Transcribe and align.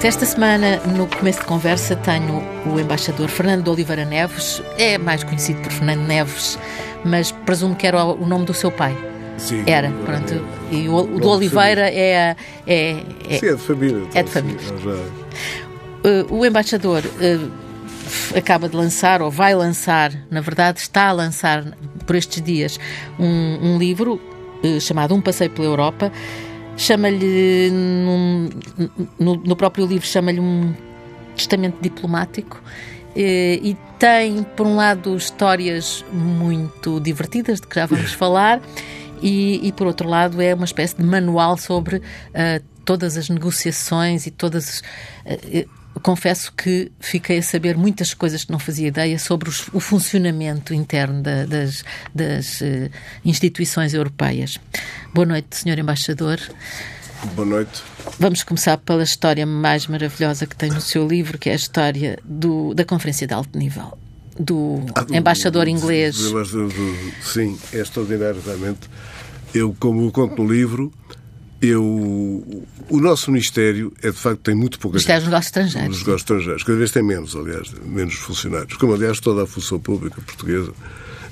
Esta 0.00 0.24
semana, 0.24 0.76
no 0.96 1.08
começo 1.08 1.40
de 1.40 1.46
conversa, 1.46 1.96
tenho 1.96 2.40
o 2.64 2.78
embaixador 2.78 3.28
Fernando 3.28 3.64
de 3.64 3.70
Oliveira 3.70 4.04
Neves. 4.04 4.62
É 4.78 4.96
mais 4.96 5.24
conhecido 5.24 5.60
por 5.60 5.72
Fernando 5.72 6.06
Neves, 6.06 6.56
mas 7.04 7.32
presumo 7.32 7.74
que 7.74 7.84
era 7.84 8.04
o 8.04 8.24
nome 8.24 8.44
do 8.44 8.54
seu 8.54 8.70
pai. 8.70 8.96
Sim. 9.36 9.64
Era, 9.66 9.90
pronto. 10.06 10.40
E 10.70 10.88
o, 10.88 10.94
o 10.94 11.20
do 11.20 11.28
Oliveira 11.28 11.90
é, 11.90 12.36
é, 12.64 13.02
é. 13.28 13.38
Sim, 13.38 13.48
é 13.48 13.54
de 13.54 13.60
família. 13.60 14.02
É 14.14 14.22
de 14.22 14.30
família. 14.30 14.60
Uh, 16.04 16.32
o 16.32 16.46
embaixador 16.46 17.02
uh, 17.04 18.38
acaba 18.38 18.68
de 18.68 18.76
lançar, 18.76 19.20
ou 19.20 19.32
vai 19.32 19.52
lançar, 19.52 20.12
na 20.30 20.40
verdade, 20.40 20.78
está 20.78 21.08
a 21.08 21.12
lançar 21.12 21.76
por 22.06 22.14
estes 22.14 22.40
dias, 22.40 22.78
um, 23.18 23.74
um 23.74 23.78
livro 23.78 24.20
uh, 24.62 24.80
chamado 24.80 25.12
Um 25.12 25.20
Passeio 25.20 25.50
pela 25.50 25.66
Europa 25.66 26.12
chama-lhe, 26.78 27.70
no, 29.18 29.36
no, 29.36 29.56
próprio 29.56 29.84
livro, 29.84 30.06
chama-lhe 30.06 30.40
um 30.40 30.72
testamento 31.36 31.76
diplomático. 31.80 32.62
E, 33.14 33.60
e 33.62 33.76
tem, 33.98 34.44
por 34.44 34.66
um 34.66 34.76
lado, 34.76 35.14
histórias 35.16 36.04
muito 36.12 37.00
divertidas, 37.00 37.60
de 37.60 37.66
que 37.66 37.74
já 37.74 37.86
vamos 37.86 38.12
falar, 38.14 38.62
e, 39.20 39.60
e, 39.66 39.72
por 39.72 39.88
outro 39.88 40.08
lado, 40.08 40.40
é 40.40 40.54
uma 40.54 40.64
espécie 40.64 40.96
de 40.96 41.02
manual 41.02 41.58
sobre 41.58 41.96
uh, 41.96 42.64
todas 42.84 43.16
as 43.16 43.28
negociações 43.28 44.26
e 44.26 44.30
todas. 44.30 44.80
Uh, 45.26 45.77
confesso 46.00 46.52
que 46.52 46.90
fiquei 47.00 47.38
a 47.38 47.42
saber 47.42 47.76
muitas 47.76 48.14
coisas 48.14 48.44
que 48.44 48.52
não 48.52 48.58
fazia 48.58 48.88
ideia 48.88 49.18
sobre 49.18 49.48
os, 49.48 49.68
o 49.72 49.80
funcionamento 49.80 50.74
interno 50.74 51.22
da, 51.22 51.44
das, 51.44 51.84
das 52.14 52.60
uh, 52.60 52.90
instituições 53.24 53.94
europeias. 53.94 54.58
Boa 55.14 55.26
noite, 55.26 55.56
Sr. 55.56 55.78
Embaixador. 55.78 56.38
Boa 57.34 57.46
noite. 57.46 57.82
Vamos 58.18 58.42
começar 58.42 58.78
pela 58.78 59.02
história 59.02 59.44
mais 59.44 59.86
maravilhosa 59.86 60.46
que 60.46 60.54
tem 60.54 60.70
no 60.70 60.80
seu 60.80 61.06
livro, 61.06 61.36
que 61.36 61.48
é 61.48 61.52
a 61.52 61.56
história 61.56 62.18
do, 62.24 62.74
da 62.74 62.84
Conferência 62.84 63.26
de 63.26 63.34
Alto 63.34 63.58
Nível. 63.58 63.98
Do, 64.38 64.84
ah, 64.94 65.02
do 65.02 65.16
embaixador 65.16 65.66
inglês. 65.66 66.16
Do, 66.16 66.44
do, 66.44 66.72
sim, 67.20 67.58
é 67.72 67.80
extraordinário, 67.80 68.40
realmente. 68.44 68.88
Eu, 69.52 69.74
como 69.80 70.10
conto 70.12 70.42
no 70.42 70.52
livro, 70.52 70.92
eu, 71.60 71.82
o 72.88 73.00
nosso 73.00 73.32
Ministério 73.32 73.92
é 74.02 74.10
de 74.10 74.16
facto 74.16 74.40
tem 74.42 74.54
muito 74.54 74.78
pouca 74.78 74.94
Ministério 74.94 75.22
dos 75.22 75.28
Negócios 75.28 75.46
Estrangeiros. 75.46 75.88
Dos 75.88 75.98
Negócios 76.06 76.22
Estrangeiros. 76.22 76.62
Cada 76.62 76.78
vez 76.78 76.90
tem 76.90 77.02
menos, 77.02 77.34
aliás, 77.34 77.72
menos 77.84 78.14
funcionários. 78.14 78.76
Como, 78.76 78.94
aliás, 78.94 79.18
toda 79.18 79.42
a 79.42 79.46
função 79.46 79.80
pública 79.80 80.20
portuguesa. 80.20 80.72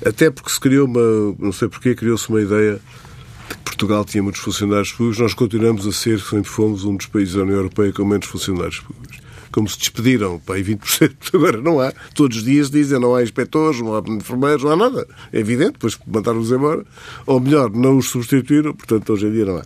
Até 0.05 0.29
porque 0.29 0.49
se 0.49 0.59
criou 0.59 0.85
uma, 0.85 1.35
não 1.39 1.51
sei 1.51 1.69
porquê, 1.69 1.95
criou-se 1.95 2.27
uma 2.29 2.41
ideia 2.41 2.73
de 2.73 3.55
que 3.55 3.63
Portugal 3.63 4.03
tinha 4.03 4.21
muitos 4.21 4.41
funcionários 4.41 4.91
públicos. 4.91 5.19
Nós 5.19 5.33
continuamos 5.33 5.87
a 5.87 5.93
ser, 5.93 6.19
sempre 6.19 6.49
fomos, 6.49 6.83
um 6.83 6.95
dos 6.95 7.05
países 7.05 7.35
da 7.35 7.43
União 7.43 7.57
Europeia 7.57 7.93
com 7.93 8.03
menos 8.03 8.27
funcionários 8.27 8.81
públicos. 8.81 9.19
Como 9.49 9.67
se 9.69 9.79
despediram, 9.79 10.39
pá, 10.39 10.55
20%. 10.55 11.15
Agora 11.33 11.61
não 11.61 11.79
há. 11.79 11.93
Todos 12.13 12.37
os 12.37 12.43
dias 12.43 12.69
dizem 12.69 12.99
não 12.99 13.15
há 13.15 13.23
inspectores, 13.23 13.79
não 13.79 13.95
há 13.95 14.03
enfermeiros, 14.05 14.63
não 14.63 14.71
há 14.71 14.75
nada. 14.75 15.07
É 15.31 15.39
evidente, 15.39 15.73
depois 15.73 15.97
mandaram-nos 16.05 16.51
embora. 16.51 16.85
Ou 17.25 17.39
melhor, 17.39 17.71
não 17.71 17.97
os 17.97 18.09
substituíram, 18.09 18.73
portanto, 18.73 19.13
hoje 19.13 19.25
em 19.25 19.31
dia 19.31 19.45
não 19.45 19.57
há. 19.57 19.65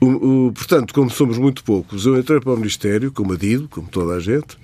O, 0.00 0.46
o, 0.46 0.52
portanto, 0.52 0.92
como 0.92 1.10
somos 1.10 1.38
muito 1.38 1.64
poucos, 1.64 2.04
eu 2.04 2.18
entrei 2.18 2.40
para 2.40 2.52
o 2.52 2.56
Ministério 2.56 3.10
como 3.10 3.32
adido, 3.32 3.68
como 3.68 3.88
toda 3.88 4.14
a 4.14 4.20
gente. 4.20 4.58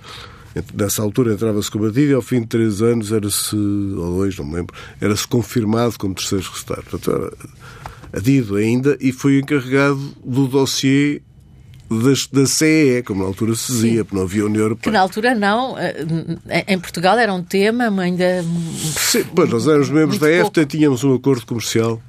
Nessa 0.75 1.01
altura 1.01 1.33
entrava-se 1.33 1.71
como 1.71 1.87
adido 1.87 2.11
e 2.11 2.15
ao 2.15 2.21
fim 2.21 2.41
de 2.43 2.47
três 2.47 2.83
anos 2.83 3.11
era-se, 3.11 3.57
ou 3.57 4.19
dois, 4.19 4.37
não 4.37 4.45
me 4.45 4.57
lembro, 4.57 4.77
era-se 5.01 5.27
confirmado 5.27 5.99
como 5.99 6.15
terceiro 6.15 6.45
secretário. 6.45 6.85
Portanto, 6.85 7.11
era 7.11 7.33
adido 8.13 8.57
ainda 8.57 8.97
e 9.01 9.13
fui 9.13 9.39
encarregado 9.39 10.15
do 10.23 10.47
dossiê 10.47 11.23
da 12.33 12.47
CEE, 12.47 13.03
como 13.03 13.23
na 13.23 13.29
altura 13.29 13.55
se 13.55 13.71
dizia, 13.73 14.05
porque 14.05 14.17
não 14.17 14.25
havia 14.25 14.47
União 14.47 14.63
Europeia. 14.63 14.85
Que 14.85 14.91
na 14.91 15.01
altura 15.01 15.35
não, 15.35 15.77
eh, 15.79 16.65
em 16.69 16.79
Portugal 16.79 17.19
era 17.19 17.33
um 17.33 17.43
tema, 17.43 17.91
mas 17.91 18.07
ainda. 18.07 18.45
Sim, 18.97 19.25
pois 19.35 19.51
nós 19.51 19.67
éramos 19.67 19.91
membros 19.91 20.19
da 20.19 20.31
EFTA, 20.31 20.65
tínhamos 20.65 21.05
um 21.05 21.15
acordo 21.15 21.45
comercial 21.45 22.01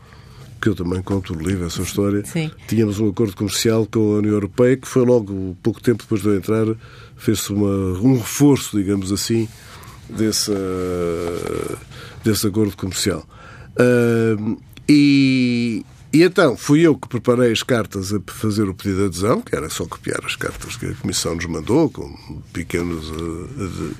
que 0.63 0.69
eu 0.69 0.75
também 0.75 1.01
conto 1.01 1.35
no 1.35 1.41
livro 1.41 1.65
essa 1.65 1.81
história, 1.81 2.23
Sim. 2.25 2.49
tínhamos 2.69 2.97
um 2.97 3.09
acordo 3.09 3.35
comercial 3.35 3.85
com 3.85 3.99
a 3.99 4.17
União 4.19 4.31
Europeia 4.31 4.77
que 4.77 4.87
foi 4.87 5.05
logo, 5.05 5.57
pouco 5.61 5.81
tempo 5.81 6.03
depois 6.03 6.21
de 6.21 6.29
eu 6.29 6.37
entrar, 6.37 6.65
fez-se 7.17 7.51
um 7.51 8.17
reforço, 8.17 8.77
digamos 8.77 9.11
assim, 9.11 9.49
desse, 10.09 10.53
desse 12.23 12.47
acordo 12.47 12.77
comercial. 12.77 13.27
Uh, 13.73 14.57
e, 14.87 15.85
e 16.13 16.23
então 16.23 16.55
fui 16.55 16.79
eu 16.79 16.95
que 16.95 17.09
preparei 17.09 17.51
as 17.51 17.61
cartas 17.61 18.13
a 18.13 18.21
fazer 18.27 18.63
o 18.63 18.73
pedido 18.73 18.99
de 18.99 19.05
adesão, 19.07 19.41
que 19.41 19.53
era 19.53 19.69
só 19.69 19.85
copiar 19.85 20.23
as 20.25 20.37
cartas 20.37 20.77
que 20.77 20.85
a 20.85 20.93
Comissão 20.93 21.35
nos 21.35 21.45
mandou, 21.45 21.89
com 21.89 22.09
pequenos 22.53 23.09
uh, 23.09 23.95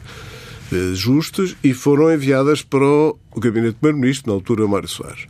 ajustes, 0.94 1.58
e 1.62 1.74
foram 1.74 2.10
enviadas 2.10 2.62
para 2.62 2.86
o 2.86 3.18
Gabinete 3.36 3.74
do 3.74 3.80
Primeiro-Ministro, 3.80 4.32
na 4.32 4.36
altura 4.38 4.66
Mário 4.66 4.88
Soares. 4.88 5.28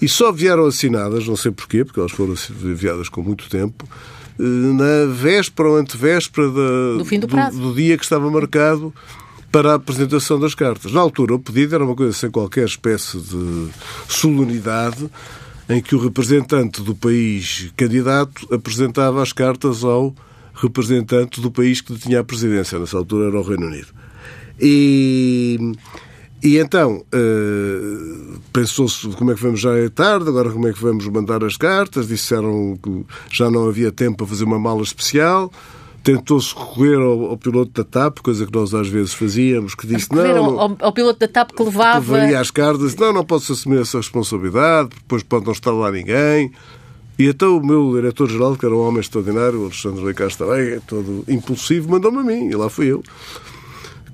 E 0.00 0.08
só 0.08 0.30
vieram 0.30 0.66
assinadas, 0.66 1.26
não 1.26 1.36
sei 1.36 1.50
porquê, 1.50 1.84
porque 1.84 2.00
elas 2.00 2.12
foram 2.12 2.34
enviadas 2.62 3.08
com 3.08 3.22
muito 3.22 3.48
tempo, 3.48 3.88
eh, 4.38 4.42
na 4.42 5.12
véspera 5.12 5.70
ou 5.70 5.76
antevéspera 5.76 6.48
da, 6.48 6.98
do, 6.98 7.04
fim 7.04 7.18
do, 7.18 7.26
prazo. 7.26 7.58
do, 7.58 7.68
do 7.70 7.74
dia 7.74 7.96
que 7.96 8.04
estava 8.04 8.30
marcado 8.30 8.92
para 9.50 9.72
a 9.72 9.74
apresentação 9.76 10.38
das 10.38 10.54
cartas. 10.54 10.92
Na 10.92 11.00
altura, 11.00 11.34
o 11.34 11.38
pedido 11.38 11.74
era 11.74 11.84
uma 11.84 11.94
coisa 11.94 12.12
sem 12.12 12.30
qualquer 12.30 12.66
espécie 12.66 13.18
de 13.18 13.68
solenidade, 14.08 15.08
em 15.68 15.80
que 15.80 15.94
o 15.94 15.98
representante 15.98 16.82
do 16.82 16.94
país 16.94 17.72
candidato 17.76 18.46
apresentava 18.54 19.22
as 19.22 19.32
cartas 19.32 19.82
ao 19.82 20.14
representante 20.54 21.40
do 21.40 21.50
país 21.50 21.80
que 21.80 21.96
tinha 21.96 22.20
a 22.20 22.24
presidência. 22.24 22.78
Nessa 22.78 22.98
altura 22.98 23.28
era 23.28 23.38
o 23.38 23.42
Reino 23.42 23.66
Unido. 23.66 23.88
E 24.60 25.72
e 26.46 26.58
então, 26.60 27.04
uh, 27.12 28.38
pensou-se 28.52 29.08
como 29.16 29.32
é 29.32 29.34
que 29.34 29.42
vamos 29.42 29.58
já 29.58 29.76
é 29.76 29.88
tarde, 29.88 30.28
agora 30.28 30.48
como 30.48 30.68
é 30.68 30.72
que 30.72 30.80
vamos 30.80 31.04
mandar 31.08 31.42
as 31.42 31.56
cartas, 31.56 32.06
disseram 32.06 32.78
que 32.80 33.04
já 33.32 33.50
não 33.50 33.68
havia 33.68 33.90
tempo 33.90 34.18
para 34.18 34.28
fazer 34.28 34.44
uma 34.44 34.56
mala 34.56 34.82
especial, 34.82 35.50
tentou-se 36.04 36.54
recorrer 36.54 37.00
ao, 37.00 37.30
ao, 37.30 37.36
piloto 37.36 37.72
da 37.72 37.82
TAP, 37.82 38.20
coisa 38.20 38.46
que 38.46 38.52
nós 38.52 38.72
às 38.74 38.86
vezes 38.86 39.12
fazíamos, 39.12 39.74
que 39.74 39.88
disse 39.88 40.06
não, 40.12 40.24
não. 40.24 40.60
ao, 40.60 40.76
ao, 40.78 40.92
piloto 40.92 41.18
da 41.18 41.26
TAP 41.26 41.50
que 41.50 41.64
levava... 41.64 42.00
Que 42.00 42.12
levaria 42.12 42.38
as 42.38 42.52
cartas, 42.52 42.94
não, 42.94 43.12
não 43.12 43.24
posso 43.24 43.52
assumir 43.52 43.80
essa 43.80 43.96
responsabilidade, 43.96 44.90
depois 44.90 45.24
pode 45.24 45.46
não 45.46 45.52
estar 45.52 45.72
lá 45.72 45.90
ninguém. 45.90 46.52
E 47.18 47.26
então 47.26 47.56
o 47.56 47.66
meu 47.66 47.92
diretor-geral, 47.96 48.54
que 48.54 48.64
era 48.64 48.72
um 48.72 48.86
homem 48.86 49.00
extraordinário, 49.00 49.62
o 49.62 49.64
Alexandre 49.64 50.04
Leicas 50.04 50.36
também, 50.36 50.78
todo 50.86 51.24
impulsivo, 51.26 51.90
mandou-me 51.90 52.18
a 52.18 52.22
mim, 52.22 52.50
e 52.50 52.54
lá 52.54 52.70
fui 52.70 52.86
eu 52.86 53.02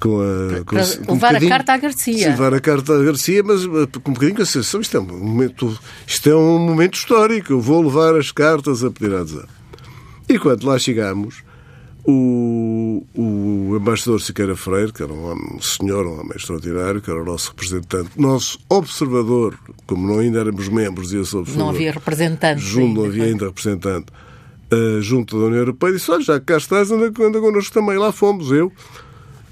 com 0.02 0.20
a. 0.20 0.64
Com, 0.64 1.12
um 1.12 1.14
levar 1.14 1.36
a 1.36 1.40
carta 1.40 1.72
à 1.74 1.76
Garcia. 1.76 2.28
Levar 2.30 2.54
a 2.54 2.60
carta 2.60 2.92
à 2.92 3.04
Garcia, 3.04 3.42
mas 3.44 3.62
eh, 3.62 4.00
com 4.02 4.10
um 4.10 4.14
bocadinho 4.14 4.38
de 4.38 4.46
sensação. 4.46 4.80
Isto 4.80 4.96
é 4.96 5.00
um 5.00 5.06
momento, 5.06 5.78
isto 6.04 6.28
é 6.28 6.34
um 6.34 6.58
momento 6.58 6.94
histórico. 6.94 7.52
Eu 7.52 7.60
vou 7.60 7.82
levar 7.82 8.16
as 8.16 8.32
cartas 8.32 8.82
a 8.82 8.90
pedir 8.90 9.14
adesão. 9.14 9.46
E 10.28 10.38
quando 10.38 10.64
lá 10.64 10.76
chegamos, 10.76 11.44
o, 12.04 13.06
o 13.16 13.76
embaixador 13.76 14.20
Siqueira 14.20 14.56
Freire, 14.56 14.92
que 14.92 15.04
era 15.04 15.12
um, 15.12 15.24
homem, 15.30 15.56
um 15.56 15.62
senhor, 15.62 16.04
um 16.04 16.18
homem 16.18 16.36
extraordinário, 16.36 17.00
que 17.00 17.10
era 17.10 17.22
o 17.22 17.24
nosso 17.24 17.50
representante, 17.50 18.10
nosso 18.16 18.58
observador, 18.68 19.56
como 19.86 20.08
não 20.08 20.18
ainda 20.18 20.40
éramos 20.40 20.68
membros 20.68 21.10
desse 21.10 21.36
observador. 21.36 21.58
Não 21.58 21.68
havia 21.68 21.92
representante. 21.92 22.60
Junto, 22.60 23.00
não 23.00 23.06
havia 23.06 23.24
ainda 23.24 23.46
representante. 23.46 24.06
Uh, 24.72 25.02
junto 25.02 25.38
da 25.38 25.46
União 25.46 25.58
Europeia, 25.58 25.92
disse: 25.92 26.10
Olha, 26.10 26.22
já 26.22 26.40
cá 26.40 26.56
estás, 26.56 26.90
anda, 26.90 27.12
anda 27.22 27.40
connosco 27.40 27.74
também. 27.74 27.98
Lá 27.98 28.10
fomos, 28.10 28.50
eu, 28.50 28.72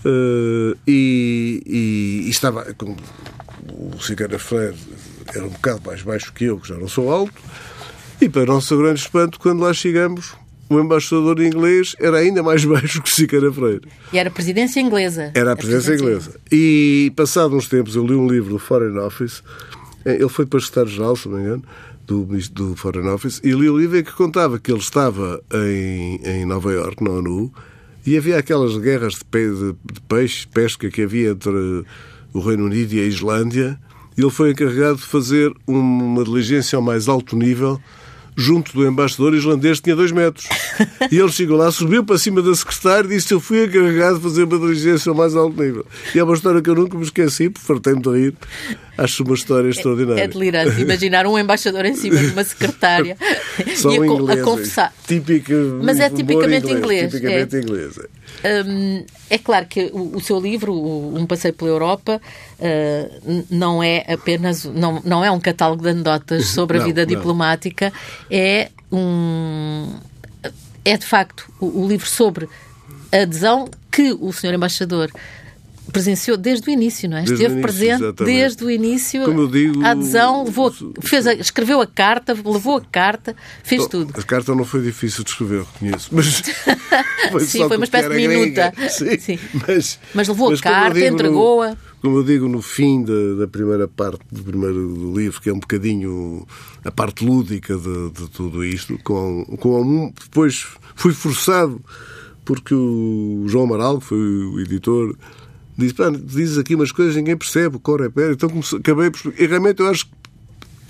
Uh, 0.04 0.76
e, 0.86 1.62
e, 1.66 2.26
e, 2.26 2.30
estava 2.30 2.72
com 2.74 2.96
o 3.68 4.00
Siqueira 4.00 4.38
Freire 4.38 4.74
era 5.34 5.44
um 5.44 5.50
bocado 5.50 5.82
mais 5.84 6.02
baixo 6.02 6.32
que 6.32 6.44
eu, 6.44 6.58
que 6.58 6.68
já 6.68 6.76
não 6.76 6.88
sou 6.88 7.10
alto, 7.12 7.34
e 8.20 8.28
para 8.28 8.46
nosso 8.46 8.76
grande 8.76 9.00
espanto, 9.00 9.38
quando 9.38 9.60
lá 9.60 9.72
chegamos, 9.72 10.34
o 10.68 10.78
embaixador 10.78 11.40
inglês 11.40 11.94
era 11.98 12.18
ainda 12.18 12.42
mais 12.42 12.64
baixo 12.66 13.02
que 13.02 13.10
o 13.10 13.14
Siqueira 13.14 13.52
Freire. 13.52 13.82
E 14.12 14.18
era 14.18 14.28
a 14.28 14.32
presidência 14.32 14.80
inglesa. 14.80 15.32
Era 15.34 15.52
a 15.52 15.56
presidência, 15.56 15.94
a 15.94 15.96
presidência 15.96 16.30
inglesa. 16.30 16.40
E, 16.50 17.12
passado 17.16 17.56
uns 17.56 17.68
tempos, 17.68 17.96
eu 17.96 18.06
li 18.06 18.14
um 18.14 18.28
livro 18.28 18.50
do 18.50 18.58
Foreign 18.58 18.98
Office, 18.98 19.42
eh, 20.04 20.14
ele 20.14 20.28
foi 20.28 20.46
para 20.46 20.60
secretário-geral, 20.60 21.16
se 21.16 21.28
não 21.28 21.36
me 21.36 21.44
engano, 21.44 21.64
do, 22.06 22.26
do 22.52 22.76
Foreign 22.76 23.08
Office, 23.08 23.40
e 23.44 23.52
li 23.52 23.68
o 23.68 23.78
livro 23.78 23.98
em 23.98 24.04
que 24.04 24.12
contava 24.12 24.58
que 24.58 24.70
ele 24.70 24.80
estava 24.80 25.42
em, 25.52 26.20
em 26.24 26.44
Nova 26.44 26.72
Iorque, 26.72 27.02
na 27.04 27.10
ONU, 27.10 27.52
e 28.06 28.16
havia 28.16 28.38
aquelas 28.38 28.76
guerras 28.76 29.14
de, 29.14 29.24
pe 29.24 29.48
de, 29.48 30.00
peixe, 30.08 30.46
pesca 30.46 30.90
que 30.90 31.02
havia 31.02 31.30
entre 31.30 31.84
o 32.32 32.40
Reino 32.40 32.64
Unido 32.64 32.94
e 32.94 33.00
a 33.00 33.04
Islândia. 33.04 33.78
E 34.16 34.20
ele 34.22 34.30
foi 34.30 34.50
encarregado 34.50 34.96
de 34.96 35.04
fazer 35.04 35.52
uma 35.66 36.24
diligência 36.24 36.76
ao 36.76 36.82
mais 36.82 37.08
alto 37.08 37.36
nível 37.36 37.80
junto 38.36 38.72
do 38.72 38.86
embaixador 38.86 39.34
islandês 39.34 39.80
tinha 39.80 39.94
dois 39.94 40.12
metros. 40.12 40.48
E 41.10 41.18
ele 41.18 41.30
chegou 41.30 41.56
lá, 41.56 41.70
subiu 41.70 42.04
para 42.04 42.16
cima 42.16 42.40
da 42.40 42.54
secretária 42.54 43.06
e 43.06 43.10
disse 43.10 43.34
eu 43.34 43.40
fui 43.40 43.64
encarregado 43.64 44.16
de 44.16 44.22
fazer 44.22 44.44
uma 44.44 44.58
diligência 44.58 45.10
ao 45.10 45.16
mais 45.16 45.36
alto 45.36 45.60
nível. 45.62 45.84
E 46.14 46.18
é 46.18 46.24
uma 46.24 46.34
história 46.34 46.62
que 46.62 46.70
eu 46.70 46.74
nunca 46.74 46.96
me 46.96 47.04
esqueci, 47.04 47.50
porque 47.50 47.66
fartei-me 47.66 48.00
de 48.00 48.10
rir. 48.10 48.34
Acho 49.00 49.22
uma 49.22 49.34
história 49.34 49.68
extraordinária. 49.68 50.20
É, 50.20 50.24
é 50.24 50.28
delirante 50.28 50.80
imaginar 50.80 51.26
um 51.26 51.38
embaixador 51.38 51.84
em 51.86 51.94
cima 51.94 52.16
de 52.16 52.26
uma 52.26 52.44
secretária 52.44 53.16
Só 53.76 53.90
e 53.90 53.98
a, 53.98 54.34
a 54.34 54.42
confessar. 54.42 54.92
Típica, 55.06 55.54
Mas 55.82 55.98
é 55.98 56.10
tipicamente 56.10 56.70
inglês. 56.70 57.12
inglês. 57.12 57.12
Tipicamente 57.12 57.56
é. 57.56 57.60
inglês. 57.60 57.98
Hum, 58.66 59.04
é 59.28 59.38
claro 59.38 59.66
que 59.66 59.90
o, 59.92 60.16
o, 60.16 60.20
seu 60.20 60.38
livro, 60.38 60.74
Um 60.74 61.26
Passeio 61.26 61.54
pela 61.54 61.70
Europa, 61.70 62.20
uh, 62.58 63.44
não 63.50 63.82
é 63.82 64.04
apenas 64.06 64.64
não, 64.64 65.00
não 65.04 65.24
é 65.24 65.30
um 65.30 65.40
catálogo 65.40 65.82
de 65.82 65.88
anedotas 65.88 66.46
sobre 66.52 66.76
a 66.76 66.80
não, 66.80 66.86
vida 66.86 67.02
não. 67.02 67.08
diplomática, 67.08 67.92
é 68.30 68.70
um 68.92 69.94
é 70.84 70.96
de 70.96 71.06
facto 71.06 71.50
o, 71.60 71.84
o 71.84 71.88
livro 71.88 72.08
sobre 72.08 72.48
a 73.12 73.18
adesão 73.18 73.68
que 73.90 74.12
o 74.12 74.32
senhor 74.32 74.54
embaixador 74.54 75.10
presenciou 75.92 76.36
desde 76.36 76.68
o 76.68 76.72
início, 76.72 77.08
não 77.08 77.16
é? 77.16 77.20
Desde 77.22 77.34
Esteve 77.34 77.52
início, 77.54 77.62
presente 77.62 78.02
exatamente. 78.04 78.36
desde 78.36 78.64
o 78.64 78.70
início. 78.70 79.24
Como 79.24 79.40
eu 79.40 79.48
digo, 79.48 79.84
a 79.84 79.90
adesão, 79.90 80.44
levou, 80.44 80.72
fez 81.00 81.26
a- 81.26 81.34
escreveu 81.34 81.80
a 81.80 81.86
carta, 81.86 82.32
levou 82.32 82.76
a 82.76 82.80
carta, 82.80 83.34
fez 83.64 83.86
tudo. 83.86 84.12
A 84.18 84.22
carta 84.22 84.54
não 84.54 84.64
foi 84.64 84.82
difícil 84.82 85.24
de 85.24 85.30
escrever, 85.30 85.64
reconheço. 85.74 86.08
Mas 86.12 86.42
foi 87.32 87.40
Sim, 87.44 87.66
foi 87.68 87.76
uma 87.76 87.84
espécie 87.84 88.08
de 88.08 88.28
minuta. 88.28 88.72
Sim, 88.88 89.18
Sim. 89.18 89.38
Mas, 89.66 89.98
Mas 90.14 90.28
levou 90.28 90.46
a 90.46 90.50
como 90.50 90.56
eu 90.56 90.62
carta, 90.62 91.06
entregou-a. 91.06 91.76
Como 92.00 92.16
eu 92.16 92.24
digo 92.24 92.48
no 92.48 92.62
fim 92.62 93.02
da, 93.04 93.34
da 93.40 93.46
primeira 93.46 93.86
parte 93.86 94.20
do 94.32 94.42
primeiro 94.42 95.12
livro, 95.14 95.40
que 95.40 95.50
é 95.50 95.52
um 95.52 95.58
bocadinho 95.60 96.46
a 96.84 96.90
parte 96.90 97.24
lúdica 97.24 97.76
de, 97.76 98.10
de 98.10 98.30
tudo 98.30 98.64
isto, 98.64 98.98
com, 99.04 99.44
com 99.58 100.12
depois 100.22 100.66
fui 100.94 101.12
forçado 101.12 101.78
porque 102.42 102.74
o 102.74 103.44
João 103.46 103.64
Amaral, 103.66 103.98
que 103.98 104.06
foi 104.06 104.18
o 104.18 104.58
editor, 104.60 105.14
dizes 106.24 106.58
aqui 106.58 106.74
umas 106.74 106.92
coisas 106.92 107.16
ninguém 107.16 107.36
percebe, 107.36 107.76
o 107.76 107.80
cor 107.80 108.00
é 108.04 108.08
pé. 108.08 108.32
Então 108.32 108.48
comecei, 108.48 108.78
acabei 108.78 109.10
por. 109.10 109.32
E 109.38 109.46
realmente 109.46 109.80
eu 109.80 109.88
acho 109.88 110.06
que. 110.06 110.12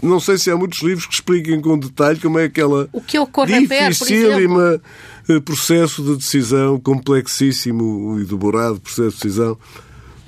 Não 0.02 0.18
sei 0.18 0.38
se 0.38 0.50
há 0.50 0.56
muitos 0.56 0.80
livros 0.80 1.04
que 1.04 1.12
expliquem 1.12 1.60
com 1.60 1.78
detalhe 1.78 2.18
como 2.18 2.38
é 2.38 2.44
aquela 2.44 2.88
O 2.90 3.02
que 3.02 3.18
é 3.18 3.20
o 3.20 3.26
Correper, 3.26 3.66
por 3.68 3.74
exemplo? 3.74 3.90
dificílima 4.06 4.82
eh, 5.28 5.40
processo 5.40 6.02
de 6.02 6.16
decisão, 6.16 6.80
complexíssimo 6.80 8.18
e 8.18 8.24
demorado 8.24 8.80
processo 8.80 9.10
de 9.10 9.22
decisão. 9.22 9.58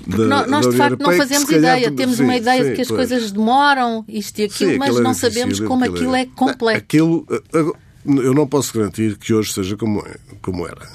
da- 0.07 0.19
Nós, 0.27 0.47
nós, 0.51 0.69
de 0.71 0.77
facto, 0.77 1.01
não 1.01 1.13
fazemos 1.17 1.49
calhar- 1.49 1.79
ideia. 1.79 1.91
Temos 1.97 2.17
sim, 2.19 2.25
uma 2.25 2.37
ideia 2.37 2.63
sim, 2.65 2.69
de 2.71 2.75
que 2.77 2.83
as 2.83 2.89
pois. 2.89 2.99
coisas 3.09 3.33
demoram, 3.33 4.05
isto 4.09 4.39
e 4.41 4.45
aquilo, 4.45 4.73
Sim, 4.73 4.79
mas 4.79 4.97
é 4.97 5.01
não 5.01 5.13
difícil, 5.13 5.31
sabemos 5.33 5.61
como 5.61 5.85
aquilo 5.85 6.15
é 6.17 6.27
complexo. 6.27 6.77
Aquilo, 6.85 7.27
eh, 7.31 7.59
agora, 7.59 7.79
eu 8.05 8.35
não 8.35 8.47
posso 8.47 8.77
garantir 8.77 9.17
que 9.17 9.33
hoje 9.33 9.53
seja 9.55 9.75
como, 9.77 10.01
é, 10.01 10.17
como 10.43 10.67
era. 10.67 10.87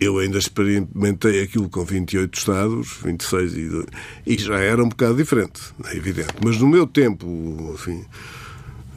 Eu 0.00 0.18
ainda 0.18 0.38
experimentei 0.38 1.42
aquilo 1.42 1.68
com 1.68 1.84
28 1.84 2.38
Estados, 2.38 2.96
26, 3.04 3.52
e, 3.52 3.86
e 4.26 4.38
já 4.38 4.58
era 4.58 4.82
um 4.82 4.88
bocado 4.88 5.16
diferente, 5.16 5.60
é 5.84 5.96
evidente. 5.96 6.34
Mas 6.42 6.58
no 6.58 6.66
meu 6.66 6.86
tempo, 6.86 7.26
enfim, 7.74 8.02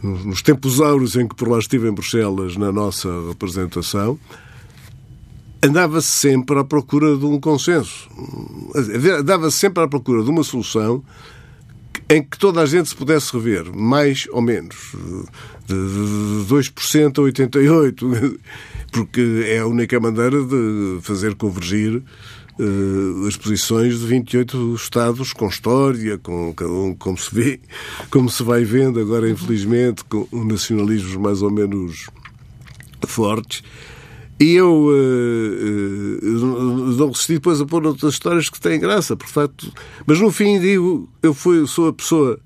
nos 0.02 0.42
tempos 0.42 0.80
áureos 0.80 1.16
em 1.18 1.28
que 1.28 1.36
por 1.36 1.50
lá 1.50 1.60
estive 1.60 1.90
em 1.90 1.94
Bruxelas, 1.94 2.56
na 2.56 2.72
nossa 2.72 3.10
representação, 3.28 4.18
andava-se 5.62 6.08
sempre 6.08 6.58
à 6.58 6.64
procura 6.64 7.18
de 7.18 7.26
um 7.26 7.40
consenso. 7.40 8.10
Andava-se 9.20 9.58
sempre 9.58 9.84
à 9.84 9.88
procura 9.88 10.24
de 10.24 10.30
uma 10.30 10.44
solução 10.44 11.04
em 12.10 12.22
que 12.22 12.38
toda 12.38 12.62
a 12.62 12.66
gente 12.66 12.90
se 12.90 12.96
pudesse 12.96 13.32
rever, 13.34 13.74
mais 13.74 14.28
ou 14.32 14.42
menos, 14.42 14.76
de 15.66 15.74
2% 15.74 17.18
a 17.18 17.32
88%, 17.32 18.40
porque 18.94 19.46
é 19.48 19.60
a 19.60 19.68
única 19.68 20.00
maneira 20.00 20.44
de 20.44 21.00
fazer 21.02 21.34
convergir 21.36 22.02
eh, 22.60 23.28
as 23.28 23.36
posições 23.36 24.00
de 24.00 24.06
28 24.06 24.76
Estados 24.76 25.34
com 25.34 25.48
história, 25.48 26.20
com 26.20 26.54
cada 26.54 26.72
um 26.72 26.94
como 26.94 27.18
se 27.18 27.34
vê, 27.34 27.60
como 28.12 28.30
se 28.30 28.44
vai 28.44 28.64
vendo 28.64 29.00
agora, 29.00 29.28
infelizmente, 29.28 30.04
com 30.06 30.28
nacionalismos 30.32 31.16
mais 31.16 31.42
ou 31.42 31.50
menos 31.50 32.08
fortes. 33.08 33.64
E 34.40 34.54
eu 34.56 34.90
eh, 34.92 36.20
eh, 36.22 36.98
não 36.98 37.08
resisti 37.08 37.34
depois 37.34 37.60
a 37.60 37.66
pôr 37.66 37.86
outras 37.88 38.14
histórias 38.14 38.50
que 38.50 38.60
têm 38.60 38.80
graça, 38.80 39.16
por 39.16 39.28
facto. 39.28 39.72
Mas 40.06 40.20
no 40.20 40.32
fim 40.32 40.60
digo, 40.60 41.10
eu 41.24 41.34
fui, 41.34 41.66
sou 41.66 41.88
a 41.88 41.94
pessoa, 41.94 42.40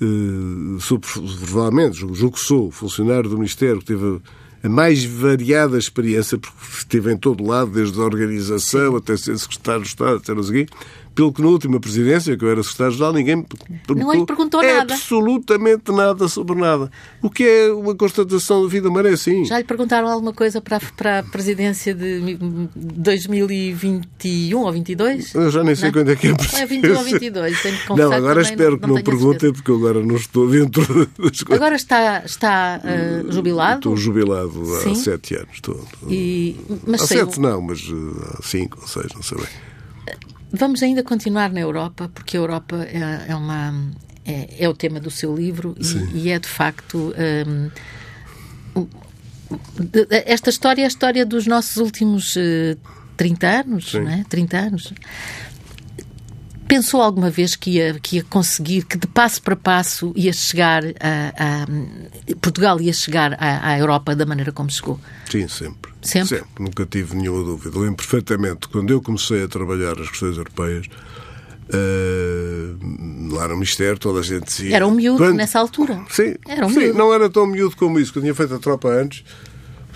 eh, 0.00 0.78
sou 0.78 1.00
provavelmente, 1.00 1.96
julgo 1.98 2.32
que 2.32 2.40
sou, 2.40 2.70
funcionário 2.70 3.28
do 3.28 3.36
Ministério 3.36 3.80
que 3.80 3.86
teve 3.86 4.20
a 4.62 4.68
mais 4.68 5.04
variada 5.04 5.78
experiência, 5.78 6.38
porque 6.38 6.56
esteve 6.78 7.12
em 7.12 7.16
todo 7.16 7.44
lado, 7.44 7.72
desde 7.72 7.98
a 7.98 8.04
organização 8.04 8.96
até 8.96 9.16
ser 9.16 9.36
secretário 9.38 9.82
de 9.82 9.88
Estado, 9.88 10.16
até 10.16 10.34
não 10.34 10.42
sei 10.42 10.62
o 10.62 10.66
quê, 10.66 10.72
pelo 11.14 11.32
que 11.32 11.42
na 11.42 11.48
última 11.48 11.78
presidência, 11.80 12.36
que 12.36 12.44
eu 12.44 12.50
era 12.50 12.62
secretário-geral, 12.62 13.12
ninguém 13.12 13.36
me 13.36 13.42
perguntou, 13.44 13.96
Não 13.96 14.12
lhe 14.12 14.26
perguntou 14.26 14.62
nada. 14.62 14.94
absolutamente 14.94 15.92
nada 15.92 16.28
sobre 16.28 16.54
nada. 16.58 16.90
O 17.20 17.28
que 17.30 17.44
é 17.44 17.72
uma 17.72 17.94
constatação 17.94 18.62
da 18.62 18.68
vida 18.68 18.88
humana 18.88 19.08
é 19.08 19.12
assim. 19.12 19.44
Já 19.44 19.58
lhe 19.58 19.64
perguntaram 19.64 20.08
alguma 20.08 20.32
coisa 20.32 20.60
para, 20.60 20.78
a- 20.78 20.80
para 20.96 21.18
a 21.20 21.22
presidência 21.22 21.94
de 21.94 22.38
2021 22.74 24.58
ou 24.60 24.72
22? 24.72 25.34
Eu 25.34 25.50
já 25.50 25.62
nem 25.64 25.74
sei 25.74 25.86
Não? 25.86 25.92
quando 25.92 26.10
é 26.10 26.16
que 26.16 26.26
é 26.28 26.30
Ou 26.30 26.34
é 26.34 26.38
preciso. 26.38 26.66
21 26.66 26.96
ou 26.96 27.04
22? 27.04 27.62
Tenho 27.62 27.76
que 27.78 27.86
confessar 27.86 28.08
Não, 28.10 28.16
agora 28.16 28.42
espero 28.42 28.78
que 28.78 28.86
não, 28.86 28.96
a 28.96 29.02
perguntem, 29.02 29.52
porque 29.52 29.72
agora 29.72 30.02
não 30.02 30.16
estou 30.16 30.48
dentro 30.50 30.82
das 31.18 31.40
coisas. 31.42 31.50
Agora 31.50 31.74
está, 31.76 32.22
está 32.24 32.80
eh, 32.84 33.24
jubilado? 33.28 33.76
Estou 33.76 33.96
jubilado 33.96 34.62
há 34.90 34.94
sete 34.94 35.34
anos. 35.36 35.48
Estou, 35.54 35.84
E, 36.08 36.56
mas 36.86 37.02
há 37.02 37.06
sete 37.06 37.40
não, 37.40 37.60
mas 37.60 37.80
uh, 37.88 38.36
há 38.38 38.42
cinco 38.42 38.78
ou 38.80 38.88
seis, 38.88 39.06
não 39.14 39.22
sei 39.22 39.38
bem. 39.38 39.46
Vamos 40.52 40.82
ainda 40.82 41.02
continuar 41.02 41.50
na 41.50 41.60
Europa, 41.60 42.10
porque 42.14 42.36
a 42.36 42.40
Europa 42.40 42.84
é, 42.84 43.30
é 43.32 43.36
uma 43.36 43.72
é, 44.24 44.64
é 44.64 44.68
o 44.68 44.74
tema 44.74 45.00
do 45.00 45.10
seu 45.10 45.34
livro 45.34 45.74
e, 45.78 46.26
e 46.26 46.30
é 46.30 46.38
de 46.38 46.48
facto 46.48 47.14
um, 47.16 47.70
esta 50.26 50.50
história 50.50 50.82
é 50.82 50.84
a 50.84 50.88
história 50.88 51.26
dos 51.26 51.46
nossos 51.46 51.76
últimos 51.76 52.36
eh, 52.36 52.76
30 53.16 53.46
anos, 53.46 53.90
Sim. 53.90 54.00
não 54.00 54.10
é? 54.10 54.24
30 54.28 54.56
anos. 54.56 54.94
Pensou 56.74 57.02
alguma 57.02 57.28
vez 57.28 57.54
que 57.54 57.72
ia, 57.72 57.98
que 58.00 58.16
ia 58.16 58.24
conseguir, 58.24 58.86
que 58.86 58.96
de 58.96 59.06
passo 59.06 59.42
para 59.42 59.54
passo 59.54 60.10
ia 60.16 60.32
chegar 60.32 60.82
a, 61.00 61.62
a- 61.64 62.36
Portugal 62.40 62.80
ia 62.80 62.94
chegar 62.94 63.34
à, 63.34 63.68
à 63.72 63.78
Europa 63.78 64.16
da 64.16 64.24
maneira 64.24 64.50
como 64.52 64.70
chegou? 64.70 64.98
Sim, 65.30 65.46
sempre. 65.48 65.92
Sempre? 66.00 66.42
Nunca 66.58 66.86
tive 66.86 67.14
nenhuma 67.14 67.44
dúvida. 67.44 67.78
Lembro 67.78 67.96
perfeitamente, 67.96 68.68
quando 68.68 68.90
eu 68.90 69.02
comecei 69.02 69.44
a 69.44 69.48
trabalhar 69.48 70.00
as 70.00 70.08
questões 70.08 70.38
europeias, 70.38 70.86
uh, 71.68 73.34
lá 73.34 73.46
no 73.48 73.54
Ministério, 73.56 73.98
toda 73.98 74.20
a 74.20 74.22
gente 74.22 74.46
dizia... 74.46 74.74
Era 74.74 74.86
um 74.86 74.92
miúdo 74.92 75.18
Quando- 75.18 75.36
nessa 75.36 75.58
altura. 75.58 76.00
Sim, 76.08 76.36
Era 76.48 76.64
um 76.66 76.70
sim 76.70 76.78
miúdo. 76.78 76.98
não 76.98 77.12
era 77.12 77.28
tão 77.28 77.46
miúdo 77.46 77.76
como 77.76 78.00
isso, 78.00 78.10
que 78.14 78.18
eu 78.18 78.22
tinha 78.22 78.34
feito 78.34 78.54
a 78.54 78.58
tropa 78.58 78.88
antes. 78.88 79.22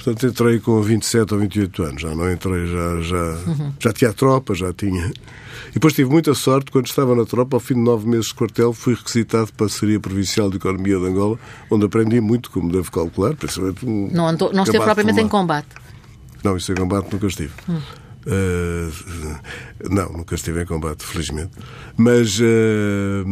Portanto, 0.06 0.24
entrei 0.30 0.60
com 0.60 0.80
27 0.80 1.34
ou 1.34 1.40
28 1.40 1.82
anos. 1.82 2.02
Já 2.02 2.14
não 2.14 2.30
entrei, 2.32 2.64
já, 2.68 3.00
já, 3.00 3.22
Uhum. 3.50 3.72
já 3.80 3.92
tinha 3.92 4.10
a 4.10 4.14
tropa, 4.14 4.54
já 4.54 4.72
tinha. 4.72 5.06
E 5.70 5.74
depois 5.74 5.94
tive 5.94 6.08
muita 6.08 6.32
sorte, 6.32 6.70
quando 6.70 6.86
estava 6.86 7.12
na 7.16 7.24
tropa, 7.24 7.56
ao 7.56 7.60
fim 7.60 7.74
de 7.74 7.80
nove 7.80 8.06
meses 8.08 8.26
de 8.26 8.34
quartel, 8.34 8.72
fui 8.72 8.94
requisitado 8.94 9.52
para 9.54 9.66
a 9.66 9.68
Secretaria 9.68 9.98
Provincial 9.98 10.48
de 10.48 10.58
Economia 10.58 10.96
de 10.96 11.06
Angola, 11.06 11.36
onde 11.68 11.86
aprendi 11.86 12.20
muito, 12.20 12.52
como 12.52 12.70
devo 12.70 12.88
calcular, 12.92 13.34
principalmente 13.34 13.84
um 13.84 14.08
Não, 14.12 14.30
não 14.30 14.62
esteve 14.62 14.84
propriamente 14.84 15.20
em 15.20 15.26
combate. 15.28 15.66
Não, 16.44 16.56
isso 16.56 16.70
em 16.70 16.76
combate 16.76 17.12
nunca 17.12 17.26
estive. 17.26 17.52
Eh, 18.28 18.88
não, 19.88 20.08
nunca 20.12 20.34
estive 20.34 20.62
em 20.62 20.66
combate, 20.66 21.04
felizmente. 21.04 21.50
Mas, 21.96 22.38
eh, 22.40 23.24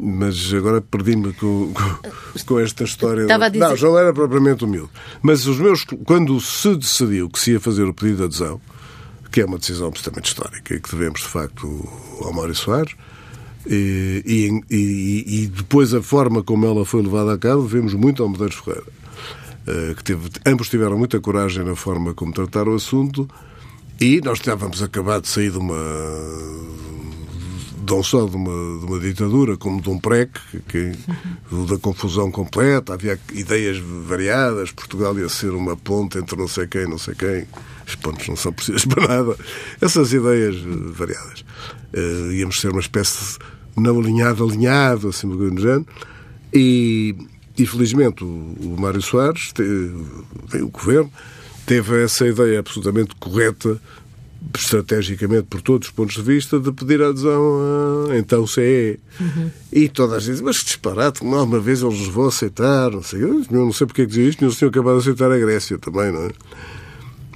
mas 0.00 0.52
agora 0.52 0.80
perdi-me 0.80 1.32
com, 1.34 1.72
com, 1.72 2.44
com 2.46 2.58
esta 2.58 2.82
história. 2.84 3.22
Estava 3.22 3.46
a 3.46 3.48
dizer- 3.48 3.64
Não, 3.64 3.76
já 3.76 3.86
não 3.86 3.98
era 3.98 4.12
propriamente 4.12 4.64
humilde. 4.64 4.90
Mas 5.22 5.46
os 5.46 5.58
meus, 5.58 5.84
quando 6.04 6.40
se 6.40 6.74
decidiu 6.74 7.28
que 7.30 7.38
se 7.38 7.52
ia 7.52 7.60
fazer 7.60 7.84
o 7.84 7.94
pedido 7.94 8.18
de 8.18 8.24
adesão, 8.24 8.60
que 9.30 9.40
é 9.40 9.44
uma 9.44 9.58
decisão 9.58 9.86
absolutamente 9.86 10.28
histórica 10.28 10.74
e 10.74 10.80
que 10.80 10.90
devemos, 10.90 11.20
de 11.20 11.28
facto, 11.28 11.88
ao 12.20 12.32
Mário 12.32 12.54
Soares, 12.54 12.94
e, 13.66 14.22
e, 14.26 14.74
e- 14.74 15.42
e 15.42 15.46
depois 15.46 15.94
a 15.94 16.02
forma 16.02 16.42
como 16.42 16.66
ela 16.66 16.84
foi 16.84 17.02
levada 17.02 17.34
a 17.34 17.38
cabo, 17.38 17.62
devemos 17.62 17.94
muito 17.94 18.22
ao 18.22 18.28
Medeiros 18.28 18.56
Ferreira. 18.56 18.86
Eh, 19.66 19.94
que 19.94 20.02
teve, 20.02 20.28
ambos 20.46 20.68
tiveram 20.70 20.98
muita 20.98 21.20
coragem 21.20 21.62
na 21.64 21.76
forma 21.76 22.14
como 22.14 22.32
trataram 22.32 22.72
o 22.72 22.76
assunto 22.76 23.28
e 24.00 24.20
nós 24.22 24.38
estávamos 24.38 24.82
acabados 24.82 25.28
de 25.28 25.34
sair 25.34 25.50
de 25.50 25.58
uma 25.58 25.76
não 27.88 28.04
só 28.04 28.24
de 28.24 28.36
uma, 28.36 28.78
de 28.78 28.86
uma 28.86 29.00
ditadura 29.00 29.56
como 29.56 29.80
de 29.82 29.90
um 29.90 29.98
PREC 29.98 30.30
que, 30.68 30.92
da 31.68 31.76
confusão 31.78 32.30
completa 32.30 32.94
havia 32.94 33.18
ideias 33.32 33.78
variadas 33.78 34.70
Portugal 34.70 35.18
ia 35.18 35.28
ser 35.28 35.50
uma 35.50 35.76
ponte 35.76 36.16
entre 36.16 36.36
não 36.36 36.46
sei 36.46 36.68
quem 36.68 36.86
não 36.88 36.98
sei 36.98 37.14
quem. 37.16 37.46
Os 37.86 37.96
pontos 37.96 38.28
não 38.28 38.36
são 38.36 38.52
precisas 38.52 38.84
para 38.86 39.08
nada. 39.08 39.36
Essas 39.80 40.12
ideias 40.12 40.54
variadas. 40.94 41.44
Eh, 41.92 42.34
íamos 42.34 42.60
ser 42.60 42.70
uma 42.70 42.80
espécie 42.80 43.38
de 43.76 43.82
não 43.82 43.98
alinhado 43.98 44.44
alinhado 44.44 45.08
assim 45.08 45.28
do 45.28 45.60
género 45.60 45.86
e, 46.54 47.16
e 47.58 47.66
felizmente 47.66 48.22
o, 48.22 48.26
o 48.26 48.76
Mário 48.78 49.02
Soares, 49.02 49.52
te- 49.52 49.62
o 50.62 50.68
governo, 50.68 51.10
teve 51.70 52.02
essa 52.02 52.26
ideia 52.26 52.58
absolutamente 52.58 53.14
correta 53.14 53.80
estrategicamente 54.58 55.44
por 55.44 55.62
todos 55.62 55.86
os 55.86 55.94
pontos 55.94 56.16
de 56.16 56.22
vista, 56.22 56.58
de 56.58 56.72
pedir 56.72 57.00
adesão 57.00 58.08
a 58.10 58.18
então 58.18 58.44
CE. 58.44 58.98
Uhum. 59.20 59.50
E 59.72 59.88
toda 59.88 60.16
a 60.16 60.18
gente 60.18 60.32
diz, 60.32 60.40
mas 60.40 60.58
que 60.58 60.64
disparate, 60.64 61.24
não, 61.24 61.44
uma 61.44 61.60
vez 61.60 61.82
eles 61.82 62.08
vão 62.08 62.26
aceitar, 62.26 62.90
não 62.90 63.04
sei, 63.04 63.22
eu 63.22 63.44
não 63.48 63.72
sei 63.72 63.86
porque 63.86 64.02
é 64.02 64.04
que 64.04 64.10
dizia 64.10 64.28
isto, 64.28 64.44
eles 64.44 64.56
tinham 64.56 64.68
acabado 64.68 64.94
de 64.94 65.02
aceitar 65.02 65.30
a 65.30 65.38
Grécia 65.38 65.78
também, 65.78 66.10
não 66.10 66.24
é? 66.24 66.30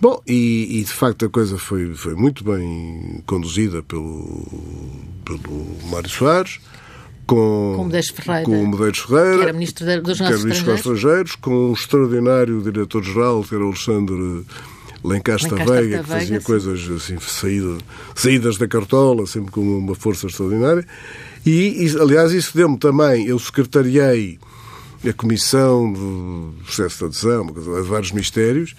Bom, 0.00 0.20
e, 0.26 0.80
e, 0.80 0.82
de 0.82 0.92
facto 0.92 1.26
a 1.26 1.28
coisa 1.28 1.56
foi, 1.56 1.94
foi 1.94 2.16
muito 2.16 2.42
bem 2.42 3.22
conduzida 3.26 3.84
pelo, 3.84 4.44
pelo 5.24 5.88
Mário 5.92 6.10
Soares, 6.10 6.58
com, 7.26 7.74
com 7.76 7.82
o 7.82 7.84
Medeiros 7.86 8.08
Ferreira, 8.10 8.44
com 8.44 8.62
o 8.62 8.68
Medeiros 8.68 8.98
Ferreira 9.00 9.36
que 9.36 9.42
era 9.42 9.52
Ministro 9.52 9.84
dos 10.02 10.20
Negócios 10.20 10.44
Estrangeiros. 10.44 10.78
Estrangeiros, 10.78 11.36
com 11.36 11.70
um 11.70 11.72
extraordinário 11.72 12.62
Diretor-Geral, 12.62 13.42
que 13.42 13.54
era 13.54 13.64
o 13.64 13.68
Alexandre 13.68 14.44
Lencastre 15.04 15.64
Veiga, 15.64 16.02
que 16.02 16.08
fazia 16.08 16.40
sim. 16.40 16.46
coisas 16.46 16.90
assim, 16.90 17.18
saída, 17.20 17.78
saídas 18.14 18.56
da 18.56 18.66
cartola, 18.66 19.26
sempre 19.26 19.50
com 19.50 19.60
uma 19.60 19.94
força 19.94 20.26
extraordinária. 20.26 20.86
E, 21.44 21.84
e 21.84 22.00
aliás, 22.00 22.32
isso 22.32 22.56
deu-me 22.56 22.78
também, 22.78 23.26
eu 23.26 23.38
secretariei 23.38 24.38
a 25.06 25.12
Comissão 25.12 25.92
do 25.92 26.54
Processo 26.64 26.98
de 26.98 27.04
Adesão, 27.04 27.46
vários 27.84 28.12
mistérios, 28.12 28.74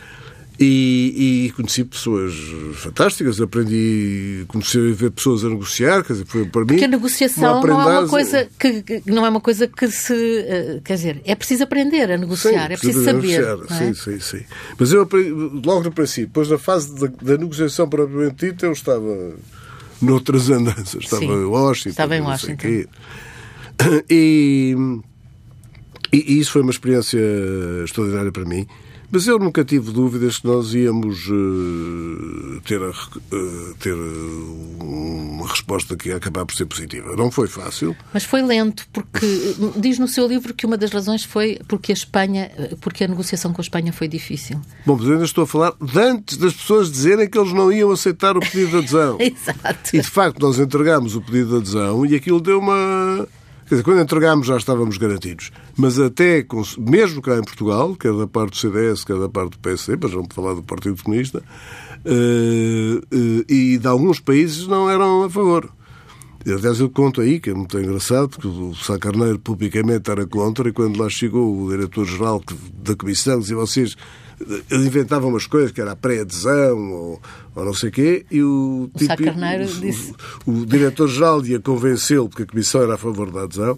e, 0.57 1.47
e, 1.47 1.51
conheci 1.51 1.83
pessoas 1.83 2.33
fantásticas, 2.75 3.41
aprendi, 3.41 4.45
comecei 4.47 4.91
a 4.91 4.93
ver 4.93 5.11
pessoas 5.11 5.43
a 5.43 5.49
negociar, 5.49 6.01
quer 6.03 6.13
dizer, 6.13 6.25
foi 6.25 6.45
para 6.45 6.61
mim. 6.61 6.67
Porque 6.67 6.85
a 6.85 6.87
negociação 6.87 7.61
não 7.61 7.81
é 7.81 7.99
uma 7.99 8.07
coisa 8.07 8.47
que, 8.57 8.81
que, 8.81 9.03
não 9.05 9.25
é 9.25 9.29
uma 9.29 9.41
coisa 9.41 9.67
que 9.67 9.89
se. 9.89 10.13
Eh, 10.13 10.81
quer 10.83 10.95
dizer, 10.95 11.21
é 11.25 11.35
preciso 11.35 11.63
aprender 11.63 12.09
a 12.09 12.17
negociar, 12.17 12.67
sim, 12.67 12.73
é 12.73 12.77
preciso 12.77 13.03
saber. 13.03 13.43
É? 13.43 13.73
Sim, 13.77 13.93
sim, 13.93 14.19
sim. 14.19 14.45
Mas 14.79 14.93
eu 14.93 15.01
aprendi, 15.01 15.29
logo 15.29 15.83
no 15.83 15.91
princípio, 15.91 16.27
depois 16.27 16.49
na 16.49 16.57
fase 16.57 16.95
da, 16.95 17.07
da 17.07 17.37
negociação 17.37 17.89
propriamente 17.89 18.45
dita, 18.45 18.65
eu 18.65 18.71
estava 18.71 19.33
noutras 20.01 20.49
andanças, 20.51 21.03
estava 21.03 21.21
sim, 21.21 21.31
em 21.31 21.45
Washington. 21.45 21.89
Estava 21.89 22.15
em 22.15 22.21
Washington. 22.21 22.67
E, 22.67 22.87
e, 24.09 24.75
e 26.13 26.39
isso 26.39 26.51
foi 26.51 26.61
uma 26.61 26.71
experiência 26.71 27.19
extraordinária 27.83 28.31
para 28.31 28.45
mim. 28.45 28.65
Mas 29.15 29.27
eu 29.27 29.39
nunca 29.39 29.63
tive 29.63 29.93
dúvidas 29.93 30.39
que 30.39 30.45
nós 30.45 30.73
íamos 30.73 31.29
uh, 31.29 32.59
ter, 32.65 32.81
a, 32.81 32.89
uh, 32.89 33.75
ter 33.79 33.93
uma 33.93 35.47
resposta 35.47 35.95
que 35.95 36.09
ia 36.09 36.17
acabar 36.17 36.45
por 36.45 36.53
ser 36.53 36.65
positiva. 36.65 37.15
Não 37.15 37.31
foi 37.31 37.47
fácil. 37.47 37.95
Mas 38.13 38.25
foi 38.25 38.41
lento, 38.41 38.85
porque 38.91 39.25
diz 39.79 39.99
no 39.99 40.07
seu 40.09 40.27
livro 40.27 40.53
que 40.53 40.65
uma 40.65 40.75
das 40.75 40.91
razões 40.91 41.23
foi 41.23 41.61
porque 41.65 41.93
a 41.93 41.95
Espanha, 41.95 42.51
porque 42.81 43.05
a 43.05 43.07
negociação 43.07 43.53
com 43.53 43.61
a 43.61 43.63
Espanha 43.63 43.93
foi 43.93 44.09
difícil. 44.09 44.59
Bom, 44.85 44.97
mas 44.97 45.09
ainda 45.09 45.23
estou 45.23 45.45
a 45.45 45.47
falar 45.47 45.73
de 45.81 45.97
antes 45.97 46.35
das 46.35 46.53
pessoas 46.53 46.91
dizerem 46.91 47.29
que 47.29 47.37
eles 47.37 47.53
não 47.53 47.71
iam 47.71 47.91
aceitar 47.91 48.35
o 48.35 48.41
pedido 48.41 48.71
de 48.71 48.77
adesão. 48.79 49.15
Exato. 49.23 49.95
E 49.95 50.01
de 50.01 50.09
facto 50.09 50.41
nós 50.41 50.59
entregámos 50.59 51.15
o 51.15 51.21
pedido 51.21 51.51
de 51.51 51.55
adesão 51.55 52.05
e 52.05 52.15
aquilo 52.15 52.41
deu 52.41 52.59
uma 52.59 53.25
Quer 53.67 53.75
dizer, 53.75 53.83
quando 53.83 54.01
entregámos 54.01 54.45
já 54.45 54.57
estávamos 54.57 54.97
garantidos. 54.97 55.51
Mas 55.75 55.99
até, 55.99 56.45
mesmo 56.77 57.21
cá 57.21 57.35
em 57.37 57.43
Portugal, 57.43 57.95
quer 57.95 58.13
da 58.13 58.27
parte 58.27 58.51
do 58.51 58.57
CDS, 58.57 59.03
quer 59.03 59.17
da 59.17 59.27
parte 59.27 59.53
do 59.53 59.59
PSD, 59.59 59.97
para 59.97 60.09
não 60.09 60.25
falar 60.31 60.53
do 60.53 60.61
Partido 60.61 61.01
Comunista, 61.01 61.43
eh, 62.05 63.01
eh, 63.11 63.45
e 63.49 63.77
de 63.79 63.87
alguns 63.87 64.19
países 64.19 64.67
não 64.67 64.87
eram 64.89 65.23
a 65.23 65.29
favor. 65.29 65.67
Aliás, 66.45 66.79
eu 66.79 66.91
conto 66.91 67.21
aí, 67.21 67.39
que 67.39 67.49
é 67.49 67.55
muito 67.55 67.75
engraçado, 67.79 68.29
porque 68.29 68.47
o 68.47 68.75
Sá 68.75 68.99
Carneiro 68.99 69.39
publicamente 69.39 70.11
era 70.11 70.27
contra, 70.27 70.69
e 70.69 70.71
quando 70.71 71.01
lá 71.01 71.09
chegou 71.09 71.65
o 71.65 71.71
diretor-geral 71.71 72.43
da 72.83 72.95
Comissão, 72.95 73.39
dizia 73.39 73.55
vocês 73.55 73.95
eles 74.69 74.85
inventavam 74.85 75.29
umas 75.29 75.47
coisas 75.47 75.71
que 75.71 75.81
era 75.81 75.91
a 75.91 75.95
pré-adesão 75.95 76.91
ou, 76.91 77.21
ou, 77.55 77.65
não 77.65 77.73
sei 77.73 77.89
o 77.89 77.91
quê, 77.91 78.25
e 78.29 78.41
o, 78.41 78.89
o 78.93 78.97
tipo, 78.97 79.13
o, 79.23 80.51
o, 80.51 80.61
o 80.61 80.65
diretor-geral 80.65 81.45
ia 81.45 81.59
convencê-lo, 81.59 82.29
porque 82.29 82.43
a 82.43 82.45
Comissão 82.45 82.81
era 82.81 82.95
a 82.95 82.97
favor 82.97 83.31
da 83.31 83.43
adesão, 83.43 83.77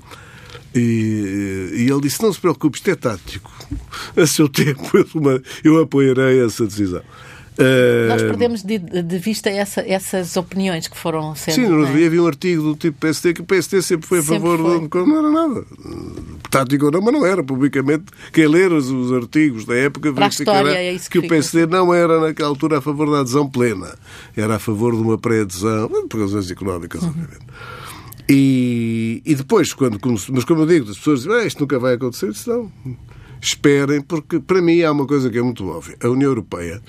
e, 0.75 1.71
e, 1.73 1.89
ele 1.89 2.01
disse: 2.01 2.21
Não 2.21 2.31
se 2.31 2.39
preocupe, 2.39 2.77
isto 2.77 2.89
é 2.89 2.95
tático. 2.95 3.51
A 4.15 4.27
seu 4.27 4.47
tempo 4.47 4.89
eu, 4.97 5.41
eu 5.63 5.81
apoiarei 5.81 6.43
essa 6.43 6.65
decisão. 6.65 7.01
Nós 8.09 8.21
perdemos 8.21 8.63
de, 8.63 8.77
de 8.77 9.17
vista 9.17 9.49
essa, 9.49 9.81
essas 9.81 10.37
opiniões 10.37 10.87
que 10.87 10.97
foram 10.97 11.33
sendo. 11.35 11.55
Sim, 11.55 11.67
no 11.67 11.85
é? 11.85 12.05
havia 12.05 12.21
um 12.21 12.27
artigo 12.27 12.61
do 12.61 12.75
tipo 12.75 12.99
PSD 12.99 13.33
que 13.33 13.41
o 13.41 13.43
PSD 13.43 13.81
sempre 13.81 14.07
foi 14.07 14.19
a 14.19 14.21
sempre 14.21 14.39
favor 14.39 14.59
foi. 14.59 14.87
do. 14.87 15.05
Não 15.05 15.17
era 15.17 15.31
nada. 15.31 15.65
Tático 16.51 16.85
ou 16.85 16.91
não, 16.91 17.01
mas 17.01 17.13
não 17.13 17.25
era. 17.25 17.43
Publicamente, 17.43 18.05
quem 18.31 18.47
ler 18.47 18.71
os, 18.71 18.89
os 18.89 19.11
artigos 19.11 19.65
da 19.65 19.75
época 19.75 20.11
verificará 20.11 20.71
é 20.71 20.97
que, 20.97 21.09
que, 21.09 21.19
o 21.19 21.27
PSD 21.27 21.65
não 21.65 21.93
era, 21.93 22.19
naquela 22.19 22.49
altura, 22.49 22.77
a 22.77 22.81
favor 22.81 23.09
da 23.09 23.21
adesão 23.21 23.49
plena. 23.49 23.97
Era 24.35 24.55
a 24.55 24.59
favor 24.59 24.95
de 24.95 25.01
uma 25.01 25.17
pré-adesão, 25.17 25.89
por 26.07 26.21
razões 26.21 26.51
económicas, 26.51 27.01
uhum. 27.01 27.09
obviamente. 27.09 27.45
E, 28.29 29.21
e 29.25 29.35
depois, 29.35 29.73
quando, 29.73 29.99
mas 30.31 30.43
como 30.43 30.61
eu 30.61 30.65
digo, 30.65 30.91
as 30.91 30.97
pessoas 30.97 31.21
dizem, 31.21 31.33
ah, 31.33 31.45
isto 31.45 31.61
nunca 31.61 31.79
vai 31.79 31.95
acontecer, 31.95 32.31
não. 32.45 32.71
Esperem, 33.41 34.01
porque 34.01 34.39
para 34.39 34.61
mim 34.61 34.81
há 34.81 34.91
uma 34.91 35.07
coisa 35.07 35.29
que 35.29 35.37
é 35.37 35.41
muito 35.41 35.65
óbvia. 35.67 35.95
A 36.03 36.09
União 36.09 36.29
Europeia 36.29 36.81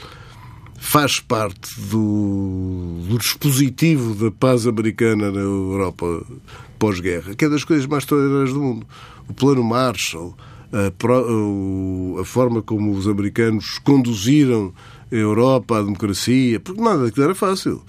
faz 0.79 1.19
parte 1.19 1.81
do, 1.81 3.01
do, 3.09 3.19
dispositivo 3.19 4.15
da 4.15 4.31
paz 4.31 4.67
americana 4.67 5.31
na 5.31 5.41
Europa 5.41 6.25
pós-guerra, 6.79 7.35
que 7.35 7.45
é 7.45 7.49
das 7.49 7.65
coisas 7.65 7.85
mais 7.85 8.05
extraordinárias 8.05 8.53
do 8.53 8.61
mundo. 8.61 8.87
O 9.29 9.35
plano 9.35 9.63
Marshall, 9.63 10.37
a, 10.73 12.21
a, 12.21 12.25
forma 12.25 12.63
como 12.63 12.93
os 12.93 13.09
americanos 13.09 13.79
conduziram 13.81 14.73
a 15.11 15.15
Europa 15.15 15.79
à 15.79 15.83
democracia, 15.83 16.61
porque 16.61 16.81
nada 16.81 17.05
daquilo 17.05 17.25
era 17.25 17.35
fácil. 17.35 17.83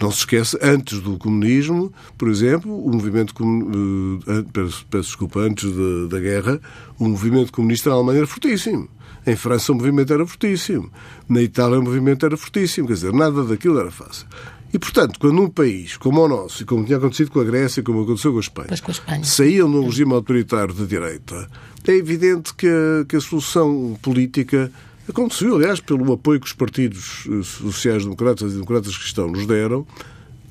Não 0.00 0.10
se 0.10 0.18
esqueça, 0.18 0.58
antes 0.62 0.98
do 1.00 1.18
comunismo, 1.18 1.92
por 2.16 2.28
exemplo, 2.28 2.72
o 2.72 2.90
movimento. 2.90 3.34
Uh, 3.38 4.18
peço, 4.50 4.86
peço 4.88 5.08
desculpa, 5.08 5.40
antes 5.40 5.70
da, 5.70 6.16
da 6.16 6.20
guerra, 6.20 6.58
o 6.98 7.06
movimento 7.06 7.52
comunista 7.52 7.90
na 7.90 7.96
Alemanha 7.96 8.18
era 8.18 8.26
fortíssimo. 8.26 8.88
Em 9.26 9.36
França 9.36 9.72
o 9.72 9.74
movimento 9.74 10.12
era 10.12 10.26
fortíssimo. 10.26 10.90
Na 11.28 11.42
Itália 11.42 11.78
o 11.78 11.82
movimento 11.82 12.24
era 12.24 12.36
fortíssimo. 12.36 12.86
Quer 12.86 12.94
dizer, 12.94 13.12
nada 13.12 13.44
daquilo 13.44 13.78
era 13.78 13.90
fácil. 13.90 14.26
E, 14.72 14.78
portanto, 14.78 15.18
quando 15.18 15.42
um 15.42 15.48
país 15.48 15.96
como 15.96 16.20
o 16.20 16.28
nosso, 16.28 16.62
e 16.62 16.66
como 16.66 16.84
tinha 16.84 16.98
acontecido 16.98 17.30
com 17.30 17.40
a 17.40 17.44
Grécia, 17.44 17.82
como 17.82 18.02
aconteceu 18.02 18.30
com 18.30 18.38
a 18.38 18.40
Espanha, 18.40 18.68
com 18.68 18.90
a 18.90 18.92
Espanha. 18.92 19.24
saíam 19.24 19.68
num 19.68 19.84
regime 19.84 20.12
autoritário 20.12 20.72
de 20.72 20.86
direita, 20.86 21.48
é 21.86 21.92
evidente 21.92 22.54
que 22.54 22.68
a, 22.68 23.04
que 23.04 23.16
a 23.16 23.20
solução 23.20 23.98
política 24.00 24.70
aconteceu, 25.08 25.56
aliás, 25.56 25.80
pelo 25.80 26.12
apoio 26.12 26.38
que 26.38 26.46
os 26.46 26.52
partidos 26.52 27.26
eh, 27.28 27.42
sociais-democratas 27.42 28.52
e 28.52 28.54
democratas 28.54 28.96
cristãos 28.96 29.32
nos 29.32 29.44
deram, 29.44 29.84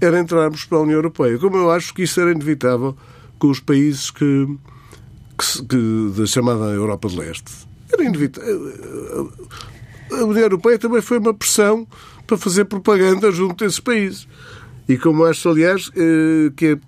era 0.01 0.19
entrarmos 0.19 0.65
para 0.65 0.79
a 0.79 0.81
União 0.81 0.97
Europeia. 0.97 1.38
Como 1.38 1.55
eu 1.55 1.71
acho 1.71 1.93
que 1.93 2.03
isso 2.03 2.19
era 2.19 2.31
inevitável 2.31 2.97
com 3.38 3.49
os 3.49 3.61
países 3.61 4.11
que, 4.11 4.47
que, 5.38 5.65
que 5.65 6.13
da 6.17 6.25
chamada 6.25 6.65
Europa 6.65 7.07
de 7.07 7.17
Leste. 7.17 7.68
Era 7.91 8.03
inevitável. 8.03 9.31
A 10.12 10.24
União 10.24 10.43
Europeia 10.43 10.79
também 10.79 11.01
foi 11.01 11.19
uma 11.19 11.34
pressão 11.34 11.88
para 12.25 12.38
fazer 12.38 12.65
propaganda 12.65 13.31
junto 13.31 13.63
a 13.63 13.67
esses 13.67 13.79
países. 13.79 14.27
E 14.88 14.98
como 14.98 15.25
acho, 15.25 15.50
aliás, 15.50 15.91
eh, 15.96 16.51
que 16.55 16.65
é 16.65 16.79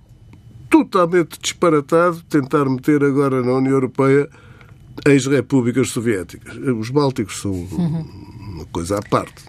totalmente 0.70 1.40
disparatado 1.40 2.22
tentar 2.24 2.66
meter 2.66 3.04
agora 3.04 3.44
na 3.44 3.54
União 3.54 3.74
Europeia 3.74 4.28
ex-repúblicas 5.06 5.90
soviéticas. 5.90 6.56
Os 6.58 6.90
Bálticos 6.90 7.42
são 7.42 7.52
uma 7.52 8.66
coisa 8.66 8.98
à 8.98 9.02
parte 9.02 9.44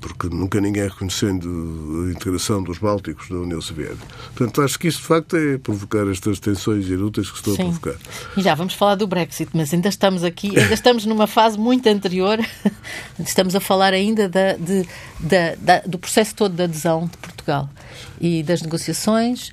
porque 0.00 0.28
nunca 0.28 0.60
ninguém 0.60 0.84
reconhecendo 0.84 2.06
a 2.06 2.12
integração 2.12 2.62
dos 2.62 2.78
Bálticos 2.78 3.30
na 3.30 3.38
União 3.38 3.60
Soviética. 3.60 4.06
Portanto, 4.34 4.62
acho 4.62 4.78
que 4.78 4.88
isso, 4.88 4.98
de 4.98 5.06
facto, 5.06 5.36
é 5.36 5.58
provocar 5.58 6.08
estas 6.10 6.38
tensões 6.38 6.86
inúteis 6.88 7.30
que 7.30 7.36
estou 7.36 7.54
Sim. 7.54 7.62
a 7.62 7.64
provocar. 7.66 7.96
E 8.36 8.42
já 8.42 8.54
vamos 8.54 8.74
falar 8.74 8.94
do 8.94 9.06
Brexit, 9.06 9.50
mas 9.54 9.72
ainda 9.74 9.88
estamos 9.88 10.22
aqui, 10.22 10.56
ainda 10.58 10.74
estamos 10.74 11.04
numa 11.04 11.26
fase 11.26 11.58
muito 11.58 11.88
anterior. 11.88 12.38
Estamos 13.18 13.54
a 13.54 13.60
falar 13.60 13.92
ainda 13.92 14.28
da, 14.28 14.52
de, 14.54 14.86
da, 15.18 15.54
da, 15.56 15.80
do 15.80 15.98
processo 15.98 16.34
todo 16.34 16.54
de 16.54 16.62
adesão 16.62 17.06
de 17.06 17.16
Portugal 17.18 17.68
e 18.20 18.42
das 18.42 18.62
negociações 18.62 19.52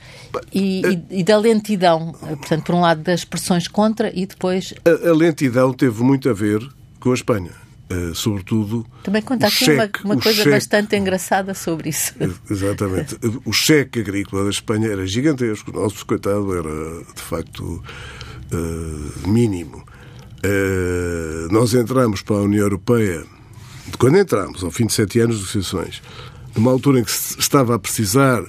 e, 0.54 0.82
e, 0.86 1.20
e, 1.20 1.24
da 1.24 1.38
lentidão. 1.38 2.14
Portanto, 2.14 2.64
por 2.64 2.76
um 2.76 2.82
lado, 2.82 3.02
das 3.02 3.26
pressões 3.26 3.68
contra 3.68 4.12
e 4.14 4.26
depois. 4.26 4.74
A, 4.86 5.10
a 5.10 5.14
lentidão 5.14 5.74
teve 5.74 6.04
muito 6.04 6.30
a 6.30 6.34
ver 6.34 6.68
com 7.00 7.12
a 7.12 7.14
Espanha 7.16 7.65
Uh, 7.88 8.16
sobretudo. 8.16 8.84
Também 9.04 9.22
conta 9.22 9.46
aqui 9.46 9.66
cheque, 9.66 10.04
uma, 10.04 10.16
uma 10.16 10.22
coisa 10.22 10.40
cheque, 10.40 10.50
bastante 10.50 10.96
engraçada 10.96 11.54
sobre 11.54 11.90
isso. 11.90 12.14
Exatamente. 12.50 13.16
O 13.46 13.54
cheque 13.54 14.00
agrícola 14.00 14.46
da 14.46 14.50
Espanha 14.50 14.88
era 14.88 15.06
gigantesco. 15.06 15.70
O 15.70 15.82
nosso, 15.82 16.04
coitado, 16.04 16.52
era 16.58 17.04
de 17.14 17.22
facto 17.22 17.84
uh, 18.52 19.30
mínimo. 19.30 19.86
Uh, 20.44 21.52
nós 21.52 21.76
entramos 21.76 22.24
para 22.24 22.38
a 22.38 22.42
União 22.42 22.64
Europeia, 22.64 23.24
quando 24.00 24.18
entramos, 24.18 24.64
ao 24.64 24.72
fim 24.72 24.88
de 24.88 24.94
sete 24.94 25.20
anos 25.20 25.36
de 25.36 25.42
negociações, 25.42 26.02
numa 26.56 26.72
altura 26.72 27.00
em 27.02 27.04
que 27.04 27.12
se 27.12 27.40
estava 27.40 27.76
a 27.76 27.80
precisar 27.80 28.44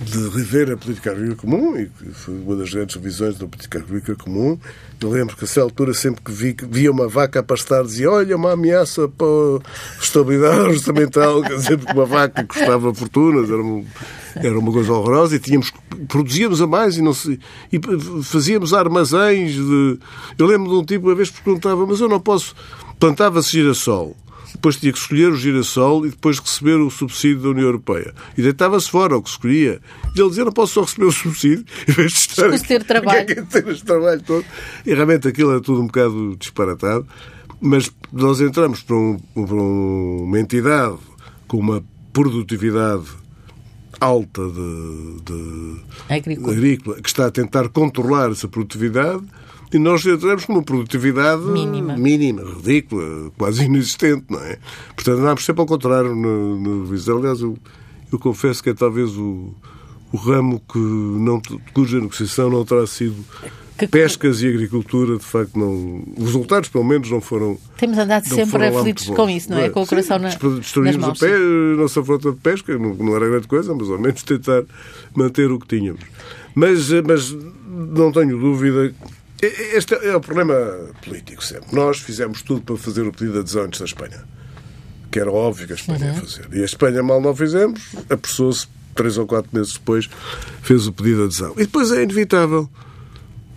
de 0.00 0.28
rever 0.30 0.72
a 0.72 0.76
política 0.78 1.10
agrícola 1.10 1.36
comum, 1.36 1.76
e 1.76 1.86
foi 2.12 2.34
uma 2.34 2.56
das 2.56 2.72
grandes 2.72 2.96
revisões 2.96 3.36
da 3.36 3.46
política 3.46 3.78
agrícola 3.78 4.16
comum. 4.16 4.58
Eu 4.98 5.10
lembro 5.10 5.36
que, 5.36 5.44
a 5.44 5.46
essa 5.46 5.60
altura, 5.60 5.92
sempre 5.92 6.22
que 6.22 6.32
vi, 6.32 6.56
via 6.70 6.90
uma 6.90 7.06
vaca 7.06 7.40
a 7.40 7.42
pastar, 7.42 7.84
dizia: 7.84 8.10
Olha, 8.10 8.34
uma 8.34 8.52
ameaça 8.52 9.08
para 9.08 9.26
a 9.26 10.02
estabilidade 10.02 10.60
orçamental. 10.70 11.42
Quer 11.42 11.56
dizer, 11.56 11.78
porque 11.78 11.92
uma 11.92 12.06
vaca 12.06 12.44
custava 12.44 12.94
fortunas, 12.94 13.50
era 13.50 13.60
uma, 13.60 13.84
era 14.36 14.58
uma 14.58 14.72
coisa 14.72 14.90
horrorosa, 14.90 15.36
e 15.36 15.38
tínhamos, 15.38 15.70
produzíamos 16.08 16.62
a 16.62 16.66
mais 16.66 16.96
e, 16.96 17.02
não 17.02 17.12
se, 17.12 17.38
e 17.70 17.78
fazíamos 18.22 18.72
armazéns. 18.72 19.52
De... 19.52 19.98
Eu 20.38 20.46
lembro 20.46 20.70
de 20.70 20.76
um 20.76 20.84
tipo, 20.84 21.08
uma 21.08 21.14
vez, 21.14 21.28
perguntava: 21.30 21.86
Mas 21.86 22.00
eu 22.00 22.08
não 22.08 22.20
posso. 22.20 22.54
Plantava-se 22.98 23.50
girassol 23.50 24.16
depois 24.52 24.76
tinha 24.76 24.92
que 24.92 24.98
escolher 24.98 25.32
o 25.32 25.36
girassol 25.36 26.06
e 26.06 26.10
depois 26.10 26.38
receber 26.38 26.74
o 26.74 26.90
subsídio 26.90 27.42
da 27.42 27.48
União 27.50 27.66
Europeia. 27.66 28.14
E 28.36 28.42
deitava-se 28.42 28.90
fora 28.90 29.16
o 29.16 29.22
que 29.22 29.28
escolhia. 29.28 29.80
E 30.14 30.20
ele 30.20 30.28
dizia, 30.28 30.44
não 30.44 30.52
posso 30.52 30.74
só 30.74 30.82
receber 30.82 31.06
o 31.06 31.12
subsídio, 31.12 31.64
em 31.88 31.92
vez 31.92 32.12
de 32.12 32.18
estar... 32.18 32.58
ter 32.60 32.84
trabalho. 32.84 33.18
É 33.18 33.24
ter 33.24 33.68
este 33.68 33.84
trabalho 33.84 34.22
todo. 34.22 34.44
E 34.84 34.94
realmente 34.94 35.28
aquilo 35.28 35.52
era 35.52 35.60
tudo 35.60 35.82
um 35.82 35.86
bocado 35.86 36.36
disparatado. 36.36 37.06
Mas 37.60 37.90
nós 38.12 38.40
entramos 38.40 38.82
para, 38.82 38.96
um, 38.96 39.18
para 39.34 39.54
uma 39.54 40.40
entidade 40.40 40.96
com 41.46 41.58
uma 41.58 41.84
produtividade 42.12 43.04
alta 44.00 44.42
de, 44.48 45.20
de 45.24 45.76
agrícola. 46.08 46.52
agrícola, 46.52 47.00
que 47.02 47.08
está 47.08 47.26
a 47.26 47.30
tentar 47.30 47.68
controlar 47.68 48.30
essa 48.30 48.48
produtividade 48.48 49.22
e 49.72 49.78
nós 49.78 50.04
entramos 50.04 50.44
com 50.44 50.54
uma 50.54 50.62
produtividade 50.62 51.42
mínima. 51.42 51.96
mínima, 51.96 52.42
ridícula, 52.42 53.30
quase 53.38 53.64
inexistente, 53.64 54.24
não 54.28 54.40
é? 54.40 54.58
Portanto, 54.94 55.18
andámos 55.18 55.44
sempre 55.44 55.60
ao 55.60 55.66
contrário 55.66 56.14
no, 56.14 56.58
no 56.58 57.18
Aliás, 57.18 57.40
eu, 57.40 57.56
eu 58.12 58.18
confesso 58.18 58.62
que 58.62 58.70
é 58.70 58.74
talvez 58.74 59.16
o, 59.16 59.54
o 60.12 60.16
ramo 60.16 60.60
que 60.70 60.78
não, 60.78 61.40
cuja 61.72 62.00
negociação 62.00 62.50
não 62.50 62.64
terá 62.64 62.86
sido 62.86 63.24
pescas 63.86 64.42
e 64.42 64.48
agricultura, 64.48 65.16
de 65.16 65.24
facto, 65.24 65.58
não. 65.58 66.02
Os 66.16 66.26
resultados, 66.26 66.68
pelo 66.68 66.84
menos, 66.84 67.10
não 67.10 67.20
foram. 67.20 67.56
Temos 67.76 67.96
andado 67.96 68.26
sempre 68.26 68.66
aflitos 68.66 69.06
com 69.06 69.30
isso, 69.30 69.50
não 69.50 69.58
é? 69.58 69.70
Com 69.70 69.82
o 69.82 69.86
coração 69.86 70.18
na, 70.18 70.28
Destruímos 70.28 70.96
nas 70.96 71.22
a, 71.22 71.26
pé, 71.26 71.34
a 71.34 71.76
nossa 71.76 72.02
frota 72.04 72.32
de 72.32 72.38
pesca, 72.38 72.76
não, 72.76 72.94
não, 72.94 73.16
era 73.16 73.28
grande 73.28 73.46
coisa, 73.46 73.74
mas 73.74 73.88
ao 73.88 73.98
menos 73.98 74.22
tentar 74.22 74.64
manter 75.14 75.50
o 75.50 75.58
que 75.58 75.66
tínhamos. 75.66 76.02
Mas, 76.54 76.90
mas 77.06 77.36
não 77.66 78.12
tenho 78.12 78.38
dúvida 78.38 78.92
este 79.46 79.94
é 79.94 80.14
o 80.14 80.20
problema 80.20 80.54
político 81.02 81.42
sempre. 81.42 81.74
Nós 81.74 81.98
fizemos 81.98 82.42
tudo 82.42 82.60
para 82.60 82.76
fazer 82.76 83.02
o 83.02 83.12
pedido 83.12 83.32
de 83.32 83.38
adesão 83.40 83.64
antes 83.64 83.80
da 83.80 83.86
Espanha. 83.86 84.24
Que 85.10 85.18
era 85.18 85.30
óbvio 85.30 85.66
que 85.66 85.72
a 85.72 85.76
Espanha 85.76 86.06
uhum. 86.06 86.14
ia 86.14 86.20
fazer. 86.20 86.48
E 86.52 86.62
a 86.62 86.64
Espanha, 86.64 87.02
mal 87.02 87.20
não 87.20 87.34
fizemos, 87.34 87.80
apressou-se, 88.08 88.68
três 88.94 89.16
ou 89.18 89.26
quatro 89.26 89.50
meses 89.52 89.72
depois, 89.72 90.08
fez 90.62 90.86
o 90.86 90.92
pedido 90.92 91.18
de 91.18 91.24
adesão. 91.24 91.52
E 91.56 91.60
depois 91.60 91.90
é 91.90 92.02
inevitável 92.02 92.68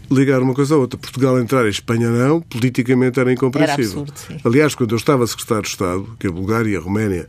ligar 0.09 0.41
uma 0.41 0.53
coisa 0.53 0.75
à 0.75 0.77
outra. 0.77 0.97
Portugal 0.97 1.39
entrar, 1.39 1.65
a 1.65 1.69
Espanha 1.69 2.09
não, 2.09 2.41
politicamente 2.41 3.19
era 3.19 3.31
incompreensível. 3.31 4.03
Era 4.03 4.11
absurdo, 4.11 4.41
Aliás, 4.45 4.75
quando 4.75 4.91
eu 4.91 4.97
estava 4.97 5.25
secretário 5.27 5.63
de 5.63 5.69
Estado, 5.69 6.15
que 6.19 6.27
a 6.27 6.31
Bulgária 6.31 6.69
e 6.69 6.75
a 6.75 6.79
Roménia 6.79 7.27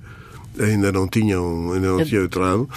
ainda 0.58 0.92
não 0.92 1.08
tinham, 1.08 1.72
ainda 1.72 1.88
não 1.88 2.04
tinham 2.04 2.24
entrado, 2.24 2.68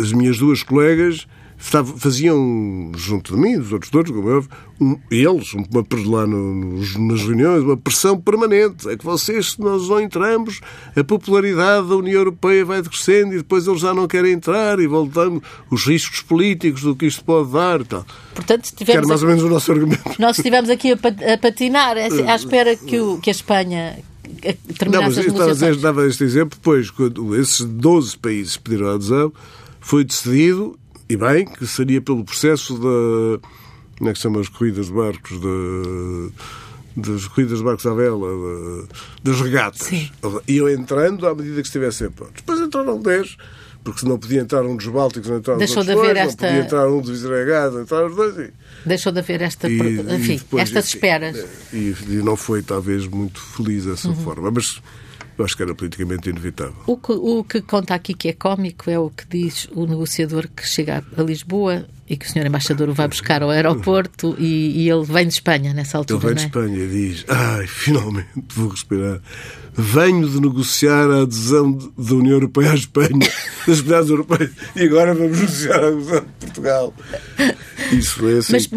as 0.00 0.12
minhas 0.12 0.38
duas 0.38 0.62
colegas 0.62 1.26
faziam, 1.56 2.92
junto 2.96 3.34
de 3.34 3.40
mim, 3.40 3.58
dos 3.58 3.72
outros 3.72 3.90
dois, 3.90 4.10
como 4.10 4.28
eu, 4.28 4.44
um, 4.80 4.98
eles, 5.10 5.54
uma, 5.54 5.84
lá 6.06 6.26
no, 6.26 6.76
nas 6.76 7.22
reuniões, 7.22 7.62
uma 7.62 7.76
pressão 7.76 8.20
permanente. 8.20 8.88
É 8.88 8.96
que 8.96 9.04
vocês, 9.04 9.52
se 9.52 9.60
nós 9.60 9.88
não 9.88 10.00
entramos, 10.00 10.60
a 10.96 11.02
popularidade 11.02 11.88
da 11.88 11.96
União 11.96 12.18
Europeia 12.18 12.64
vai 12.64 12.82
decrescendo 12.82 13.34
e 13.34 13.38
depois 13.38 13.66
eles 13.66 13.80
já 13.80 13.94
não 13.94 14.06
querem 14.06 14.32
entrar 14.32 14.78
e 14.78 14.86
voltamos 14.86 15.42
os 15.70 15.86
riscos 15.86 16.20
políticos 16.20 16.82
do 16.82 16.94
que 16.94 17.06
isto 17.06 17.24
pode 17.24 17.50
dar 17.52 17.80
e 17.80 17.84
tal. 17.84 18.06
Portanto, 18.34 18.64
estivemos 18.64 19.00
Quero 19.00 19.08
mais 19.08 19.22
ou 19.22 19.28
menos 19.28 19.42
o 19.44 19.48
nosso 19.48 19.72
argumento. 19.72 20.02
Nós 20.18 20.36
estivemos 20.36 20.68
aqui 20.68 20.92
a, 20.92 21.38
patinar 21.38 21.96
à 21.96 22.34
espera 22.34 22.76
que, 22.76 23.00
o, 23.00 23.18
que 23.18 23.30
a 23.30 23.32
Espanha 23.32 23.96
não, 24.90 25.02
mas 25.02 25.18
as 25.18 25.26
negociações. 25.26 25.80
Dava 25.80 26.06
este 26.06 26.24
exemplo, 26.24 26.58
depois, 26.58 26.90
quando 26.90 27.36
esses 27.36 27.64
12 27.64 28.18
países 28.18 28.56
pediram 28.56 28.88
a 28.88 28.94
adesão, 28.94 29.32
foi 29.80 30.04
decidido 30.04 30.78
e 31.08 31.16
bem, 31.16 31.44
que 31.44 31.66
seria 31.66 32.00
pelo 32.00 32.24
processo 32.24 32.74
da. 32.74 33.48
Como 33.98 34.10
é 34.10 34.12
que 34.12 34.18
se 34.18 34.22
chama 34.22 34.40
as 34.40 34.48
corridas 34.48 34.86
de 34.86 34.92
barcos? 34.92 35.38
Da, 35.40 36.32
das 36.96 37.26
corridas 37.26 37.58
de 37.58 37.64
barcos 37.64 37.86
à 37.86 37.94
vela, 37.94 38.28
da, 38.28 38.86
das 39.22 39.40
regatas. 39.40 39.86
Sim. 39.86 40.10
Iam 40.46 40.68
entrando 40.68 41.26
à 41.26 41.34
medida 41.34 41.60
que 41.60 41.66
estivessem 41.66 42.10
prontos. 42.10 42.36
Depois 42.36 42.60
entraram 42.60 43.00
10, 43.00 43.36
porque 43.82 44.00
se 44.00 44.06
não 44.06 44.18
podia 44.18 44.40
entrar 44.40 44.64
um 44.64 44.76
dos 44.76 44.86
Bálticos, 44.86 45.28
não 45.28 45.38
entraram 45.38 45.58
Deixou 45.58 45.82
de 45.82 45.92
haver 45.92 46.14
dois, 46.14 46.28
esta... 46.28 46.46
não 46.46 46.52
podia 46.52 46.64
entrar 46.64 46.88
um 46.88 47.00
dos 47.00 47.10
Visregados, 47.10 47.82
entraram 47.82 48.06
os 48.06 48.16
dois. 48.16 48.38
E... 48.38 48.52
Deixou 48.86 49.12
de 49.12 49.18
haver 49.18 49.42
esta, 49.42 49.68
e, 49.68 50.00
enfim, 50.00 50.40
e 50.52 50.58
estas 50.58 50.86
esperas. 50.86 51.36
E, 51.72 51.94
e, 52.08 52.22
não 52.22 52.36
foi, 52.36 52.62
talvez, 52.62 53.06
muito 53.06 53.40
feliz 53.40 53.86
essa 53.86 54.08
uhum. 54.08 54.16
forma. 54.16 54.50
Mas 54.50 54.80
eu 55.36 55.44
acho 55.44 55.56
que 55.56 55.62
era 55.62 55.74
politicamente 55.74 56.28
inevitável. 56.28 56.76
O 56.86 56.96
que, 56.96 57.12
o 57.12 57.44
que 57.44 57.60
conta 57.60 57.94
aqui 57.94 58.14
que 58.14 58.28
é 58.28 58.32
cómico 58.32 58.90
é 58.90 58.98
o 58.98 59.10
que 59.10 59.26
diz 59.28 59.68
o 59.72 59.86
negociador 59.86 60.48
que 60.48 60.66
chega 60.66 61.04
a 61.16 61.22
Lisboa 61.22 61.86
e 62.08 62.16
que 62.16 62.26
o 62.26 62.28
senhor 62.28 62.46
embaixador 62.46 62.88
o 62.88 62.94
vai 62.94 63.08
buscar 63.08 63.42
ao 63.42 63.50
aeroporto 63.50 64.36
e, 64.38 64.82
e 64.82 64.90
ele 64.90 65.04
vem 65.04 65.26
de 65.26 65.34
Espanha 65.34 65.72
nessa 65.72 65.98
altura. 65.98 66.18
Ele 66.18 66.26
vem 66.26 66.34
de 66.36 66.42
é? 66.42 66.46
Espanha 66.46 66.84
e 66.84 66.88
diz: 66.88 67.24
Ai, 67.28 67.66
finalmente 67.66 68.28
vou 68.54 68.68
respirar. 68.68 69.20
Venho 69.76 70.28
de 70.28 70.40
negociar 70.40 71.10
a 71.10 71.22
adesão 71.22 71.72
da 71.72 72.14
União 72.14 72.34
Europeia 72.34 72.70
à 72.70 72.74
Espanha, 72.74 73.10
das 73.66 73.80
comunidades 73.80 74.10
europeias, 74.10 74.52
e 74.76 74.82
agora 74.82 75.14
vamos 75.14 75.40
negociar 75.40 75.82
a 75.82 75.88
adesão 75.88 76.20
de 76.20 76.46
Portugal. 76.46 76.94
Isso 77.90 78.18
foi 78.18 78.38
assim. 78.38 78.52
Mas 78.52 78.68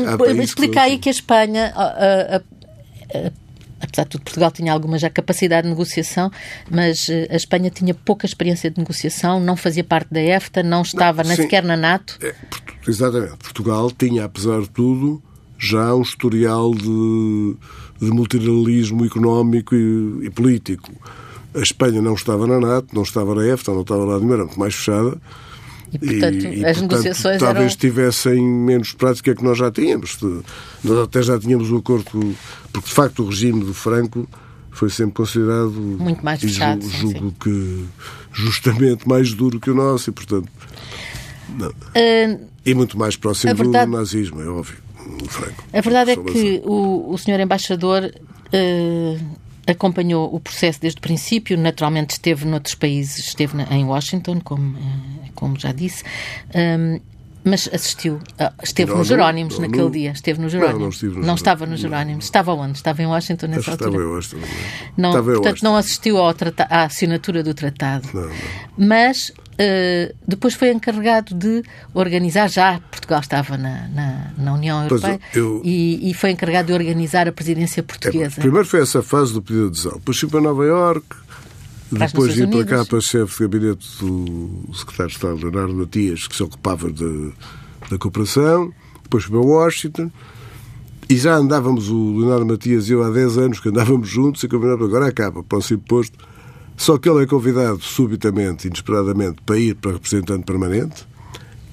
explica 0.44 0.82
aí 0.82 0.98
que 0.98 1.10
a 1.10 1.12
Espanha. 1.12 1.72
A, 1.76 1.84
a, 1.84 2.38
a, 2.38 3.47
apesar 3.80 4.04
de 4.04 4.10
tudo, 4.10 4.24
Portugal 4.24 4.52
tinha 4.52 4.72
alguma 4.74 4.98
já 4.98 5.10
capacidade 5.10 5.64
de 5.64 5.70
negociação, 5.70 6.32
mas 6.70 7.10
eh, 7.10 7.28
a 7.30 7.36
Espanha 7.36 7.70
tinha 7.70 7.94
pouca 7.94 8.26
experiência 8.26 8.70
de 8.70 8.78
negociação, 8.78 9.40
não 9.40 9.56
fazia 9.56 9.84
parte 9.84 10.14
da 10.14 10.22
EFTA, 10.22 10.64
não 10.64 10.82
estava 10.82 11.24
não, 11.24 11.30
nem 11.30 11.38
sequer 11.38 11.64
na 11.64 11.78
NATO. 11.78 12.18
É, 12.22 12.34
exatamente. 12.88 13.38
Portugal 13.38 13.92
tinha, 13.92 14.26
apesar 14.26 14.62
de 14.62 14.70
tudo, 14.70 15.22
já 15.58 15.94
um 15.94 16.02
historial 16.02 16.74
de, 16.74 17.56
de 18.00 18.12
multilateralismo 18.12 19.06
económico 19.06 19.76
e, 19.76 20.26
e, 20.26 20.30
político. 20.30 20.92
A 21.56 21.60
Espanha 21.60 22.02
não 22.02 22.14
estava 22.14 22.46
na 22.46 22.60
NATO, 22.60 22.94
não 22.94 23.04
estava 23.04 23.34
na 23.34 23.46
EFTA, 23.48 23.72
não 23.72 23.82
estava 23.82 24.06
lá 24.06 24.20
de 24.20 24.26
era 24.26 24.46
muito 24.46 24.60
mais 24.60 24.76
fechada. 24.76 25.18
E, 26.02 26.08
portanto, 26.08 26.36
e, 26.36 26.48
as 26.48 26.78
portanto, 26.78 26.82
negociações 26.82 27.40
talvez 27.40 27.66
eram... 27.66 27.78
tivessem 27.78 28.42
menos 28.42 28.94
prática 28.94 29.36
que 29.36 29.44
nós 29.44 29.58
já 29.58 29.72
tínhamos. 29.72 30.18
Nós 30.84 31.00
até 31.00 31.22
já 31.22 31.40
tínhamos 31.40 31.72
o 31.72 31.78
acordo, 31.78 32.06
porque 32.72 32.88
de 32.90 32.94
facto 32.94 33.24
o 33.24 33.30
regime 33.30 33.64
do 33.64 33.74
Franco 33.74 34.28
foi 34.72 34.90
sempre 34.90 35.16
considerado 35.16 35.72
muito 35.72 36.24
mais 36.24 36.40
fechado, 36.40 36.82
julgo, 36.82 36.98
sim, 36.98 37.14
julgo 37.14 37.36
que 37.40 37.86
justamente 38.32 39.08
mais 39.08 39.34
duro 39.34 39.60
que 39.60 39.72
o 39.72 39.76
nosso 39.76 40.10
e 40.10 40.14
portanto. 40.14 40.48
Uh, 41.60 42.46
e 42.66 42.74
muito 42.76 42.98
mais 42.98 43.16
próximo 43.16 43.56
verdade, 43.56 43.90
do 43.90 43.98
nazismo, 43.98 44.42
é 44.42 44.48
óbvio. 44.48 44.78
Franco. 45.30 45.64
A 45.74 45.82
verdade 45.82 46.12
é 46.12 46.16
que 46.18 46.62
o, 46.66 47.12
o 47.12 47.18
senhor 47.18 47.40
embaixador 47.40 48.04
uh, 48.04 49.38
acompanhou 49.68 50.34
o 50.34 50.40
processo 50.40 50.80
desde 50.80 51.00
o 51.00 51.02
princípio, 51.02 51.58
naturalmente 51.58 52.12
esteve 52.12 52.46
noutros 52.46 52.76
países, 52.76 53.20
esteve 53.20 53.62
em 53.70 53.86
Washington, 53.86 54.40
como, 54.42 54.78
eh, 54.78 55.27
como 55.38 55.58
já 55.60 55.72
disse, 55.72 56.04
um, 56.56 57.00
mas 57.44 57.70
assistiu, 57.72 58.20
esteve 58.62 58.94
nos 58.94 59.08
Jerónimos 59.08 59.56
não, 59.56 59.62
naquele 59.62 59.84
não, 59.84 59.92
dia, 59.92 60.12
esteve 60.12 60.42
nos 60.42 60.52
Jerónimos. 60.52 60.76
Não, 60.76 60.82
não, 60.82 60.90
estive 60.90 61.20
não 61.20 61.36
estava 61.36 61.66
nos 61.66 61.80
Jerónimos, 61.80 62.26
estava 62.26 62.54
onde? 62.54 62.78
Estava 62.78 63.02
em 63.02 63.06
Washington 63.06 63.48
nessa 63.48 63.72
altura? 63.72 63.90
Estava 63.90 64.04
em 64.04 64.08
Washington. 64.08 64.48
Não, 64.98 65.10
estava 65.10 65.32
portanto, 65.32 65.64
não 65.64 65.78
assistiu 65.78 66.18
ao 66.18 66.36
à 66.70 66.84
assinatura 66.84 67.44
do 67.44 67.54
tratado. 67.54 68.08
Mas 68.78 69.32
Uh, 69.58 70.14
depois 70.28 70.54
foi 70.54 70.70
encarregado 70.70 71.34
de 71.34 71.64
organizar, 71.92 72.48
já 72.48 72.80
Portugal 72.92 73.22
estava 73.22 73.58
na, 73.58 73.88
na, 73.88 74.32
na 74.38 74.54
União 74.54 74.84
Europeia, 74.84 75.20
eu, 75.34 75.64
e, 75.66 76.12
e, 76.12 76.14
foi 76.14 76.30
encarregado 76.30 76.68
de 76.68 76.74
organizar 76.74 77.28
a 77.28 77.32
presidência 77.32 77.82
portuguesa. 77.82 78.36
É, 78.38 78.42
primeiro 78.42 78.68
foi 78.68 78.82
essa 78.82 79.02
fase 79.02 79.34
do 79.34 79.42
pedido 79.42 79.72
de 79.72 79.80
adesão, 79.80 79.94
depois 79.94 80.20
fui 80.20 80.30
para 80.30 80.42
Nova 80.42 80.64
Iorque, 80.64 81.16
depois 81.92 82.36
vim 82.36 82.50
para 82.50 82.66
cá 82.66 82.86
para 82.86 83.00
chefe 83.00 83.38
de 83.38 83.44
gabinete 83.44 83.88
do 84.00 84.70
secretário 84.74 85.10
de 85.10 85.16
Estado, 85.16 85.36
Leonardo 85.38 85.74
Matias, 85.74 86.28
que 86.28 86.36
se 86.36 86.44
ocupava 86.44 86.92
de, 86.92 87.32
da 87.90 87.98
cooperação, 87.98 88.74
depois 89.04 89.24
fui 89.24 89.38
para 89.38 89.48
Washington, 89.48 90.12
e 91.10 91.16
já 91.16 91.36
andávamos, 91.36 91.90
o 91.90 92.18
Leonardo 92.20 92.46
Matias 92.46 92.90
e 92.90 92.94
eu, 92.94 93.04
há 93.04 93.10
10 93.10 93.38
anos 93.38 93.60
que 93.60 93.70
andávamos 93.70 94.10
juntos, 94.10 94.44
e 94.44 94.48
combinamos, 94.48 94.86
agora 94.86 95.08
acaba, 95.08 95.44
próximo 95.44 95.80
posto, 95.80 96.18
só 96.76 96.98
que 96.98 97.10
ele 97.10 97.24
é 97.24 97.26
convidado 97.26 97.82
subitamente, 97.82 98.68
inesperadamente, 98.68 99.42
para 99.46 99.58
ir 99.58 99.76
para 99.76 99.94
representante 99.94 100.46
permanente 100.46 101.08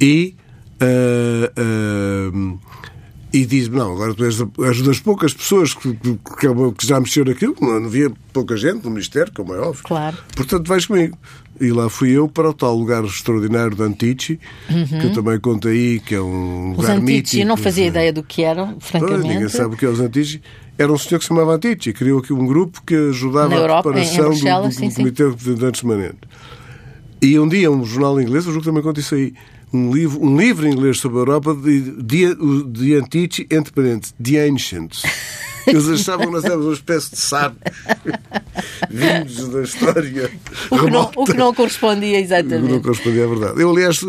e. 0.00 0.35
Uh, 0.83 2.31
uh, 2.31 2.59
e 3.37 3.44
diz-me, 3.44 3.77
não, 3.79 3.92
agora 3.94 4.14
tu 4.14 4.25
és, 4.25 4.38
és 4.64 4.83
das 4.83 5.01
poucas 5.01 5.35
pessoas 5.35 5.75
que, 5.75 5.92
que, 5.94 6.16
que 6.79 6.87
já 6.87 7.01
mexeu 7.01 7.25
naquilo, 7.25 7.57
não 7.61 7.85
havia 7.85 8.12
pouca 8.33 8.57
gente 8.57 8.85
no 8.85 8.90
Ministério, 8.90 9.33
como 9.35 9.53
é 9.55 9.59
óbvio. 9.59 9.83
Claro. 9.83 10.16
Portanto, 10.37 10.68
vais 10.68 10.87
comigo. 10.87 11.18
E 11.61 11.70
lá 11.70 11.88
fui 11.88 12.11
eu 12.11 12.29
para 12.29 12.51
o 12.51 12.53
tal 12.55 12.77
lugar 12.77 13.05
extraordinário 13.05 13.77
de 13.77 13.83
Antici, 13.83 14.40
que 14.66 15.07
eu 15.07 15.12
também 15.12 15.38
conto 15.38 15.68
aí, 15.68 16.01
que 16.01 16.14
é 16.14 16.20
um 16.20 16.73
Os 16.73 16.77
lugar 16.79 16.97
Antici, 16.97 17.12
mítico. 17.12 17.42
eu 17.42 17.47
não 17.47 17.57
fazia 17.57 17.87
ideia 17.87 18.12
do 18.12 18.23
que 18.25 18.42
eram, 18.42 18.70
Pois, 18.73 18.85
francamente. 18.87 19.29
ninguém 19.29 19.49
sabe 19.49 19.75
o 19.75 19.79
que 19.79 19.85
é 19.87 19.88
os 19.88 20.01
Antici. 20.01 20.40
Era 20.77 20.92
um 20.92 20.99
senhor 20.99 21.18
que 21.20 21.25
se 21.25 21.29
chamava 21.29 21.55
Antici, 21.55 21.92
criou 21.92 22.18
aqui 22.18 22.33
um 22.33 22.44
grupo 22.47 22.83
que 22.85 22.94
ajudava 22.94 23.49
Na 23.51 23.57
Europa, 23.57 23.90
a 23.90 23.92
preparação 23.92 24.31
do- 24.31 24.68
do, 24.68 24.73
sim, 24.75 24.88
do 24.88 24.90
sim. 24.94 24.97
Comitê 24.97 25.25
de 25.25 25.31
Representantes 25.31 25.81
Permanente. 25.81 26.18
E 27.23 27.38
um 27.38 27.49
dia, 27.49 27.70
um 27.70 27.85
jornal 27.85 28.20
inglês, 28.20 28.44
eu 28.47 28.53
julgo 28.53 28.61
que 28.64 28.70
também 28.70 28.83
conta 28.83 28.99
isso 29.01 29.14
aí, 29.14 29.33
um 29.75 29.93
livro, 29.93 30.23
um 30.23 30.37
livro 30.37 30.69
inglês 30.69 30.99
sobre 30.99 31.19
a 31.19 31.21
Europa 31.21 31.55
de, 31.55 31.81
de, 32.03 32.35
de 32.67 32.95
Antici, 32.95 33.47
entre 33.51 33.73
parênteses, 33.73 34.15
The 34.23 34.49
Ancients. 34.49 35.03
Eles 35.66 35.88
achavam 35.88 36.27
que 36.27 36.33
nós 36.33 36.44
éramos 36.44 36.66
uma 36.66 36.74
espécie 36.74 37.11
de 37.12 37.16
sábios 37.18 37.61
vindos 38.90 39.48
da 39.48 39.62
história 39.62 40.31
O 40.70 40.79
que, 40.79 40.90
não, 40.90 41.11
o 41.16 41.24
que 41.24 41.35
não 41.35 41.55
correspondia 41.55 42.12
Não 42.18 42.24
exatamente. 42.24 42.81
correspondia 42.81 43.24
à 43.24 43.29
verdade. 43.29 43.61
Eu, 43.61 43.70
aliás, 43.70 44.00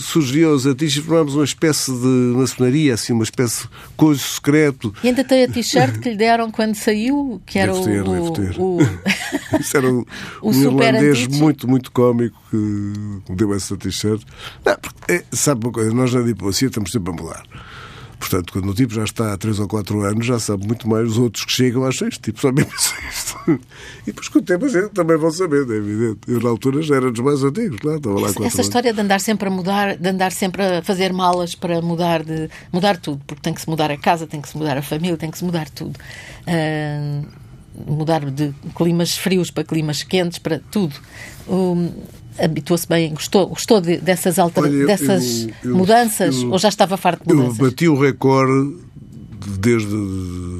sugeri 0.00 0.44
aos 0.44 0.66
artistas 0.66 1.04
formarmos 1.04 1.34
uma 1.34 1.44
espécie 1.44 1.90
de 1.92 2.06
maçonaria, 2.36 2.94
assim, 2.94 3.12
uma 3.12 3.24
espécie 3.24 3.62
de 3.62 3.68
coisa 3.96 4.20
secreto. 4.20 4.94
E 5.02 5.08
ainda 5.08 5.24
tem 5.24 5.44
a 5.44 5.48
t-shirt 5.48 5.98
que 6.00 6.10
lhe 6.10 6.16
deram 6.16 6.50
quando 6.50 6.74
saiu, 6.74 7.40
que 7.46 7.58
era 7.58 7.72
Devo 7.72 7.84
ter, 7.84 8.00
o, 8.02 8.12
devo 8.12 8.30
ter. 8.32 8.54
o- 8.60 8.78
Isso 9.60 9.76
era 9.76 9.88
um, 9.90 10.04
O 10.42 10.50
um 10.50 10.62
irlandês 10.62 11.22
Antici. 11.24 11.40
muito, 11.40 11.68
muito 11.68 11.90
cómico 11.92 12.36
que 12.50 12.56
me 12.56 13.36
deu 13.36 13.54
essa 13.54 13.76
t-shirt. 13.76 14.20
Não, 14.64 14.76
porque, 14.76 15.12
é, 15.12 15.24
sabe 15.32 15.64
uma 15.66 15.72
coisa, 15.72 15.92
nós 15.92 16.12
na 16.12 16.22
diplomacia 16.22 16.68
estamos 16.68 16.90
sempre 16.90 17.12
a 17.12 17.16
mudar. 17.16 17.42
Portanto, 18.18 18.52
quando 18.52 18.70
o 18.70 18.74
tipo 18.74 18.94
já 18.94 19.04
está 19.04 19.32
há 19.32 19.36
3 19.36 19.58
ou 19.60 19.68
4 19.68 20.00
anos, 20.02 20.26
já 20.26 20.38
sabe 20.38 20.66
muito 20.66 20.88
mais 20.88 21.10
os 21.10 21.18
outros 21.18 21.44
que 21.44 21.52
chegam, 21.52 21.84
acham 21.84 22.08
isto, 22.08 22.22
tipo, 22.22 22.40
só 22.40 22.52
mesmo 22.52 22.72
isto. 23.10 23.38
E 24.02 24.06
depois 24.06 24.28
com 24.28 24.38
o 24.38 24.42
tempo 24.42 24.64
a 24.64 24.68
gente 24.68 24.88
também 24.90 25.16
vão 25.16 25.30
saber, 25.30 25.68
é 25.70 25.76
evidente. 25.76 26.20
Eu 26.26 26.40
na 26.40 26.48
altura 26.48 26.82
já 26.82 26.96
era 26.96 27.10
dos 27.10 27.20
mais 27.20 27.42
antigos, 27.42 27.78
lá, 27.82 27.96
estava 27.96 28.14
lá 28.20 28.28
há 28.28 28.32
4 28.32 28.44
Essa 28.44 28.56
anos. 28.56 28.66
história 28.66 28.92
de 28.92 29.00
andar 29.00 29.20
sempre 29.20 29.48
a 29.48 29.50
mudar, 29.50 29.96
de 29.96 30.08
andar 30.08 30.32
sempre 30.32 30.62
a 30.62 30.82
fazer 30.82 31.12
malas 31.12 31.54
para 31.54 31.80
mudar 31.82 32.22
de 32.24 32.48
mudar 32.72 32.96
tudo, 32.96 33.20
porque 33.26 33.42
tem 33.42 33.52
que 33.52 33.60
se 33.60 33.68
mudar 33.68 33.90
a 33.90 33.96
casa, 33.96 34.26
tem 34.26 34.40
que 34.40 34.48
se 34.48 34.56
mudar 34.56 34.76
a 34.78 34.82
família, 34.82 35.16
tem 35.16 35.30
que 35.30 35.38
se 35.38 35.44
mudar 35.44 35.68
tudo. 35.70 35.98
Ah, 36.46 37.22
mudar 37.86 38.24
de 38.30 38.54
climas 38.76 39.16
frios 39.16 39.50
para 39.50 39.64
climas 39.64 40.02
quentes, 40.02 40.38
para 40.38 40.60
tudo. 40.70 40.94
Um, 41.48 41.92
Habituou-se 42.38 42.88
bem, 42.88 43.12
gostou, 43.14 43.46
gostou 43.46 43.80
de- 43.80 43.98
dessas, 43.98 44.38
altera- 44.38 44.66
Olha, 44.66 44.74
eu- 44.76 44.86
dessas 44.86 45.42
eu- 45.44 45.70
eu- 45.70 45.76
mudanças 45.76 46.36
eu- 46.36 46.50
ou 46.50 46.58
já 46.58 46.68
estava 46.68 46.96
farto 46.96 47.24
de 47.24 47.30
Eu 47.30 47.36
mudanças? 47.36 47.58
bati 47.58 47.88
o 47.88 47.98
recorde 47.98 48.76
desde 49.58 49.96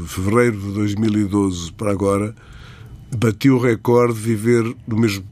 fevereiro 0.06 0.56
de 0.60 0.72
2012 0.72 1.72
para 1.72 1.90
agora. 1.90 2.34
Bati 3.16 3.50
o 3.50 3.58
recorde 3.58 4.14
de 4.14 4.20
viver 4.20 4.74
no 4.86 4.96
mesmo 4.96 5.24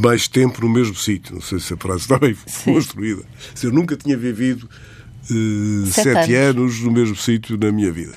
mais 0.00 0.26
tempo 0.28 0.60
no 0.62 0.68
mesmo 0.68 0.94
sítio. 0.94 1.34
Não 1.34 1.42
sei 1.42 1.58
se 1.60 1.74
a 1.74 1.76
frase 1.76 2.00
está 2.00 2.18
bem 2.18 2.34
Sim. 2.46 2.72
construída. 2.74 3.22
Se 3.54 3.66
eu 3.66 3.72
nunca 3.72 3.96
tinha 3.96 4.16
vivido 4.16 4.68
eh, 5.30 5.86
Sete 5.90 6.04
sete 6.14 6.34
anos. 6.34 6.74
anos. 6.74 6.80
no 6.82 6.90
mesmo 6.92 7.16
sítio 7.16 7.56
na 7.58 7.70
minha 7.70 7.92
vida. 7.92 8.14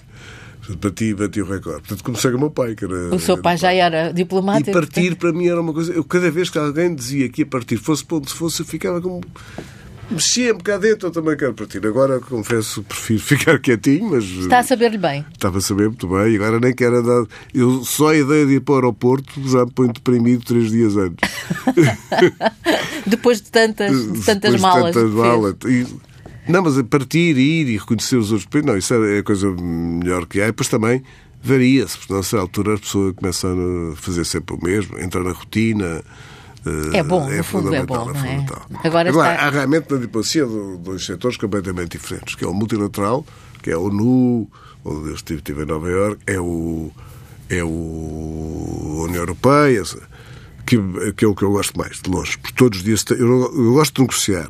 Bati, 0.81 1.13
bati 1.15 1.41
o 1.41 1.45
recorde. 1.45 1.79
Portanto, 1.81 2.03
comecei 2.03 2.29
com 2.31 2.37
o 2.37 2.39
meu 2.41 2.51
pai, 2.51 2.75
que 2.75 2.85
era. 2.85 3.15
O 3.15 3.19
seu 3.19 3.37
pai 3.41 3.57
já 3.57 3.73
era 3.73 4.11
diplomático. 4.13 4.69
e 4.69 4.73
partir 4.73 5.15
para 5.15 5.31
mim 5.33 5.47
era 5.47 5.59
uma 5.59 5.73
coisa. 5.73 5.91
Eu, 5.93 6.03
cada 6.03 6.29
vez 6.29 6.49
que 6.49 6.57
alguém 6.59 6.93
dizia 6.93 7.27
que 7.29 7.41
ia 7.41 7.45
partir, 7.45 7.77
fosse 7.77 8.05
para 8.05 8.17
onde 8.17 8.31
fosse, 8.31 8.61
eu 8.61 8.65
ficava 8.65 9.01
como. 9.01 9.21
Mexia-me 10.11 10.59
cá 10.61 10.75
dentro, 10.77 11.07
eu 11.07 11.11
também 11.11 11.37
quero 11.37 11.53
partir. 11.53 11.85
Agora, 11.85 12.19
confesso, 12.19 12.81
prefiro 12.81 13.19
ficar 13.21 13.59
quietinho, 13.59 14.09
mas. 14.11 14.23
Está 14.23 14.59
a 14.59 14.63
saber-lhe 14.63 14.97
bem. 14.97 15.23
Estava 15.33 15.59
a 15.59 15.61
saber 15.61 15.87
muito 15.87 16.07
bem, 16.07 16.35
agora 16.35 16.59
nem 16.59 16.73
quero 16.73 16.97
andar. 16.97 17.25
Eu, 17.53 17.83
só 17.83 18.09
a 18.09 18.17
ideia 18.17 18.45
de 18.45 18.53
ir 18.53 18.59
para 18.61 18.73
o 18.73 18.75
aeroporto 18.77 19.47
já 19.47 19.65
me 19.65 19.71
põe 19.71 19.87
deprimido 19.91 20.43
três 20.43 20.71
dias 20.71 20.95
antes. 20.97 21.17
Depois 23.05 23.41
de 23.41 23.51
tantas, 23.51 23.91
de 24.13 24.21
tantas 24.23 24.53
Depois 24.53 24.55
de 24.55 24.61
malas. 24.61 24.93
tantas 24.95 25.09
que 25.09 25.15
fez. 25.15 25.27
malas. 25.27 25.55
E- 25.65 26.08
não, 26.49 26.61
mas 26.63 26.77
a 26.77 26.83
partir, 26.83 27.37
ir 27.37 27.67
e 27.69 27.77
reconhecer 27.77 28.17
os 28.17 28.31
outros 28.31 28.47
países, 28.49 28.67
não, 28.67 28.77
isso 28.77 28.93
é 28.93 29.19
a 29.19 29.23
coisa 29.23 29.49
melhor 29.51 30.25
que 30.25 30.41
há. 30.41 30.45
E 30.45 30.47
depois 30.47 30.67
também 30.67 31.03
varia-se, 31.41 31.97
porque 31.97 32.13
a 32.13 32.23
certa 32.23 32.41
altura 32.41 32.73
as 32.73 32.79
pessoas 32.81 33.13
começam 33.15 33.91
a 33.91 33.95
fazer 33.95 34.25
sempre 34.25 34.55
o 34.55 34.63
mesmo, 34.63 34.99
entrar 34.99 35.23
na 35.23 35.31
rotina. 35.31 36.03
eh, 36.65 36.97
É 36.97 37.03
bom, 37.03 37.21
no 37.21 37.25
fundo 37.27 37.33
é 37.33 37.43
fundamental, 37.43 38.05
bom, 38.05 38.05
não 38.05 38.11
é? 38.11 38.19
fundamental. 38.19 38.61
Agora 38.83 39.09
está- 39.09 39.35
há 39.35 39.49
realmente 39.49 39.91
na 39.93 39.97
diplomacia 39.99 40.45
do- 40.45 40.77
dois 40.77 41.05
setores 41.05 41.37
completamente 41.37 41.97
diferentes, 41.97 42.35
que 42.35 42.43
é 42.43 42.47
o 42.47 42.53
multilateral, 42.53 43.25
que 43.63 43.69
é 43.69 43.73
a 43.73 43.79
ONU, 43.79 44.49
onde 44.83 45.09
eu 45.09 45.15
estive, 45.15 45.37
estive 45.39 45.63
em 45.63 45.65
Nova 45.65 45.87
Iorque, 45.89 46.21
é 46.27 46.39
o 46.39 46.91
é 47.51 47.63
o 47.63 48.97
a 48.99 49.03
União 49.05 49.21
Europeia, 49.21 49.81
que, 50.69 51.11
que 51.13 51.25
é 51.25 51.27
o 51.27 51.33
que 51.33 51.43
eu 51.43 51.51
gosto 51.51 51.77
mais, 51.77 51.99
de 52.01 52.09
longe. 52.09 52.37
Porque 52.37 52.53
todos 52.55 52.77
os 52.79 52.83
dias 52.85 53.03
eu, 53.11 53.17
eu 53.27 53.73
gosto 53.73 53.95
de 53.95 54.01
negociar. 54.01 54.49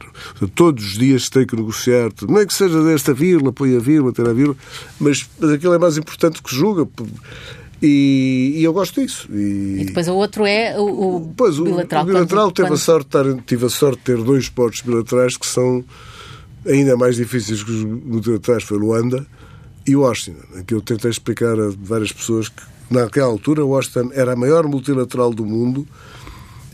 Todos 0.53 0.83
os 0.85 0.97
dias 0.97 1.29
tenho 1.29 1.47
que 1.47 1.55
negociar. 1.55 2.11
Não 2.27 2.39
é 2.39 2.45
que 2.45 2.53
seja 2.53 2.83
desta 2.83 3.13
vírgula, 3.13 3.53
põe 3.53 3.75
a 3.75 3.79
vírgula, 3.79 4.11
ter 4.11 4.27
a 4.27 4.33
vírgula, 4.33 4.57
mas, 4.99 5.27
mas 5.39 5.51
aquilo 5.51 5.73
é 5.73 5.77
mais 5.79 5.97
importante 5.97 6.35
do 6.35 6.43
que 6.43 6.53
julga. 6.53 6.87
E, 7.81 8.55
e 8.57 8.63
eu 8.63 8.73
gosto 8.73 9.01
disso. 9.01 9.27
E 9.31 9.85
depois 9.85 10.07
o 10.09 10.13
outro 10.15 10.45
é 10.45 10.77
o, 10.77 10.83
o 11.27 11.33
Pois, 11.37 11.57
bilateral. 11.57 12.03
o 12.03 12.07
bilateral 12.07 12.45
quando- 12.47 12.55
teve, 12.55 12.73
A 12.73 12.77
sorte 12.77 13.07
de 13.09 13.17
estar, 13.29 13.43
tive 13.45 13.65
a 13.65 13.69
sorte 13.69 13.97
de 13.99 14.03
ter 14.03 14.17
dois 14.21 14.49
portos 14.49 14.81
bilaterais 14.81 15.37
que 15.37 15.45
são 15.47 15.83
ainda 16.67 16.97
mais 16.97 17.15
difíceis 17.15 17.63
que 17.63 17.71
os 17.71 17.83
multilaterais. 17.85 18.63
Foi 18.63 18.77
Luanda 18.77 19.25
e 19.87 19.95
Washington, 19.95 20.59
em 20.59 20.63
que 20.63 20.73
eu 20.73 20.81
tentei 20.81 21.09
explicar 21.09 21.57
a 21.57 21.69
várias 21.81 22.11
pessoas 22.11 22.49
que, 22.49 22.61
naquela 22.89 23.27
altura, 23.27 23.63
Washington 23.65 24.11
era 24.13 24.33
a 24.33 24.35
maior 24.35 24.67
multilateral 24.67 25.33
do 25.33 25.45
mundo 25.45 25.87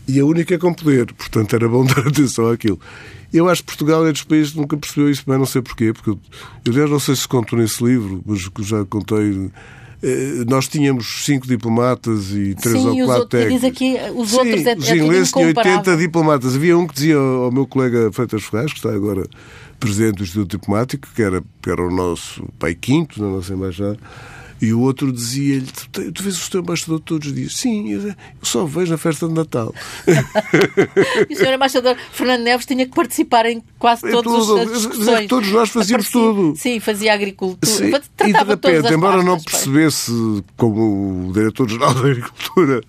e 0.08 0.20
a 0.20 0.24
única 0.24 0.58
com 0.58 0.72
poder. 0.72 1.12
Portanto, 1.14 1.54
era 1.54 1.68
bom 1.68 1.84
dar 1.86 2.06
atenção 2.06 2.48
àquilo. 2.50 2.78
Eu 3.32 3.48
acho 3.48 3.62
que 3.62 3.66
Portugal 3.66 4.06
é 4.06 4.12
dos 4.12 4.22
países 4.22 4.52
que 4.52 4.58
nunca 4.60 4.76
percebeu 4.76 5.10
isso, 5.10 5.24
mas 5.26 5.38
não 5.38 5.46
sei 5.46 5.60
porquê. 5.60 5.92
Porque 5.92 6.10
eu, 6.10 6.18
aliás, 6.68 6.88
não 6.90 7.00
sei 7.00 7.16
se 7.16 7.26
conto 7.26 7.56
nesse 7.56 7.82
livro, 7.84 8.22
mas 8.24 8.46
que 8.48 8.62
já 8.62 8.84
contei. 8.84 9.50
eh, 10.02 10.44
Nós 10.48 10.68
tínhamos 10.68 11.24
cinco 11.24 11.46
diplomatas 11.46 12.30
e 12.30 12.54
três 12.54 12.78
Sim, 12.80 13.00
ou 13.02 13.06
quatro 13.06 13.24
diz 13.28 13.60
técnicos. 13.60 13.64
aqui, 13.64 13.96
os 14.14 14.30
Sim, 14.30 14.36
outros 14.38 14.66
é- 14.66 14.70
é 14.72 14.76
os 14.76 14.84
tudo 14.86 14.96
ingleses 14.96 15.32
tinham 15.32 15.50
incomparável. 15.50 15.78
80 15.80 15.96
diplomatas. 15.96 16.54
Havia 16.54 16.78
um 16.78 16.86
que 16.86 16.94
dizia 16.94 17.16
ao 17.16 17.50
meu 17.50 17.66
colega 17.66 18.10
Freitas 18.12 18.44
Ferraz, 18.44 18.72
que 18.72 18.78
está 18.78 18.92
agora 18.94 19.26
presidente 19.80 20.14
do 20.18 20.22
Instituto 20.22 20.56
Diplomático, 20.58 21.08
que 21.14 21.20
era, 21.20 21.42
que 21.60 21.68
era 21.68 21.82
o 21.82 21.90
nosso 21.90 22.42
pai 22.58 22.74
quinto 22.74 23.20
na 23.20 23.28
nossa 23.28 23.52
embaixada, 23.52 23.98
e 24.60 24.72
o 24.72 24.80
outro 24.80 25.12
dizia-lhe: 25.12 25.66
tu, 25.92 26.12
tu 26.12 26.22
vês 26.22 26.46
o 26.46 26.50
teu 26.50 26.60
embaixador 26.60 27.00
todos 27.00 27.28
os 27.28 27.34
dias? 27.34 27.56
Sim, 27.56 27.90
eu 27.92 28.14
só 28.42 28.64
vejo 28.64 28.90
na 28.92 28.98
festa 28.98 29.26
de 29.28 29.34
Natal. 29.34 29.74
E 31.28 31.34
o 31.34 31.36
senhor 31.36 31.54
embaixador 31.54 31.96
Fernando 32.12 32.42
Neves 32.42 32.66
tinha 32.66 32.86
que 32.86 32.94
participar 32.94 33.46
em 33.46 33.62
quase 33.78 34.06
Em 34.06 34.10
todas 34.12 34.46
tudo. 34.46 34.60
as 34.60 34.72
discussões. 34.72 35.26
Todos 35.28 35.50
nós 35.50 35.68
fazíamos 35.70 36.06
Aparecia- 36.06 36.32
tudo. 36.34 36.56
Sim, 36.56 36.80
fazia 36.80 37.12
agricultura. 37.14 37.70
Sim, 37.72 37.92
e 38.28 38.32
de 38.32 38.44
repente, 38.44 38.92
embora 38.92 39.22
não 39.22 39.40
percebesse, 39.40 40.12
como 40.56 41.28
o 41.28 41.32
diretor-geral 41.32 41.94
da 41.94 42.00
Agricultura 42.00 42.80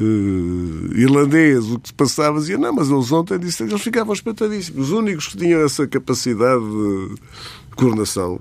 eh, 0.00 1.00
irlandês, 1.00 1.64
o 1.70 1.78
que 1.78 1.88
se 1.88 1.94
passava, 1.94 2.38
dizia, 2.38 2.58
não, 2.58 2.72
mas 2.72 2.90
eles 2.90 3.10
ontem 3.12 3.38
disseram, 3.38 3.70
eles 3.70 3.82
ficavam 3.82 4.12
espantadíssimos. 4.14 4.86
Os 4.88 4.92
únicos 4.92 5.28
que 5.28 5.36
tinham 5.36 5.64
essa 5.64 5.86
capacidade 5.86 6.64
de 6.64 7.76
coordenação 7.76 8.40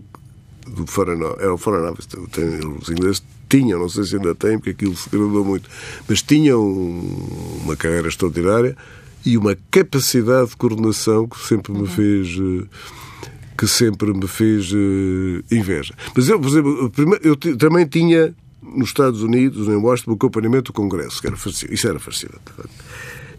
do 0.67 0.85
Foreign 0.87 1.23
era 1.39 1.53
o 1.53 1.57
Foreign 1.57 1.89
Office. 1.89 2.05
Tem- 2.31 2.59
Os 2.81 2.89
ingleses 2.89 3.23
tinham, 3.49 3.79
não 3.79 3.89
sei 3.89 4.03
se 4.03 4.15
ainda 4.15 4.33
têm, 4.33 4.57
porque 4.57 4.71
aquilo 4.71 4.95
se 4.95 5.09
degradou 5.09 5.43
muito, 5.45 5.69
mas 6.07 6.21
tinham 6.21 6.61
uma 7.63 7.75
carreira 7.75 8.07
extraordinária 8.07 8.75
e 9.25 9.37
uma 9.37 9.55
capacidade 9.71 10.49
de 10.51 10.57
coordenação 10.57 11.27
que 11.27 11.37
sempre 11.39 11.71
me 11.73 11.87
fez. 11.87 12.27
eh, 12.39 12.65
que 13.55 13.67
sempre 13.67 14.11
me 14.13 14.27
fez 14.27 14.71
eh, 14.73 15.55
inveja. 15.55 15.93
Mas 16.15 16.27
eu, 16.27 16.39
por 16.39 16.49
exemplo, 16.49 16.91
eu 17.21 17.35
também 17.55 17.85
tinha 17.85 18.33
nos 18.61 18.87
Estados 18.89 19.21
Unidos, 19.21 19.67
em 19.67 19.75
Washington, 19.75 20.11
o 20.11 20.15
acompanhamento 20.15 20.71
do 20.71 20.73
Congresso, 20.73 21.21
que 21.21 21.27
era 21.27 21.37
fascinante. 21.37 21.73
Isso 21.75 21.87
era 21.87 21.99
fascinante. 21.99 22.39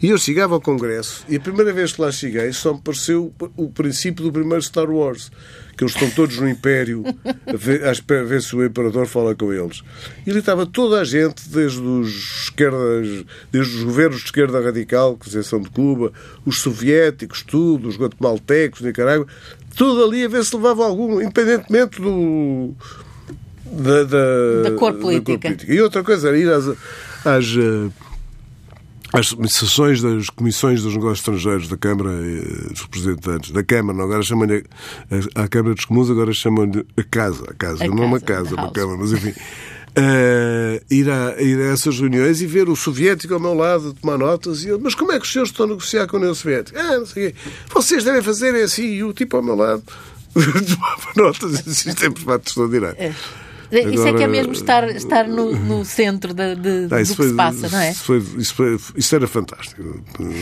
E 0.05 0.11
eu 0.11 0.19
chegava 0.19 0.53
ao 0.53 0.61
Congresso 0.61 1.25
e 1.31 1.37
a 1.37 1.41
primeira 1.41 1.73
vez 1.73 1.95
que 1.95 2.03
lá 2.03 2.13
cheguei 2.13 2.53
só 2.53 2.75
me 2.75 2.81
pareceu 2.83 3.33
o 3.57 3.71
princípio 3.71 4.23
do 4.23 4.31
primeiro 4.31 4.61
Star 4.61 4.91
Wars. 4.91 5.33
Que 5.75 5.83
eles 5.83 5.95
estão 5.95 6.11
todos 6.11 6.39
no 6.39 6.47
Império 6.47 7.03
a 7.25 7.57
ver, 7.57 7.81
de 7.91 8.25
ver 8.25 8.43
se 8.43 8.55
o 8.55 8.63
Imperador 8.63 9.07
fala 9.07 9.35
com 9.35 9.51
eles. 9.51 9.83
E 10.27 10.31
ali 10.31 10.41
estava 10.41 10.67
toda 10.67 11.01
a 11.01 11.05
gente, 11.05 11.49
desde 11.49 11.81
os 11.81 12.43
esquerdas, 12.43 13.25
desde 13.51 13.79
os 13.79 13.83
governos 13.83 14.19
de 14.19 14.27
esquerda 14.27 14.61
radical, 14.61 15.17
que 15.17 15.43
são 15.43 15.63
de 15.63 15.71
Cuba, 15.71 16.13
os 16.45 16.61
soviéticos, 16.61 17.43
tudo, 17.43 17.89
os 17.89 17.97
guatemaltecos, 17.97 18.83
Nicarágua, 18.83 19.27
tudo 19.75 20.05
ali 20.05 20.23
a 20.23 20.29
ver 20.29 20.45
se 20.45 20.55
levava 20.55 20.85
algum, 20.85 21.19
independentemente 21.19 21.99
do, 21.99 22.75
da, 23.65 24.05
da, 24.05 24.63
Da 24.65 24.77
cor 24.77 24.93
política. 24.99 25.57
E 25.67 25.81
outra 25.81 26.05
coisa 26.05 26.29
era 26.29 26.37
ir 26.37 26.53
às, 26.53 26.69
às, 27.25 27.57
eh, 29.15 29.19
às 29.19 29.53
sessões 29.53 30.03
das 30.03 30.29
comissões 30.31 30.83
dos 30.83 30.95
negócios 30.95 31.21
estrangeiros 31.21 31.69
da 31.69 31.77
Câmara 31.77 32.11
eh, 32.11 32.69
dos 32.71 32.83
Representantes, 32.83 33.51
da 33.51 33.63
Câmara, 33.63 33.97
não, 33.97 34.05
agora 34.05 34.23
chamam-lhe 34.23 34.65
a, 35.37 35.45
a 35.45 35.49
Câmara 35.49 35.75
dos 35.75 35.85
Comuns, 35.85 36.11
agora 36.11 36.33
chamam-lhe 36.33 36.87
a 36.97 37.03
Casa, 37.03 37.45
a 37.49 37.55
Casa, 37.55 37.85
A 37.85 37.89
não 37.89 38.05
uma 38.05 38.21
casa, 38.21 38.45
casa, 38.45 38.49
the 38.49 38.55
uma 38.55 38.63
house. 38.63 38.73
Câmara, 38.75 38.99
mas 38.99 39.13
enfim. 39.13 39.35
Uh, 39.97 40.83
ir, 40.91 41.09
a, 41.09 41.41
ir 41.41 41.61
a 41.61 41.73
essas 41.73 42.01
reuniões 42.01 42.43
e 42.43 42.47
ver 42.47 42.69
o 42.69 42.75
soviético 42.75 43.33
ao 43.33 43.39
meu 43.39 43.55
lado 43.55 43.95
tomar 43.95 44.19
notas 44.19 44.65
e 44.65 44.69
eu, 44.69 44.81
mas 44.81 44.93
como 44.93 45.13
é 45.13 45.21
que 45.21 45.25
os 45.25 45.33
senhores 45.33 45.53
estão 45.53 45.67
a 45.67 45.69
negociar 45.69 46.09
com 46.09 46.17
a 46.17 46.19
União 46.19 46.35
Soviética? 46.35 46.81
Ah, 46.81 46.99
não 46.99 47.07
sei 47.07 47.29
o 47.29 47.31
quê. 47.31 47.39
Vocês 47.73 48.03
devem 48.03 48.21
fazer 48.21 48.57
assim 48.57 48.87
e 48.87 49.05
o 49.05 49.13
tipo 49.13 49.37
ao 49.37 49.43
meu 49.43 49.55
lado 49.55 49.85
tomava 50.35 51.13
notas 51.15 51.65
e 51.65 51.91
isto 51.91 52.05
é 52.05 52.11
perfeito 52.11 52.49
extraordinário. 52.49 52.97
É. 52.99 53.15
Agora, 53.81 53.95
isso 53.95 54.07
é 54.07 54.13
que 54.13 54.23
é 54.23 54.27
mesmo 54.27 54.53
estar, 54.53 54.89
estar 54.91 55.29
no, 55.29 55.55
no 55.55 55.85
centro 55.87 56.33
de, 56.35 56.55
de, 56.55 56.87
do 56.87 56.97
que 56.97 57.15
foi, 57.15 57.29
se 57.29 57.35
passa, 57.35 57.69
não 57.69 57.79
é? 57.79 57.91
Isso, 57.91 58.05
foi, 58.05 58.19
isso, 58.39 58.55
foi, 58.55 58.79
isso, 58.97 59.15
era 59.15 59.27
fantástico, 59.27 59.83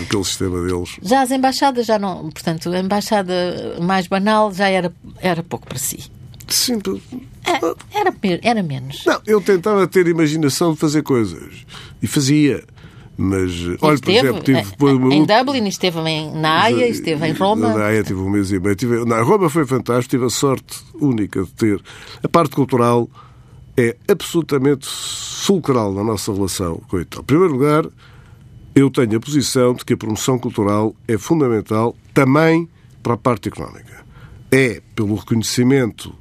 aquele 0.04 0.24
sistema 0.24 0.62
deles. 0.62 0.96
Já 1.02 1.22
as 1.22 1.30
embaixadas 1.30 1.86
já 1.86 1.98
não, 1.98 2.30
portanto, 2.30 2.70
a 2.70 2.78
embaixada 2.78 3.32
mais 3.80 4.06
banal 4.06 4.52
já 4.52 4.68
era, 4.68 4.92
era 5.20 5.42
pouco 5.42 5.66
para 5.66 5.78
si. 5.78 6.10
Sim, 6.48 6.78
é, 7.44 7.98
era, 7.98 8.14
era 8.42 8.62
menos. 8.62 9.04
Não, 9.06 9.20
eu 9.26 9.40
tentava 9.40 9.86
ter 9.86 10.06
imaginação 10.06 10.74
de 10.74 10.78
fazer 10.78 11.02
coisas. 11.02 11.64
E 12.02 12.06
fazia. 12.06 12.62
Mas, 13.16 13.52
olha, 13.80 13.98
por 13.98 14.10
exemplo, 14.10 14.42
tive. 14.42 14.60
Em 15.12 15.24
Dublin, 15.24 15.66
esteve 15.68 16.00
em, 16.00 16.32
na 16.32 16.62
Haia, 16.62 16.88
esteve 16.88 17.26
em 17.26 17.32
Roma. 17.32 17.74
Na 17.74 17.86
Haia 17.86 18.02
tive 18.02 18.20
um 18.20 18.30
mês 18.30 18.50
e 18.50 18.58
meio. 18.58 18.74
Tive, 18.74 19.04
na 19.04 19.20
Roma 19.22 19.50
foi 19.50 19.66
fantástico, 19.66 20.10
tive 20.10 20.26
a 20.26 20.30
sorte 20.30 20.80
única 20.94 21.42
de 21.42 21.52
ter. 21.52 21.80
A 22.22 22.28
parte 22.28 22.54
cultural 22.54 23.08
é 23.76 23.96
absolutamente 24.08 24.88
fulcral 24.88 25.92
na 25.92 26.02
nossa 26.02 26.32
relação 26.32 26.80
com 26.88 26.96
a 26.96 27.02
Itália. 27.02 27.22
Em 27.22 27.26
primeiro 27.26 27.52
lugar, 27.52 27.86
eu 28.74 28.90
tenho 28.90 29.16
a 29.16 29.20
posição 29.20 29.74
de 29.74 29.84
que 29.84 29.92
a 29.92 29.96
promoção 29.96 30.38
cultural 30.38 30.94
é 31.06 31.18
fundamental 31.18 31.94
também 32.14 32.68
para 33.02 33.14
a 33.14 33.16
parte 33.16 33.48
económica. 33.48 34.02
É 34.50 34.80
pelo 34.94 35.14
reconhecimento 35.14 36.14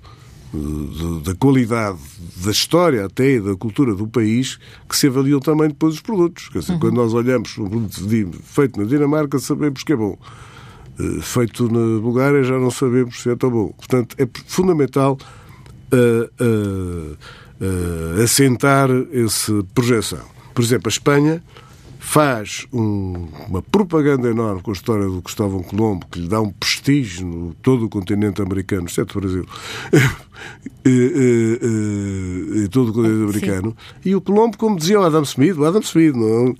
da 1.23 1.33
qualidade 1.35 1.99
da 2.43 2.51
história 2.51 3.05
até 3.05 3.35
e 3.35 3.39
da 3.39 3.55
cultura 3.55 3.95
do 3.95 4.05
país 4.05 4.59
que 4.87 4.97
se 4.97 5.07
avaliam 5.07 5.39
também 5.39 5.69
depois 5.69 5.95
os 5.95 6.01
produtos. 6.01 6.49
Quer 6.49 6.59
dizer, 6.59 6.73
uhum. 6.73 6.79
quando 6.79 6.95
nós 6.95 7.13
olhamos 7.13 7.57
um 7.57 7.69
produto 7.69 8.01
feito 8.43 8.79
na 8.79 8.85
Dinamarca, 8.85 9.39
sabemos 9.39 9.83
que 9.83 9.93
é 9.93 9.95
bom. 9.95 10.17
Eh, 10.99 11.21
feito 11.21 11.71
na 11.71 12.01
Bulgária, 12.01 12.43
já 12.43 12.59
não 12.59 12.69
sabemos 12.69 13.21
se 13.21 13.29
é 13.29 13.35
tão 13.35 13.49
bom. 13.49 13.69
Portanto, 13.69 14.15
é 14.19 14.27
fundamental 14.45 15.17
uh, 15.93 16.43
uh, 16.43 17.17
uh, 17.61 18.21
assentar 18.21 18.89
essa 19.13 19.63
projeção. 19.73 20.25
Por 20.53 20.63
exemplo, 20.63 20.87
a 20.87 20.89
Espanha 20.89 21.43
faz 22.11 22.67
um, 22.73 23.25
uma 23.47 23.61
propaganda 23.61 24.27
enorme 24.29 24.61
com 24.61 24.71
a 24.71 24.73
história 24.73 25.05
do 25.05 25.21
Cristóvão 25.21 25.63
Colombo, 25.63 26.05
que 26.11 26.19
lhe 26.19 26.27
dá 26.27 26.41
um 26.41 26.51
prestígio 26.51 27.25
no 27.25 27.53
todo 27.61 27.85
o 27.85 27.89
continente 27.89 28.41
americano, 28.41 28.85
exceto 28.85 29.17
o 29.17 29.21
Brasil, 29.21 29.45
e, 30.83 32.67
todo 32.69 32.89
o 32.89 32.93
continente 32.93 33.23
americano. 33.23 33.69
Sim. 34.03 34.09
E 34.09 34.13
o 34.13 34.19
Colombo, 34.19 34.57
como 34.57 34.75
dizia 34.75 34.99
o 34.99 35.03
Adam 35.03 35.21
Smith, 35.21 35.55
o 35.57 35.63
Adam 35.63 35.79
Smith, 35.79 36.13
não, 36.13 36.53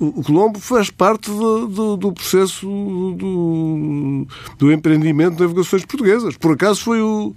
o 0.00 0.24
Colombo 0.24 0.58
faz 0.58 0.90
parte 0.90 1.30
do, 1.30 1.68
do, 1.68 1.96
do 1.96 2.12
processo 2.12 2.66
do, 2.66 4.26
do 4.58 4.72
empreendimento 4.72 5.36
de 5.36 5.42
navegações 5.42 5.84
portuguesas. 5.84 6.36
Por 6.36 6.54
acaso 6.54 6.82
foi 6.82 7.00
o 7.00 7.32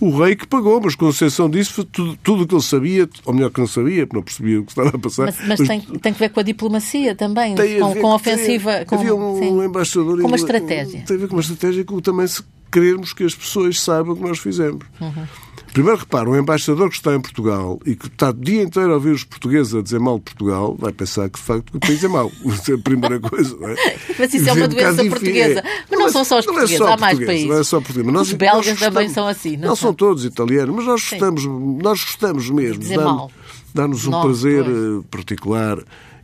o 0.00 0.18
rei 0.18 0.34
que 0.34 0.46
pagou, 0.46 0.80
mas 0.80 0.94
com 0.94 1.08
exceção 1.10 1.48
disso, 1.48 1.84
tudo, 1.84 2.16
tudo 2.22 2.44
o 2.44 2.46
que 2.46 2.54
ele 2.54 2.62
sabia, 2.62 3.08
ou 3.24 3.34
melhor 3.34 3.50
que 3.50 3.60
não 3.60 3.66
sabia, 3.66 4.06
porque 4.06 4.16
não 4.16 4.22
percebia 4.22 4.60
o 4.60 4.64
que 4.64 4.72
estava 4.72 4.88
a 4.88 4.98
passar. 4.98 5.26
Mas, 5.26 5.38
mas, 5.40 5.58
mas 5.60 5.68
tem, 5.68 5.80
tem, 5.80 6.12
que 6.12 6.18
ver 6.18 6.30
com 6.30 6.40
a 6.40 6.42
diplomacia 6.42 7.14
também, 7.14 7.54
com, 7.54 7.94
com 8.00 8.06
a 8.06 8.14
ofensiva. 8.14 8.76
Tem, 8.78 8.86
com, 8.86 8.94
havia 8.94 9.14
um, 9.14 9.38
sim, 9.38 9.64
embaixador. 9.64 10.20
Com 10.20 10.26
uma 10.26 10.36
estratégia. 10.36 11.02
Tem 11.06 11.16
a 11.16 11.20
ver 11.20 11.28
com 11.28 11.34
uma 11.34 11.42
estratégia 11.42 11.84
que 11.84 12.00
também 12.00 12.26
se 12.26 12.42
querermos 12.72 13.12
que 13.12 13.24
as 13.24 13.34
pessoas 13.34 13.78
saibam 13.80 14.14
o 14.14 14.16
que 14.16 14.22
nós 14.22 14.38
fizemos. 14.38 14.86
Uhum. 15.00 15.26
Primeiro, 15.72 15.98
repara, 15.98 16.28
um 16.28 16.36
embaixador 16.36 16.88
que 16.88 16.96
está 16.96 17.14
em 17.14 17.20
Portugal 17.20 17.78
e 17.86 17.94
que 17.94 18.08
está 18.08 18.30
o 18.30 18.32
dia 18.32 18.62
inteiro 18.62 18.90
a 18.90 18.94
ouvir 18.94 19.12
os 19.12 19.24
portugueses 19.24 19.74
a 19.74 19.82
dizer 19.82 20.00
mal 20.00 20.18
de 20.18 20.24
Portugal, 20.24 20.76
vai 20.78 20.92
pensar 20.92 21.28
que, 21.28 21.38
de 21.38 21.44
facto, 21.44 21.76
o 21.76 21.80
país 21.80 22.02
é 22.02 22.08
mau. 22.08 22.30
Isso 22.44 22.72
é 22.72 22.74
a 22.74 22.78
primeira 22.78 23.20
coisa. 23.20 23.56
Não 23.56 23.68
é? 23.68 23.76
Mas 24.18 24.34
isso 24.34 24.48
é 24.48 24.52
uma 24.52 24.68
doença 24.68 25.04
portuguesa. 25.04 25.62
Mas 25.88 25.98
não, 25.98 26.08
são 26.10 26.24
só 26.24 26.38
os 26.38 26.46
portugueses, 26.46 26.74
é 26.74 26.78
só 26.78 26.92
há 26.92 26.96
mais 26.96 27.18
países. 27.18 27.48
Não 27.48 27.58
é 27.58 27.64
só 27.64 27.80
português. 27.80 28.12
Nós, 28.12 28.28
os 28.28 28.34
belgas 28.34 28.66
gostamos, 28.66 28.94
também 28.94 29.08
são 29.08 29.26
assim. 29.26 29.56
Não, 29.56 29.68
não 29.68 29.76
são 29.76 29.94
todos 29.94 30.24
italianos, 30.24 30.74
mas 30.74 30.86
nós 30.86 31.00
gostamos, 31.08 31.44
nós 31.82 32.04
gostamos 32.04 32.50
mesmo. 32.50 33.30
Dá-nos 33.72 34.06
um 34.06 34.20
prazer 34.20 34.64
pois. 34.64 34.76
Eh, 34.76 35.06
particular 35.10 35.78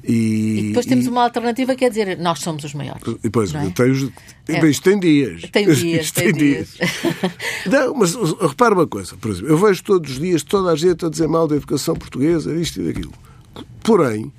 e, 0.08 0.58
e 0.58 0.62
depois 0.68 0.86
temos 0.86 1.06
e... 1.06 1.08
uma 1.08 1.24
alternativa 1.24 1.74
que 1.74 1.84
é 1.84 1.88
dizer 1.88 2.18
nós 2.18 2.38
somos 2.38 2.64
os 2.64 2.74
maiores. 2.74 3.02
E 3.06 3.18
depois, 3.22 3.54
é? 3.54 3.70
tem, 3.70 3.90
os... 3.90 4.10
é. 4.48 4.66
isto 4.68 4.82
tem 4.82 4.98
dias. 5.00 5.42
Tem 5.50 5.66
dias, 5.66 6.10
tem, 6.10 6.24
tem, 6.24 6.34
dias. 6.34 6.74
dias. 6.74 6.90
não, 7.66 7.94
mas 7.94 8.14
repara 8.14 8.74
uma 8.74 8.86
coisa, 8.86 9.16
por 9.16 9.30
exemplo, 9.30 9.48
eu 9.48 9.58
vejo 9.58 9.82
todos 9.82 10.12
os 10.12 10.18
dias 10.18 10.42
toda 10.42 10.70
a 10.70 10.76
gente 10.76 11.04
a 11.04 11.08
dizer 11.08 11.28
mal 11.28 11.48
da 11.48 11.56
educação 11.56 11.94
portuguesa, 11.96 12.54
isto 12.54 12.80
e 12.80 12.84
daquilo. 12.84 13.12
Porém, 13.82 14.32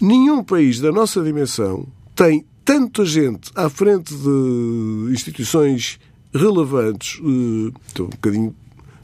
nenhum 0.00 0.44
país 0.44 0.80
da 0.80 0.92
nossa 0.92 1.22
dimensão 1.22 1.86
tem 2.14 2.44
tanta 2.64 3.04
gente 3.04 3.50
à 3.54 3.68
frente 3.70 4.14
de 4.14 5.12
instituições 5.12 5.98
relevantes, 6.34 7.18
eh, 7.20 7.72
estou 7.86 8.06
um 8.06 8.10
bocadinho 8.10 8.54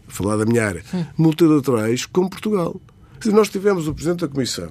a 0.06 0.10
falar 0.10 0.37
da 0.37 0.44
minha 0.44 0.66
área, 0.66 0.84
hum. 0.92 1.04
multilaterais, 1.16 2.06
como 2.06 2.28
Portugal. 2.28 2.80
Nós 3.26 3.48
tivemos 3.48 3.88
o 3.88 3.94
Presidente 3.94 4.20
da 4.20 4.28
Comissão, 4.28 4.70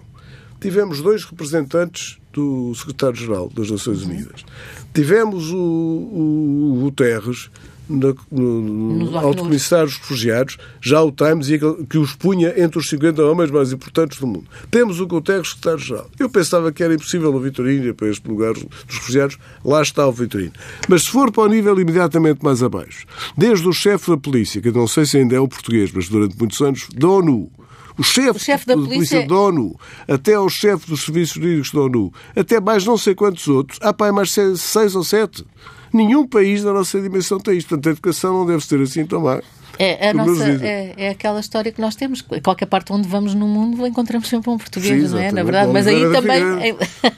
tivemos 0.63 1.02
dois 1.02 1.26
representantes 1.26 2.17
do 2.32 2.73
secretário-geral 2.73 3.52
das 3.54 3.69
Nações 3.69 4.02
uhum. 4.02 4.12
Unidas. 4.12 4.45
Tivemos 4.93 5.52
o, 5.52 5.58
o, 5.58 6.73
o 6.73 6.80
Guterres, 6.84 7.49
na, 7.89 8.13
no, 8.32 8.62
no 8.62 9.17
Alto 9.17 9.43
Comissário 9.43 9.88
dos 9.88 9.97
Refugiados, 9.97 10.58
já 10.82 11.02
o 11.02 11.12
Times, 11.12 11.49
que 11.89 11.97
os 11.97 12.15
punha 12.15 12.54
entre 12.56 12.80
os 12.80 12.88
50 12.88 13.21
homens 13.26 13.52
mais 13.52 13.73
importantes 13.73 14.19
do 14.19 14.26
mundo. 14.26 14.45
Temos 14.71 15.02
o 15.02 15.06
Guterres, 15.06 15.49
secretário-geral. 15.49 16.10
Eu 16.17 16.30
pensava 16.30 16.71
que 16.71 16.82
era 16.82 16.93
impossível 16.93 17.36
o 17.36 17.39
Vitorino 17.41 17.88
ir 17.88 17.93
para 17.93 18.08
este 18.08 18.26
lugar 18.26 18.54
dos 18.54 18.65
refugiados. 18.88 19.38
Lá 19.65 19.82
está 19.82 20.08
o 20.08 20.13
Vitorino. 20.13 20.54
Mas 20.88 21.04
se 21.04 21.10
for 21.10 21.30
para 21.30 21.43
o 21.43 21.47
nível 21.47 21.78
imediatamente 21.78 22.41
mais 22.41 22.63
abaixo, 22.63 23.06
desde 23.38 23.67
o 23.67 23.73
chefe 23.73 24.12
da 24.12 24.17
polícia, 24.17 24.62
que 24.62 24.71
não 24.71 24.88
sei 24.88 25.06
se 25.06 25.17
ainda 25.17 25.36
é 25.36 25.39
o 25.41 25.47
português, 25.47 25.91
mas 25.93 26.08
durante 26.08 26.38
muitos 26.39 26.62
anos, 26.62 26.88
da 26.95 27.10
ONU, 27.10 27.52
o 27.97 28.03
chefe, 28.03 28.38
o 28.38 28.39
chefe 28.39 28.65
da, 28.65 28.73
polícia... 28.73 28.95
polícia 28.95 29.27
da 29.27 29.36
ONU, 29.36 29.79
até 30.08 30.34
ao 30.34 30.49
chefe 30.49 30.89
dos 30.89 31.03
serviços 31.03 31.36
jurídicos 31.36 31.71
da 31.71 31.82
ONU, 31.82 32.13
até 32.36 32.60
mais 32.60 32.86
não 32.86 32.97
sei 32.97 33.13
quantos 33.15 33.47
outros, 33.47 33.79
há 33.82 33.93
pai 33.93 34.12
mais 34.12 34.32
seis 34.32 34.95
ou 34.95 35.03
sete. 35.03 35.45
Nenhum 35.93 36.27
país 36.27 36.63
da 36.63 36.73
nossa 36.73 36.99
dimensão 36.99 37.39
tem 37.39 37.56
isto. 37.56 37.69
Portanto, 37.69 37.88
a 37.88 37.91
educação 37.91 38.34
não 38.34 38.45
deve 38.47 38.65
ser 38.65 38.82
assim 38.82 39.06
tão 39.06 39.21
má. 39.21 39.41
É, 39.79 40.09
a 40.09 40.13
nossa, 40.13 40.47
é, 40.63 40.93
é, 40.97 41.09
aquela 41.09 41.39
história 41.39 41.71
que 41.71 41.81
nós 41.81 41.95
temos. 41.95 42.21
Qualquer 42.21 42.67
parte 42.67 42.93
onde 42.93 43.07
vamos 43.07 43.33
no 43.33 43.47
mundo 43.47 43.86
encontramos 43.88 44.27
sempre 44.27 44.49
um 44.51 44.57
português, 44.57 45.09
Sim, 45.09 45.15
não 45.15 45.21
é? 45.21 45.31
Na 45.31 45.43
verdade, 45.43 45.71
mas 45.71 45.88
aí 45.88 46.12
também 46.12 46.43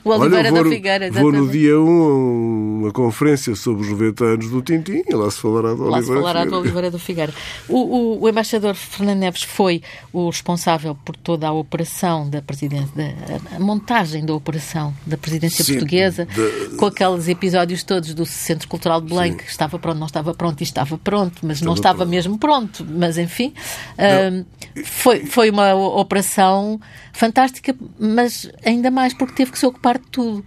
o 0.04 0.10
Oliveira 0.10 0.52
da 0.52 0.64
Figueira. 0.70 1.12
Vou 1.12 1.32
no 1.32 1.48
dia 1.50 1.80
1 1.80 1.84
um, 1.84 2.80
uma 2.82 2.92
conferência 2.92 3.56
sobre 3.56 3.84
os 3.84 3.90
90 3.90 4.24
anos 4.24 4.50
do 4.50 4.62
Tintim 4.62 5.04
e 5.08 5.14
lá 5.14 5.30
se 5.30 5.40
falará 5.40 5.74
do 5.74 5.84
lá 5.84 5.98
Oliveira. 5.98 6.06
se 6.06 6.22
falará 6.22 6.46
do 6.46 6.56
Oliveira 6.58 6.92
da 6.92 7.00
Figueira. 7.00 7.34
O, 7.68 7.78
o, 7.78 8.22
o, 8.24 8.30
embaixador 8.30 8.76
Fernando 8.76 9.20
Neves 9.20 9.44
foi 9.44 9.82
o 10.14 10.30
responsável 10.30 10.96
por 10.96 11.16
toda 11.18 11.48
a 11.48 11.52
operação 11.52 12.30
da 12.30 12.42
presidência, 12.42 12.90
da, 12.96 13.56
a 13.58 13.60
montagem 13.60 14.26
da 14.26 14.34
operação 14.34 14.94
da 15.06 15.18
presidência 15.18 15.64
Sim, 15.64 15.74
portuguesa, 15.74 16.26
de... 16.26 16.78
com 16.78 16.86
aqueles 16.86 17.28
episódios 17.28 17.84
todos 17.84 18.14
do 18.14 18.26
Centro 18.26 18.68
Cultural 18.68 19.02
de 19.02 19.10
Belém, 19.10 19.32
Sim. 19.34 19.38
que 19.40 19.50
estava 19.50 19.78
pronto, 19.78 19.98
não 19.98 20.08
estava 20.08 20.34
pronto 20.34 20.62
e 20.62 20.64
estava 20.64 20.98
pronto, 20.98 21.40
mas 21.44 21.58
estava 21.58 21.68
não 21.68 21.74
estava 21.74 21.98
pronto. 21.98 22.10
mesmo 22.10 22.38
pronto, 22.38 22.45
mas 22.90 23.18
enfim, 23.18 23.54
uh, 23.98 24.46
foi, 24.84 25.26
foi 25.26 25.50
uma 25.50 25.74
operação 25.74 26.80
fantástica, 27.14 27.76
mas 28.00 28.50
ainda 28.64 28.92
mais 28.92 29.14
porque 29.14 29.34
teve 29.34 29.52
que 29.52 29.60
se 29.60 29.66
ocupar 29.66 29.98
de 29.98 30.08
tudo. 30.08 30.46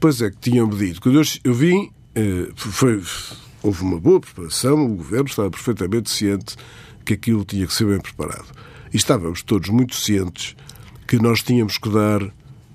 Pois 0.00 0.20
é, 0.20 0.30
que 0.30 0.38
tinham-me 0.38 0.76
dito. 0.76 1.00
Quando 1.00 1.20
eu, 1.20 1.24
eu 1.44 1.54
vim, 1.54 1.90
uh, 2.16 2.52
foi, 2.56 3.02
houve 3.62 3.82
uma 3.82 3.98
boa 3.98 4.20
preparação, 4.20 4.84
o 4.86 4.96
governo 4.96 5.26
estava 5.26 5.50
perfeitamente 5.50 6.10
ciente 6.10 6.56
que 7.04 7.14
aquilo 7.14 7.44
tinha 7.44 7.66
que 7.66 7.74
ser 7.74 7.86
bem 7.86 8.00
preparado. 8.00 8.46
E 8.92 8.96
estávamos 8.96 9.42
todos 9.42 9.68
muito 9.68 9.94
cientes 9.94 10.56
que 11.06 11.16
nós 11.16 11.42
tínhamos 11.42 11.78
que 11.78 11.88
dar 11.88 12.20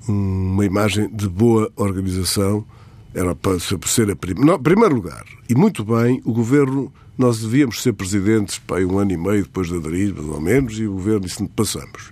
uma 0.08 0.66
imagem 0.66 1.10
de 1.14 1.28
boa 1.28 1.72
organização 1.76 2.66
era 3.14 3.36
para 3.36 3.60
ser 3.60 4.10
a 4.10 4.16
prim... 4.16 4.34
Não, 4.38 4.58
primeiro 4.58 4.96
lugar, 4.96 5.24
e 5.50 5.56
muito 5.56 5.84
bem, 5.84 6.22
o 6.24 6.34
governo, 6.34 6.92
nós 7.22 7.40
devíamos 7.40 7.82
ser 7.82 7.94
presidentes 7.94 8.58
para 8.58 8.86
um 8.86 8.98
ano 8.98 9.12
e 9.12 9.18
meio 9.18 9.44
depois 9.44 9.68
de 9.68 9.76
aderir, 9.76 10.14
mais 10.14 10.28
ou 10.28 10.42
menos, 10.42 10.78
e 10.80 10.88
o 10.88 10.94
governo 10.94 11.22
disse 11.22 11.48
passamos. 11.50 12.12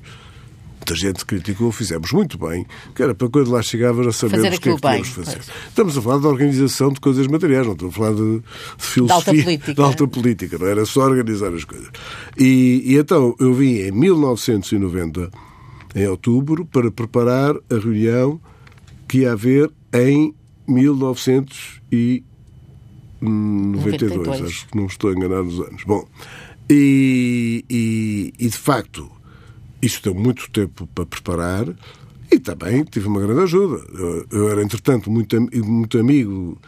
Muita 0.78 0.96
gente 0.96 1.26
criticou, 1.26 1.72
fizemos 1.72 2.12
muito 2.12 2.38
bem, 2.38 2.66
que 2.96 3.02
era 3.02 3.14
para 3.14 3.28
quando 3.28 3.52
lá 3.52 3.62
chegava 3.62 4.04
já 4.04 4.12
sabemos 4.12 4.46
o 4.58 4.62
que 4.62 4.70
é 4.70 4.74
que 4.74 4.80
tínhamos 4.80 5.10
fazer. 5.10 5.36
Pois. 5.36 5.50
Estamos 5.68 5.98
a 5.98 6.02
falar 6.02 6.20
de 6.20 6.28
organização 6.28 6.94
de 6.94 7.00
coisas 7.00 7.28
materiais, 7.28 7.66
não 7.66 7.74
estamos 7.74 7.96
a 7.96 7.98
falar 7.98 8.14
de, 8.14 8.40
de 8.40 8.44
filosofia, 8.78 9.34
de 9.34 9.40
alta 9.42 9.44
política, 9.44 9.74
de 9.74 9.82
alta 9.82 10.08
política 10.08 10.58
não 10.58 10.68
era 10.68 10.86
só 10.86 11.02
organizar 11.02 11.54
as 11.54 11.64
coisas. 11.64 11.90
E, 12.38 12.84
e 12.86 12.98
então 12.98 13.36
eu 13.40 13.54
vim 13.54 13.80
em 13.80 13.92
1990, 13.92 15.32
em 15.96 16.08
outubro, 16.08 16.66
para 16.66 16.92
preparar 16.92 17.56
a 17.56 17.76
reunião 17.76 18.40
que 19.08 19.20
ia 19.20 19.34
haver 19.34 19.72
em 19.92 20.34
1992, 23.22 24.42
acho 24.42 24.68
que 24.68 24.78
não 24.78 24.86
estou 24.86 25.10
a 25.12 25.14
enganar 25.14 25.44
nos 25.44 25.60
anos. 25.60 25.84
Bom, 25.84 26.08
e, 26.70 27.66
e, 27.70 28.34
e 28.38 28.48
de 28.48 28.58
facto, 28.58 29.10
isso 29.82 30.02
deu 30.04 30.14
muito 30.14 30.50
tempo 30.52 30.88
para 30.94 31.06
preparar 31.06 31.68
e 32.32 32.40
também 32.40 32.84
tive 32.84 33.08
uma 33.08 33.20
grande 33.20 33.42
ajuda. 33.42 33.84
Eu, 33.94 34.28
eu 34.32 34.50
era, 34.50 34.62
entretanto, 34.62 35.10
muito, 35.10 35.36
muito 35.66 35.98
amigo 35.98 36.60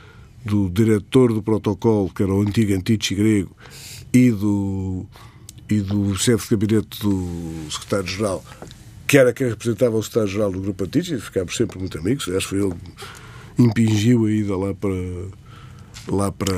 do 0.43 0.69
diretor 0.69 1.31
do 1.31 1.43
protocolo, 1.43 2.09
que 2.09 2.23
era 2.23 2.33
o 2.33 2.41
antigo 2.41 2.73
Antichi 2.73 3.13
grego, 3.13 3.55
e 4.11 4.31
do, 4.31 5.05
e 5.69 5.79
do 5.81 6.15
chefe 6.15 6.49
de 6.49 6.55
gabinete 6.55 6.99
do 7.01 7.69
secretário-geral, 7.69 8.43
que 9.07 9.17
era 9.17 9.31
quem 9.33 9.49
representava 9.49 9.95
o 9.95 10.01
secretário-geral 10.01 10.51
do 10.51 10.61
Grupo 10.61 10.83
Antichi, 10.83 11.13
e 11.13 11.21
ficámos 11.21 11.55
sempre 11.55 11.77
muito 11.77 11.97
amigos. 11.99 12.27
Acho 12.27 12.49
que 12.49 12.55
foi 12.55 12.65
ele 12.65 12.75
que 13.55 13.61
impingiu 13.61 14.25
a 14.25 14.31
ida 14.31 14.57
lá 14.57 14.73
para 14.73 14.89
lá 16.07 16.31
para, 16.31 16.53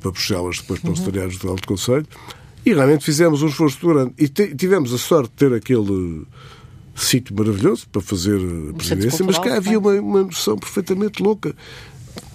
para 0.00 0.10
Bruxelas, 0.10 0.58
depois 0.58 0.80
para 0.80 0.90
os 0.90 0.98
uhum. 0.98 1.04
secretariados 1.04 1.38
do 1.38 1.48
Alto 1.48 1.66
Conselho, 1.66 2.06
e 2.64 2.72
realmente 2.72 3.04
fizemos 3.04 3.42
um 3.42 3.48
esforço 3.48 3.86
grande. 3.86 4.14
E 4.18 4.28
tivemos 4.28 4.92
a 4.92 4.98
sorte 4.98 5.30
de 5.30 5.36
ter 5.36 5.52
aquele 5.52 6.24
sítio 6.94 7.34
maravilhoso 7.36 7.88
para 7.90 8.00
fazer 8.02 8.38
a 8.70 8.74
presidência, 8.74 9.24
mas 9.24 9.38
cá 9.38 9.56
havia 9.56 9.78
uma, 9.78 9.92
uma 9.92 10.22
noção 10.22 10.56
perfeitamente 10.56 11.22
louca. 11.22 11.54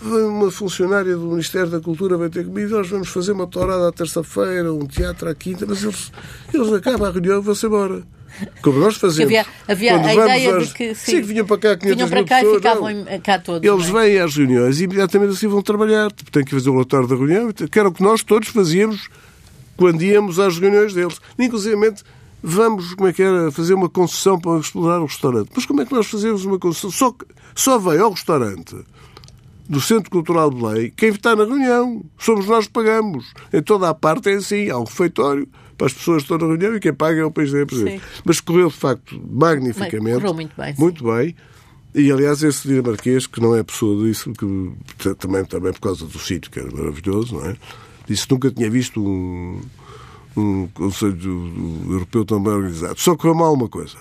Uma 0.01 0.51
funcionária 0.51 1.15
do 1.15 1.27
Ministério 1.27 1.69
da 1.69 1.79
Cultura 1.79 2.17
vai 2.17 2.29
ter 2.29 2.45
comigo, 2.45 2.71
nós 2.71 2.89
vamos 2.89 3.09
fazer 3.09 3.31
uma 3.31 3.47
tourada 3.47 3.87
à 3.87 3.91
terça-feira, 3.91 4.73
um 4.73 4.85
teatro 4.85 5.29
à 5.29 5.35
quinta, 5.35 5.65
mas 5.67 5.83
eles, 5.83 6.11
eles 6.53 6.73
acabam 6.73 7.07
a 7.07 7.11
reunião 7.11 7.39
e 7.39 7.41
vão-se 7.41 7.65
embora. 7.65 8.03
Como 8.61 8.79
nós 8.79 8.97
fazemos. 8.97 9.33
Havia, 9.33 9.45
havia 9.67 9.97
a 9.97 10.13
ideia 10.13 10.59
de 10.59 10.73
que. 10.73 10.95
Sim, 10.95 11.11
sim, 11.11 11.21
que 11.21 11.27
vinham 11.27 11.45
para 11.45 11.57
cá 11.57 11.77
500 11.77 11.95
vinham 11.95 12.09
para 12.09 12.23
cá 12.23 12.35
pessoas, 12.35 12.53
e 12.53 12.57
ficavam 12.57 12.93
não. 12.93 13.19
cá 13.19 13.39
todos. 13.39 13.69
Eles 13.69 13.89
é? 13.89 13.91
vêm 13.91 14.19
às 14.19 14.35
reuniões 14.35 14.79
e 14.79 14.83
imediatamente 14.83 15.31
assim 15.31 15.47
vão 15.47 15.61
trabalhar. 15.61 16.11
Tipo, 16.11 16.31
têm 16.31 16.43
que 16.43 16.51
fazer 16.51 16.69
o 16.69 16.73
relatório 16.73 17.07
da 17.07 17.15
reunião, 17.15 17.51
que 17.51 17.79
era 17.79 17.87
o 17.89 17.91
que 17.91 18.03
nós 18.03 18.23
todos 18.23 18.49
fazíamos 18.49 19.09
quando 19.75 20.01
íamos 20.01 20.39
às 20.39 20.57
reuniões 20.57 20.93
deles. 20.93 21.19
Inclusive, 21.37 21.75
vamos, 22.41 22.93
como 22.93 23.07
é 23.07 23.13
que 23.13 23.21
era, 23.21 23.51
fazer 23.51 23.73
uma 23.73 23.89
concessão 23.89 24.39
para 24.39 24.59
explorar 24.59 24.99
o 24.99 25.05
restaurante. 25.05 25.49
Mas 25.55 25.65
como 25.65 25.81
é 25.81 25.85
que 25.85 25.93
nós 25.93 26.07
fazemos 26.07 26.45
uma 26.45 26.59
concessão? 26.59 26.91
Só, 26.91 27.15
só 27.55 27.77
vem 27.77 27.99
ao 27.99 28.11
restaurante 28.11 28.75
do 29.69 29.81
Centro 29.81 30.09
Cultural 30.09 30.49
de 30.49 30.63
Lei 30.63 30.93
quem 30.95 31.09
está 31.09 31.35
na 31.35 31.45
reunião. 31.45 32.03
Somos 32.17 32.47
nós 32.47 32.67
que 32.67 32.73
pagamos. 32.73 33.33
Em 33.53 33.61
toda 33.61 33.89
a 33.89 33.93
parte 33.93 34.29
é 34.29 34.35
assim. 34.35 34.69
Há 34.69 34.77
um 34.77 34.83
refeitório 34.83 35.47
para 35.77 35.87
as 35.87 35.93
pessoas 35.93 36.23
que 36.23 36.33
estão 36.33 36.37
na 36.37 36.53
reunião 36.53 36.75
e 36.75 36.79
quem 36.79 36.93
paga 36.93 37.21
é 37.21 37.25
o 37.25 37.31
país 37.31 37.51
da 37.51 37.61
empresa. 37.61 38.01
Mas 38.25 38.39
correu, 38.39 38.69
de 38.69 38.75
facto, 38.75 39.21
magnificamente. 39.29 40.15
Correu 40.15 40.33
muito 40.33 40.53
bem. 40.57 40.75
Muito 40.77 40.99
sim. 40.99 41.05
bem. 41.05 41.35
E, 41.95 42.11
aliás, 42.11 42.43
esse 42.43 42.67
dinamarquês, 42.67 43.25
que 43.25 43.39
não 43.39 43.55
é 43.55 43.63
pessoa 43.63 44.05
disso, 44.05 44.31
que 44.33 45.15
também, 45.15 45.45
também 45.45 45.71
por 45.73 45.81
causa 45.81 46.05
do 46.05 46.19
sítio, 46.19 46.51
que 46.51 46.59
era 46.59 46.71
maravilhoso, 46.71 47.35
não 47.35 47.45
é? 47.45 47.55
Disse 48.07 48.27
que 48.27 48.33
nunca 48.33 48.51
tinha 48.51 48.69
visto 48.69 49.01
um, 49.01 49.61
um 50.35 50.67
Conselho 50.73 51.83
Europeu 51.89 52.25
tão 52.25 52.41
bem 52.41 52.53
organizado. 52.53 52.99
Só 52.99 53.15
que 53.15 53.27
mal 53.27 53.53
uma 53.53 53.69
coisa. 53.69 53.97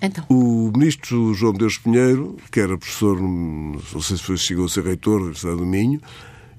Então. 0.00 0.24
O 0.28 0.70
ministro 0.76 1.32
João 1.34 1.52
Deus 1.52 1.78
Pinheiro, 1.78 2.36
que 2.50 2.60
era 2.60 2.76
professor, 2.76 3.20
não 3.20 4.00
sei 4.00 4.16
se 4.16 4.22
foi, 4.22 4.36
chegou 4.36 4.66
a 4.66 4.68
ser 4.68 4.84
reitor 4.84 5.18
da 5.18 5.24
Universidade 5.24 5.56
do 5.56 5.66
Minho, 5.66 6.00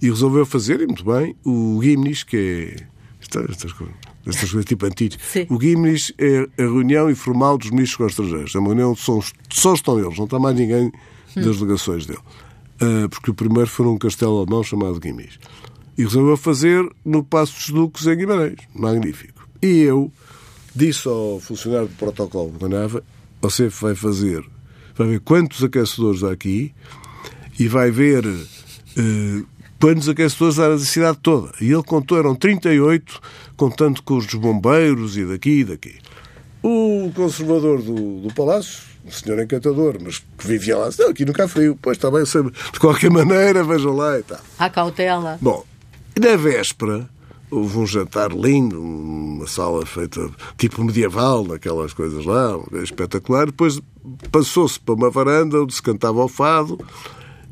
e 0.01 0.09
resolveu 0.09 0.45
fazer, 0.45 0.81
e 0.81 0.87
muito 0.87 1.05
bem, 1.05 1.35
o 1.43 1.79
Gimnis, 1.81 2.23
que 2.23 2.37
é. 2.81 2.94
Estas 3.49 3.73
coisas, 3.73 3.95
estas 4.25 4.51
coisas 4.51 4.65
tipo 4.65 4.85
antigas. 4.85 5.19
O 5.49 5.59
Gimnis 5.59 6.13
é 6.17 6.47
a 6.61 6.63
reunião 6.63 7.09
informal 7.09 7.57
dos 7.57 7.71
ministros 7.71 7.97
com 7.97 8.05
estrangeiros. 8.07 8.55
É 8.55 8.59
uma 8.59 8.69
reunião 8.69 8.91
onde 8.91 9.01
só, 9.01 9.19
só 9.49 9.73
estão 9.73 9.99
eles, 9.99 10.17
não 10.17 10.25
está 10.25 10.39
mais 10.39 10.55
ninguém 10.55 10.91
das 11.35 11.57
delegações 11.57 12.05
dele. 12.05 12.19
Uh, 12.75 13.07
porque 13.09 13.31
o 13.31 13.33
primeiro 13.33 13.69
foi 13.69 13.85
num 13.85 13.97
castelo 13.97 14.39
alemão 14.39 14.61
chamado 14.63 14.99
Gimnis 15.01 15.39
e 15.97 16.03
resolveu 16.03 16.35
fazer 16.35 16.87
no 17.03 17.23
Passo 17.23 17.53
dos 17.53 17.69
Duques 17.69 18.05
em 18.05 18.17
Guimarães. 18.17 18.59
Magnífico. 18.73 19.47
E 19.61 19.81
eu 19.81 20.11
disse 20.75 21.07
ao 21.07 21.39
funcionário 21.39 21.87
do 21.87 21.95
protocolo 21.95 22.51
de 22.51 22.67
Nava, 22.67 23.03
você 23.41 23.69
vai 23.69 23.95
fazer, 23.95 24.43
vai 24.95 25.07
ver 25.07 25.19
quantos 25.21 25.63
aquecedores 25.63 26.23
há 26.23 26.31
aqui 26.31 26.73
e 27.57 27.67
vai 27.67 27.91
ver 27.91 28.25
uh, 28.25 29.47
quantos 29.79 30.09
aquecedores 30.09 30.57
na 30.57 30.77
cidade 30.79 31.17
toda. 31.21 31.51
E 31.61 31.71
ele 31.71 31.83
contou, 31.83 32.17
eram 32.17 32.35
38, 32.35 33.19
contando 33.55 34.01
com 34.01 34.17
os 34.17 34.25
dos 34.25 34.35
bombeiros 34.35 35.17
e 35.17 35.25
daqui 35.25 35.59
e 35.59 35.63
daqui. 35.63 35.95
O 36.63 37.11
conservador 37.15 37.81
do, 37.81 38.21
do 38.21 38.33
palácio, 38.33 38.83
um 39.05 39.11
senhor 39.11 39.39
encantador, 39.39 39.97
mas 40.01 40.23
que 40.37 40.47
vivia 40.47 40.77
lá, 40.77 40.89
não, 40.97 41.09
aqui 41.09 41.23
nunca 41.23 41.47
frio. 41.47 41.77
Pois 41.79 41.97
está 41.97 42.09
bem, 42.09 42.23
de 42.23 42.79
qualquer 42.79 43.09
maneira, 43.11 43.63
vejam 43.63 43.95
lá 43.95 44.17
e 44.17 44.23
tal. 44.23 44.39
Há 44.57 44.69
cautela. 44.69 45.37
Bom, 45.41 45.63
na 46.19 46.35
véspera 46.35 47.07
houve 47.51 47.77
um 47.77 47.85
jantar 47.85 48.31
lindo, 48.31 48.81
uma 48.81 49.47
sala 49.47 49.85
feita 49.85 50.29
tipo 50.57 50.83
medieval, 50.83 51.45
naquelas 51.45 51.93
coisas 51.93 52.25
lá, 52.25 52.59
espetacular. 52.83 53.45
Depois 53.47 53.79
passou-se 54.31 54.79
para 54.79 54.95
uma 54.95 55.09
varanda 55.09 55.61
onde 55.61 55.73
se 55.73 55.81
cantava 55.81 56.23
o 56.23 56.27
fado 56.27 56.79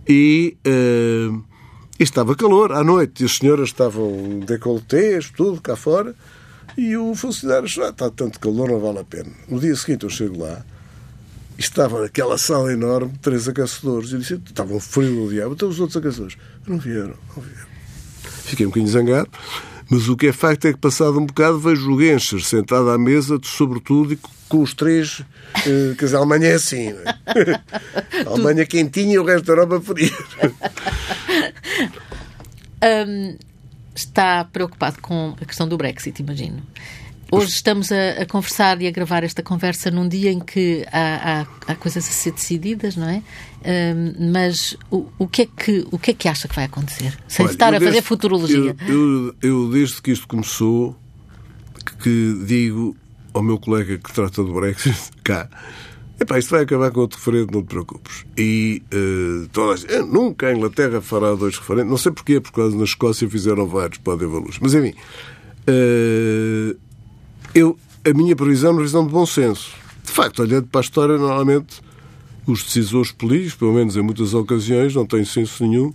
e, 0.07 0.57
uh, 0.67 1.43
e 1.99 2.03
estava 2.03 2.35
calor 2.35 2.71
à 2.71 2.83
noite. 2.83 3.23
E 3.23 3.25
as 3.25 3.37
senhoras 3.37 3.69
estavam 3.69 4.39
decolletés, 4.39 5.29
tudo 5.29 5.61
cá 5.61 5.75
fora. 5.75 6.15
E 6.77 6.97
o 6.97 7.13
funcionário 7.13 7.67
disse, 7.67 7.81
ah, 7.81 7.89
está 7.89 8.09
tanto 8.09 8.39
calor, 8.39 8.69
não 8.69 8.79
vale 8.79 8.99
a 8.99 9.03
pena. 9.03 9.29
No 9.47 9.59
dia 9.59 9.75
seguinte 9.75 10.03
eu 10.03 10.09
chego 10.09 10.39
lá 10.41 10.63
e 11.57 11.61
estava 11.61 12.01
naquela 12.01 12.37
sala 12.37 12.73
enorme, 12.73 13.13
três 13.21 13.47
aquecedores. 13.47 14.11
E 14.11 14.17
disse, 14.17 14.41
estava 14.45 14.73
um 14.73 14.79
frio 14.79 15.25
do 15.25 15.29
diabo. 15.29 15.53
Então 15.53 15.69
os 15.69 15.79
outros 15.79 15.97
aquecedores 15.97 16.37
não 16.67 16.79
vieram, 16.79 17.13
não 17.35 17.43
vieram. 17.43 17.73
Fiquei 18.23 18.65
um 18.65 18.69
bocadinho 18.69 18.91
zangado. 18.91 19.29
Mas 19.89 20.07
o 20.07 20.17
que 20.17 20.27
é 20.27 20.33
facto 20.33 20.65
é 20.65 20.73
que, 20.73 20.79
passado 20.79 21.19
um 21.19 21.25
bocado, 21.25 21.59
vejo 21.59 21.91
o 21.91 21.99
Genscher 21.99 22.41
sentado 22.41 22.89
à 22.89 22.97
mesa, 22.97 23.37
de 23.37 23.47
sobretudo, 23.47 24.13
e 24.13 24.19
com 24.49 24.61
os 24.61 24.73
três. 24.73 25.21
Eh, 25.65 25.93
quer 25.97 26.05
dizer, 26.05 26.15
a 26.15 26.19
Alemanha 26.19 26.47
é 26.47 26.53
assim. 26.53 26.87
É? 26.89 28.23
A 28.25 28.29
Alemanha 28.29 28.65
quentinha 28.65 29.15
e 29.15 29.19
o 29.19 29.23
resto 29.23 29.45
da 29.45 29.53
Europa 29.53 29.81
fria. 29.81 30.11
Um, 32.83 33.37
está 33.95 34.43
preocupado 34.45 34.99
com 35.01 35.35
a 35.39 35.45
questão 35.45 35.67
do 35.67 35.77
Brexit, 35.77 36.21
imagino. 36.21 36.61
Hoje 37.31 37.49
estamos 37.49 37.91
a, 37.91 38.21
a, 38.21 38.25
conversar 38.27 38.79
e 38.81 38.87
a 38.87 38.91
gravar 38.91 39.23
esta 39.23 39.41
conversa 39.41 39.89
num 39.89 40.07
dia 40.07 40.31
em 40.31 40.39
que 40.39 40.85
há, 40.91 41.41
há, 41.41 41.71
há 41.71 41.75
coisas 41.75 42.07
a 42.07 42.11
ser 42.11 42.31
decididas, 42.31 42.95
não 42.95 43.09
é? 43.09 43.23
Um, 43.65 44.31
mas 44.31 44.77
o, 44.91 45.07
o, 45.17 45.27
que 45.27 45.43
é 45.43 45.45
que, 45.47 45.87
o 45.91 45.97
que 45.97 46.11
é 46.11 46.13
que 46.13 46.27
acha 46.27 46.47
que 46.47 46.53
vai 46.53 46.65
acontecer? 46.65 47.17
Sem 47.27 47.45
Olha, 47.45 47.53
estar 47.53 47.73
a 47.73 47.81
fazer 47.81 48.03
futurologia. 48.03 48.75
Eu, 48.87 48.87
eu, 48.87 49.35
eu, 49.41 49.71
desde 49.71 49.99
que 49.99 50.11
isto 50.11 50.27
começou, 50.27 50.95
que, 51.83 51.95
que 51.97 52.45
digo 52.45 52.95
ao 53.33 53.41
meu 53.41 53.57
colega 53.57 53.97
que 53.97 54.13
trata 54.13 54.43
do 54.43 54.53
Brexit, 54.53 55.09
cá, 55.23 55.49
Epá, 56.19 56.37
isto 56.37 56.51
vai 56.51 56.61
acabar 56.61 56.91
com 56.91 57.01
outro 57.01 57.17
referendo, 57.17 57.53
não 57.53 57.63
te 57.63 57.67
preocupes. 57.67 58.25
E 58.37 58.83
uh, 58.93 59.47
todas, 59.51 59.85
eh, 59.89 60.01
nunca 60.01 60.47
a 60.47 60.53
Inglaterra 60.53 61.01
fará 61.01 61.33
dois 61.33 61.57
referendos. 61.57 61.89
Não 61.89 61.97
sei 61.97 62.11
porquê, 62.11 62.39
porque 62.39 62.61
na 62.61 62.83
Escócia 62.83 63.29
fizeram 63.29 63.67
vários, 63.67 63.99
haver 64.07 64.27
luz. 64.27 64.57
Mas 64.61 64.73
enfim, 64.73 64.93
uh, 65.67 66.77
eu, 67.53 67.77
a 68.05 68.13
minha 68.13 68.35
previsão 68.35 68.69
é 68.69 68.71
uma 68.73 68.77
previsão 68.77 69.05
de 69.05 69.11
bom 69.11 69.25
senso. 69.25 69.71
De 70.03 70.11
facto, 70.11 70.41
olhando 70.41 70.67
para 70.67 70.81
a 70.81 70.83
história, 70.83 71.17
normalmente 71.17 71.81
os 72.45 72.63
decisores 72.63 73.11
políticos, 73.11 73.55
pelo 73.55 73.73
menos 73.73 73.95
em 73.95 74.01
muitas 74.01 74.33
ocasiões, 74.33 74.93
não 74.93 75.05
têm 75.05 75.25
senso 75.25 75.65
nenhum 75.65 75.93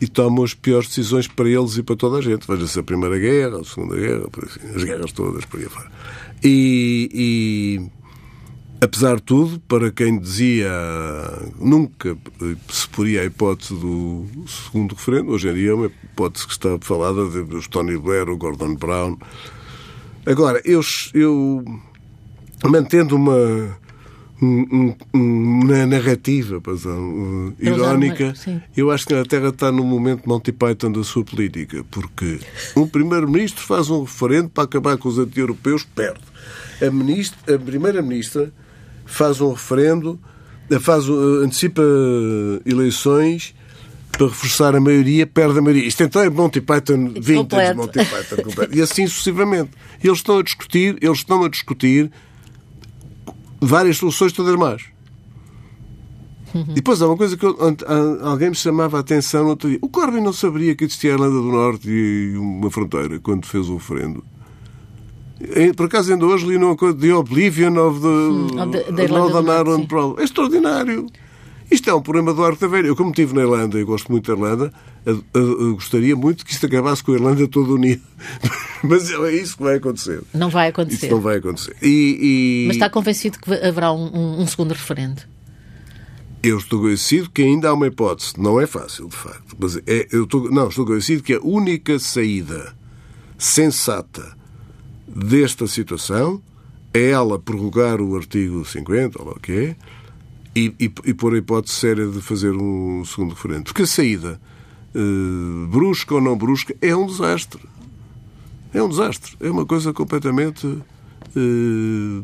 e 0.00 0.06
tomam 0.06 0.44
as 0.44 0.54
piores 0.54 0.88
decisões 0.88 1.26
para 1.26 1.48
eles 1.48 1.76
e 1.76 1.82
para 1.82 1.96
toda 1.96 2.18
a 2.18 2.22
gente. 2.22 2.46
Veja-se 2.46 2.78
a 2.78 2.82
Primeira 2.82 3.18
Guerra, 3.18 3.60
a 3.60 3.64
Segunda 3.64 3.96
Guerra, 3.96 4.26
as 4.74 4.84
guerras 4.84 5.12
todas, 5.12 5.44
por 5.44 5.58
aí 5.58 5.66
fora. 5.66 5.90
E, 6.42 7.10
e, 7.12 7.90
apesar 8.80 9.16
de 9.16 9.22
tudo, 9.22 9.60
para 9.60 9.90
quem 9.90 10.18
dizia 10.18 10.70
nunca 11.58 12.16
se 12.68 12.88
poria 12.88 13.22
a 13.22 13.24
hipótese 13.24 13.74
do 13.74 14.26
segundo 14.46 14.94
referendo, 14.94 15.30
hoje 15.30 15.48
em 15.48 15.54
dia 15.54 15.70
é 15.70 15.74
uma 15.74 15.86
hipótese 15.86 16.46
que 16.46 16.52
está 16.52 16.78
falada 16.80 17.24
dos 17.44 17.68
Tony 17.68 17.96
Blair, 17.98 18.28
o 18.28 18.36
Gordon 18.36 18.74
Brown, 18.74 19.16
Agora, 20.28 20.60
eu, 20.62 20.82
eu 21.14 21.64
mantendo 22.62 23.16
uma, 23.16 23.78
um, 24.42 24.60
um, 24.70 24.96
uma 25.14 25.86
narrativa 25.86 26.58
uh, 26.58 27.54
irónica, 27.58 28.34
eu 28.76 28.90
acho 28.90 29.06
que 29.06 29.14
a 29.14 29.16
Inglaterra 29.16 29.48
está 29.48 29.72
num 29.72 29.84
momento 29.84 30.28
Monty 30.28 30.52
Python 30.52 30.92
da 30.92 31.02
sua 31.02 31.24
política, 31.24 31.82
porque 31.90 32.40
um 32.76 32.86
primeiro-ministro 32.86 33.64
faz 33.64 33.88
um 33.88 34.02
referendo 34.02 34.50
para 34.50 34.64
acabar 34.64 34.98
com 34.98 35.08
os 35.08 35.18
anti-europeus, 35.18 35.82
perde. 35.82 36.20
A, 36.86 36.90
ministra, 36.90 37.54
a 37.54 37.58
primeira-ministra 37.58 38.52
faz 39.08 39.40
um 39.40 39.52
referendo, 39.52 40.20
faz, 40.80 41.08
uh, 41.08 41.42
antecipa 41.42 41.82
eleições 42.64 43.54
para 44.12 44.26
reforçar 44.26 44.76
a 44.76 44.80
maioria, 44.80 45.26
perde 45.26 45.58
a 45.58 45.62
maioria. 45.62 45.86
Isto 45.86 46.02
então 46.02 46.22
é 46.22 46.28
Monty 46.28 46.60
Python 46.60 47.14
vintage, 47.20 47.74
Monty 47.74 48.04
Python 48.04 48.42
completo. 48.42 48.76
E 48.76 48.80
assim 48.80 49.06
sucessivamente. 49.06 49.70
Eles 50.02 50.18
estão 50.18 50.38
a 50.38 50.42
discutir, 50.42 50.98
eles 51.00 51.18
estão 51.18 51.44
a 51.44 51.48
discutir 51.48 52.10
várias 53.60 53.96
soluções 53.96 54.32
todas 54.32 54.54
más. 54.56 54.82
Uhum. 56.54 56.64
E 56.70 56.74
depois 56.74 57.02
há 57.02 57.06
uma 57.06 57.16
coisa 57.16 57.36
que 57.36 57.44
eu, 57.44 57.56
alguém 58.22 58.50
me 58.50 58.56
chamava 58.56 58.96
a 58.96 59.00
atenção 59.00 59.44
no 59.44 59.50
outro 59.50 59.68
dia. 59.68 59.78
O 59.82 59.88
Corbyn 59.88 60.22
não 60.22 60.32
saberia 60.32 60.74
que 60.74 60.84
existia 60.84 61.10
a 61.10 61.14
Irlanda 61.14 61.34
do 61.34 61.52
Norte 61.52 61.90
e 61.90 62.36
uma 62.36 62.70
fronteira 62.70 63.18
quando 63.20 63.46
fez 63.46 63.68
o 63.68 63.74
referendo. 63.74 64.24
Por 65.76 65.86
acaso 65.86 66.12
ainda 66.12 66.26
hoje 66.26 66.46
li 66.46 66.58
numa 66.58 66.76
coisa 66.76 66.98
The 66.98 67.14
Oblivion 67.14 67.76
of 67.76 68.00
the, 68.00 68.06
hum, 68.06 68.48
Northern 69.08 69.48
Ireland 69.48 69.86
Problem. 69.86 70.20
É 70.20 70.24
extraordinário. 70.24 71.06
Isto 71.70 71.90
é 71.90 71.94
um 71.94 72.00
problema 72.00 72.32
do 72.32 72.42
Arte 72.42 72.66
Velha. 72.66 72.86
Eu, 72.86 72.96
como 72.96 73.10
estive 73.10 73.34
na 73.34 73.42
Irlanda 73.42 73.78
e 73.78 73.84
gosto 73.84 74.10
muito 74.10 74.26
da 74.26 74.32
Irlanda, 74.32 74.72
gostaria 75.74 76.16
muito 76.16 76.44
que 76.44 76.52
isto 76.52 76.64
acabasse 76.64 77.04
com 77.04 77.12
a 77.12 77.14
Irlanda 77.14 77.46
toda 77.46 77.72
unida. 77.72 78.00
Mas 78.82 79.10
é 79.10 79.32
isso 79.32 79.56
que 79.56 79.62
vai 79.62 79.76
acontecer. 79.76 80.22
Não 80.32 80.48
vai 80.48 80.68
acontecer. 80.68 81.06
Isso 81.06 81.14
não 81.14 81.20
vai 81.20 81.36
acontecer. 81.36 81.76
E, 81.82 82.64
e... 82.64 82.66
Mas 82.68 82.76
está 82.76 82.88
convencido 82.88 83.38
que 83.38 83.52
haverá 83.52 83.92
um, 83.92 84.06
um, 84.06 84.40
um 84.40 84.46
segundo 84.46 84.72
referendo? 84.72 85.22
Eu 86.42 86.56
estou 86.56 86.80
convencido 86.80 87.28
que 87.28 87.42
ainda 87.42 87.68
há 87.68 87.74
uma 87.74 87.88
hipótese. 87.88 88.32
Não 88.38 88.60
é 88.60 88.66
fácil, 88.66 89.08
de 89.08 89.16
facto. 89.16 89.56
Mas 89.58 89.76
é, 89.86 90.08
eu 90.10 90.24
estou, 90.24 90.50
não, 90.50 90.68
estou 90.68 90.86
convencido 90.86 91.22
que 91.22 91.34
a 91.34 91.40
única 91.40 91.98
saída 91.98 92.74
sensata 93.36 94.37
desta 95.14 95.66
situação 95.66 96.40
é 96.92 97.10
ela 97.10 97.38
prorrogar 97.38 98.00
o 98.00 98.16
artigo 98.16 98.64
50, 98.64 99.22
ou 99.22 99.32
o 99.32 99.40
que 99.40 99.76
e, 100.54 100.74
e, 100.80 100.92
e 101.04 101.14
pôr 101.14 101.34
a 101.34 101.38
hipótese 101.38 101.74
séria 101.74 102.06
de 102.06 102.20
fazer 102.20 102.52
um 102.52 103.04
segundo 103.04 103.34
referendo. 103.34 103.64
Porque 103.64 103.82
a 103.82 103.86
saída, 103.86 104.40
uh, 104.94 105.66
brusca 105.68 106.14
ou 106.14 106.20
não 106.20 106.36
brusca, 106.36 106.74
é 106.80 106.94
um 106.96 107.06
desastre. 107.06 107.60
É 108.72 108.82
um 108.82 108.88
desastre. 108.88 109.36
É 109.40 109.50
uma 109.50 109.64
coisa 109.64 109.92
completamente. 109.92 110.66
Uh, 110.66 112.22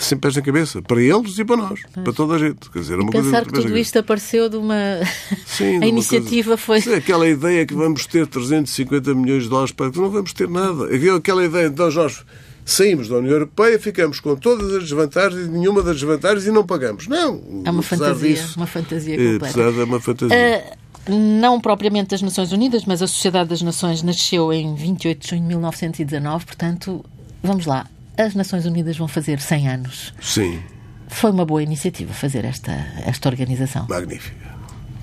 sem 0.00 0.18
pés 0.18 0.34
na 0.34 0.42
cabeça, 0.42 0.82
para 0.82 1.00
eles 1.00 1.38
e 1.38 1.44
para 1.44 1.56
nós, 1.56 1.80
para 1.92 2.12
toda 2.12 2.34
a 2.34 2.38
gente. 2.38 2.70
Quer 2.70 2.80
dizer, 2.80 2.98
uma 2.98 3.10
pensar 3.10 3.44
coisa 3.44 3.44
que 3.44 3.52
tudo 3.52 3.78
isto 3.78 3.98
apareceu 3.98 4.48
de 4.48 4.56
uma. 4.56 4.74
Sim, 5.46 5.82
a 5.82 5.86
iniciativa 5.86 6.56
coisa... 6.56 6.62
foi. 6.62 6.80
Sim, 6.80 6.94
aquela 6.94 7.28
ideia 7.28 7.66
que 7.66 7.74
vamos 7.74 8.06
ter 8.06 8.26
350 8.26 9.14
milhões 9.14 9.44
de 9.44 9.48
dólares 9.48 9.72
para. 9.72 9.90
Não 9.94 10.10
vamos 10.10 10.32
ter 10.32 10.48
nada. 10.48 10.88
Aquela 11.16 11.44
ideia, 11.44 11.66
então, 11.66 11.90
nós 11.90 12.24
saímos 12.64 13.08
da 13.08 13.16
União 13.16 13.32
Europeia, 13.32 13.78
ficamos 13.78 14.20
com 14.20 14.36
todas 14.36 14.72
as 14.72 14.82
desvantagens 14.84 15.46
e 15.46 15.50
nenhuma 15.50 15.82
das 15.82 15.96
desvantagens 15.96 16.46
e 16.46 16.50
não 16.50 16.64
pagamos. 16.64 17.06
Não. 17.06 17.62
É 17.64 17.70
uma 17.70 17.82
fantasia. 17.82 18.34
Disso, 18.34 18.56
uma 18.56 18.66
fantasia 18.66 19.14
é, 19.14 19.32
completa. 19.34 19.60
É, 19.60 19.84
uma 19.84 20.00
fantasia. 20.00 20.64
Uh, 21.08 21.12
não 21.12 21.60
propriamente 21.60 22.10
das 22.10 22.22
Nações 22.22 22.52
Unidas, 22.52 22.84
mas 22.84 23.02
a 23.02 23.06
Sociedade 23.06 23.50
das 23.50 23.62
Nações 23.62 24.02
nasceu 24.02 24.52
em 24.52 24.74
28 24.74 25.20
de 25.20 25.28
junho 25.30 25.42
de 25.42 25.48
1919, 25.48 26.46
portanto, 26.46 27.04
vamos 27.42 27.66
lá 27.66 27.86
as 28.20 28.34
Nações 28.34 28.66
Unidas 28.66 28.96
vão 28.96 29.08
fazer 29.08 29.40
100 29.40 29.68
anos. 29.68 30.14
Sim. 30.20 30.60
Foi 31.08 31.30
uma 31.30 31.44
boa 31.44 31.62
iniciativa 31.62 32.12
fazer 32.12 32.44
esta, 32.44 32.72
esta 33.04 33.28
organização. 33.28 33.86
Magnífica. 33.88 34.36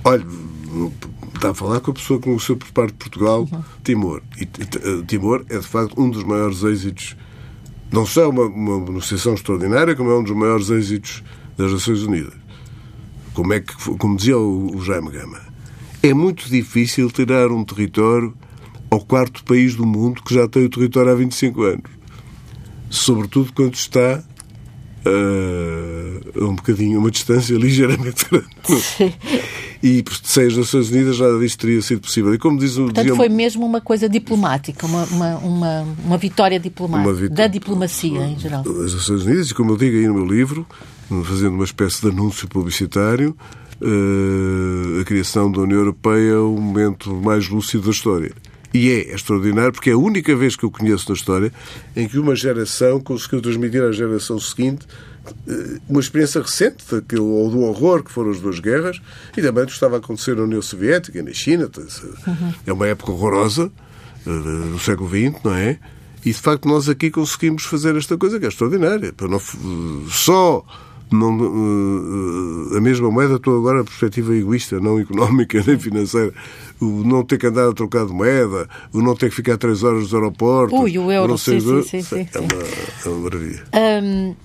Olha, 0.03 0.25
está 1.35 1.49
a 1.49 1.53
falar 1.53 1.79
com 1.79 1.91
a 1.91 1.93
pessoa 1.93 2.19
que 2.19 2.25
conheceu 2.25 2.55
por 2.55 2.71
parte 2.71 2.91
de 2.93 2.97
Portugal, 2.97 3.47
uhum. 3.51 3.63
Timor. 3.83 4.21
E 4.39 4.43
eh, 4.43 5.03
Timor 5.05 5.45
é, 5.49 5.57
de 5.57 5.67
facto, 5.67 5.99
um 6.01 6.09
dos 6.09 6.23
maiores 6.23 6.63
êxitos, 6.63 7.17
não 7.91 8.05
só 8.05 8.23
é 8.23 8.27
uma, 8.27 8.43
uma 8.43 8.79
negociação 8.79 9.33
extraordinária, 9.33 9.95
como 9.95 10.11
é 10.11 10.17
um 10.17 10.23
dos 10.23 10.35
maiores 10.35 10.69
êxitos 10.69 11.23
das 11.57 11.71
Nações 11.71 12.03
Unidas. 12.03 12.33
Como, 13.33 13.53
é 13.53 13.59
que, 13.59 13.73
como 13.97 14.15
dizia 14.15 14.37
o 14.37 14.81
Jaime 14.81 15.11
Gama, 15.11 15.41
é 16.01 16.13
muito 16.13 16.49
difícil 16.49 17.11
tirar 17.11 17.51
um 17.51 17.63
território 17.63 18.33
ao 18.89 19.01
quarto 19.01 19.43
país 19.43 19.75
do 19.75 19.85
mundo 19.85 20.23
que 20.23 20.33
já 20.33 20.47
tem 20.47 20.63
o 20.63 20.69
território 20.69 21.11
há 21.11 21.15
25 21.15 21.61
anos 21.63 21.96
sobretudo 22.89 23.51
quando 23.53 23.75
está 23.75 24.23
uh, 25.05 26.43
a 26.43 26.47
um 26.47 26.55
bocadinho, 26.55 26.99
uma 26.99 27.11
distância 27.11 27.55
ligeiramente 27.57 28.25
grande. 28.29 28.47
E 29.81 30.03
sem 30.23 30.47
as 30.47 30.57
Nações 30.57 30.89
Unidas 30.89 31.19
nada 31.19 31.37
disto 31.39 31.59
teria 31.59 31.81
sido 31.81 32.01
possível. 32.01 32.33
E 32.33 32.37
como 32.37 32.57
diz 32.59 32.77
o 32.77 32.85
Portanto, 32.85 33.15
foi 33.15 33.29
mesmo 33.29 33.65
uma 33.65 33.79
coisa 33.79 34.09
diplomática, 34.09 34.85
uma, 34.85 35.03
uma, 35.05 35.37
uma, 35.37 35.87
uma 36.03 36.17
vitória 36.17 36.59
diplomática, 36.59 37.09
uma 37.09 37.29
da 37.29 37.47
diplomacia 37.47 38.25
em 38.25 38.39
geral. 38.39 38.63
As 38.83 38.93
Nações 38.93 39.23
Unidas, 39.23 39.49
e 39.49 39.53
como 39.53 39.71
eu 39.71 39.77
digo 39.77 39.97
aí 39.97 40.07
no 40.07 40.15
meu 40.15 40.25
livro, 40.25 40.65
fazendo 41.25 41.53
uma 41.53 41.63
espécie 41.63 42.01
de 42.01 42.07
anúncio 42.07 42.47
publicitário, 42.47 43.37
uh, 43.81 45.01
a 45.01 45.05
criação 45.05 45.51
da 45.51 45.61
União 45.61 45.79
Europeia 45.79 46.31
é 46.31 46.37
o 46.37 46.57
momento 46.57 47.13
mais 47.13 47.47
lúcido 47.47 47.85
da 47.85 47.91
história. 47.91 48.33
E 48.73 48.89
é 48.91 49.13
extraordinário 49.13 49.71
porque 49.71 49.89
é 49.89 49.93
a 49.93 49.97
única 49.97 50.35
vez 50.35 50.55
que 50.55 50.63
eu 50.63 50.71
conheço 50.71 51.09
na 51.09 51.15
história 51.15 51.51
em 51.95 52.07
que 52.07 52.19
uma 52.19 52.35
geração 52.35 52.99
conseguiu 52.99 53.41
transmitir 53.41 53.81
à 53.81 53.91
geração 53.91 54.39
seguinte 54.39 54.85
eh, 55.47 55.79
uma 55.87 55.99
experiência 55.99 56.41
recente 56.41 56.83
daquele, 56.89 57.21
ou 57.21 57.49
do 57.49 57.61
horror 57.61 58.03
que 58.03 58.11
foram 58.11 58.31
as 58.31 58.39
duas 58.39 58.59
guerras 58.59 59.01
e 59.35 59.41
também 59.41 59.63
do 59.63 59.67
que 59.67 59.73
estava 59.73 59.95
a 59.95 59.99
acontecer 59.99 60.35
na 60.35 60.43
União 60.43 60.61
Soviética 60.61 61.21
na 61.23 61.33
China. 61.33 61.69
Uhum. 61.77 62.53
É 62.65 62.73
uma 62.73 62.87
época 62.87 63.11
horrorosa 63.11 63.71
do 64.25 64.75
eh, 64.75 64.79
século 64.79 65.09
XX, 65.09 65.43
não 65.43 65.53
é? 65.53 65.79
E 66.25 66.31
de 66.31 66.39
facto 66.39 66.67
nós 66.67 66.89
aqui 66.89 67.09
conseguimos 67.09 67.63
fazer 67.63 67.95
esta 67.95 68.17
coisa 68.17 68.39
que 68.39 68.45
é 68.45 68.49
extraordinária. 68.49 69.13
Para 69.13 69.27
não, 69.27 69.41
só 70.09 70.65
não, 71.11 71.37
uh, 71.37 72.75
a 72.77 72.81
mesma 72.81 73.09
moeda, 73.09 73.35
estou 73.35 73.57
agora 73.57 73.81
a 73.81 73.83
perspectiva 73.83 74.35
egoísta, 74.35 74.79
não 74.79 74.99
económica 74.99 75.63
nem 75.65 75.79
financeira. 75.79 76.33
O 76.79 77.03
não 77.03 77.23
ter 77.23 77.37
que 77.37 77.47
andar 77.47 77.69
a 77.69 77.73
trocar 77.73 78.05
de 78.05 78.13
moeda, 78.13 78.69
o 78.93 79.01
não 79.01 79.15
ter 79.15 79.29
que 79.29 79.35
ficar 79.35 79.57
três 79.57 79.83
horas 79.83 80.03
nos 80.03 80.13
aeroportos. 80.13 80.79
Ui, 80.79 80.97
o 80.97 81.11
euro, 81.11 81.37
sim, 81.37 81.59
sim, 81.59 81.81
sim, 81.83 82.01
sim, 82.03 82.27
É, 82.33 82.39
uma, 82.39 82.47
é 83.05 83.09
uma 83.09 83.19
maravilha. 83.23 83.63
Um, 84.03 84.35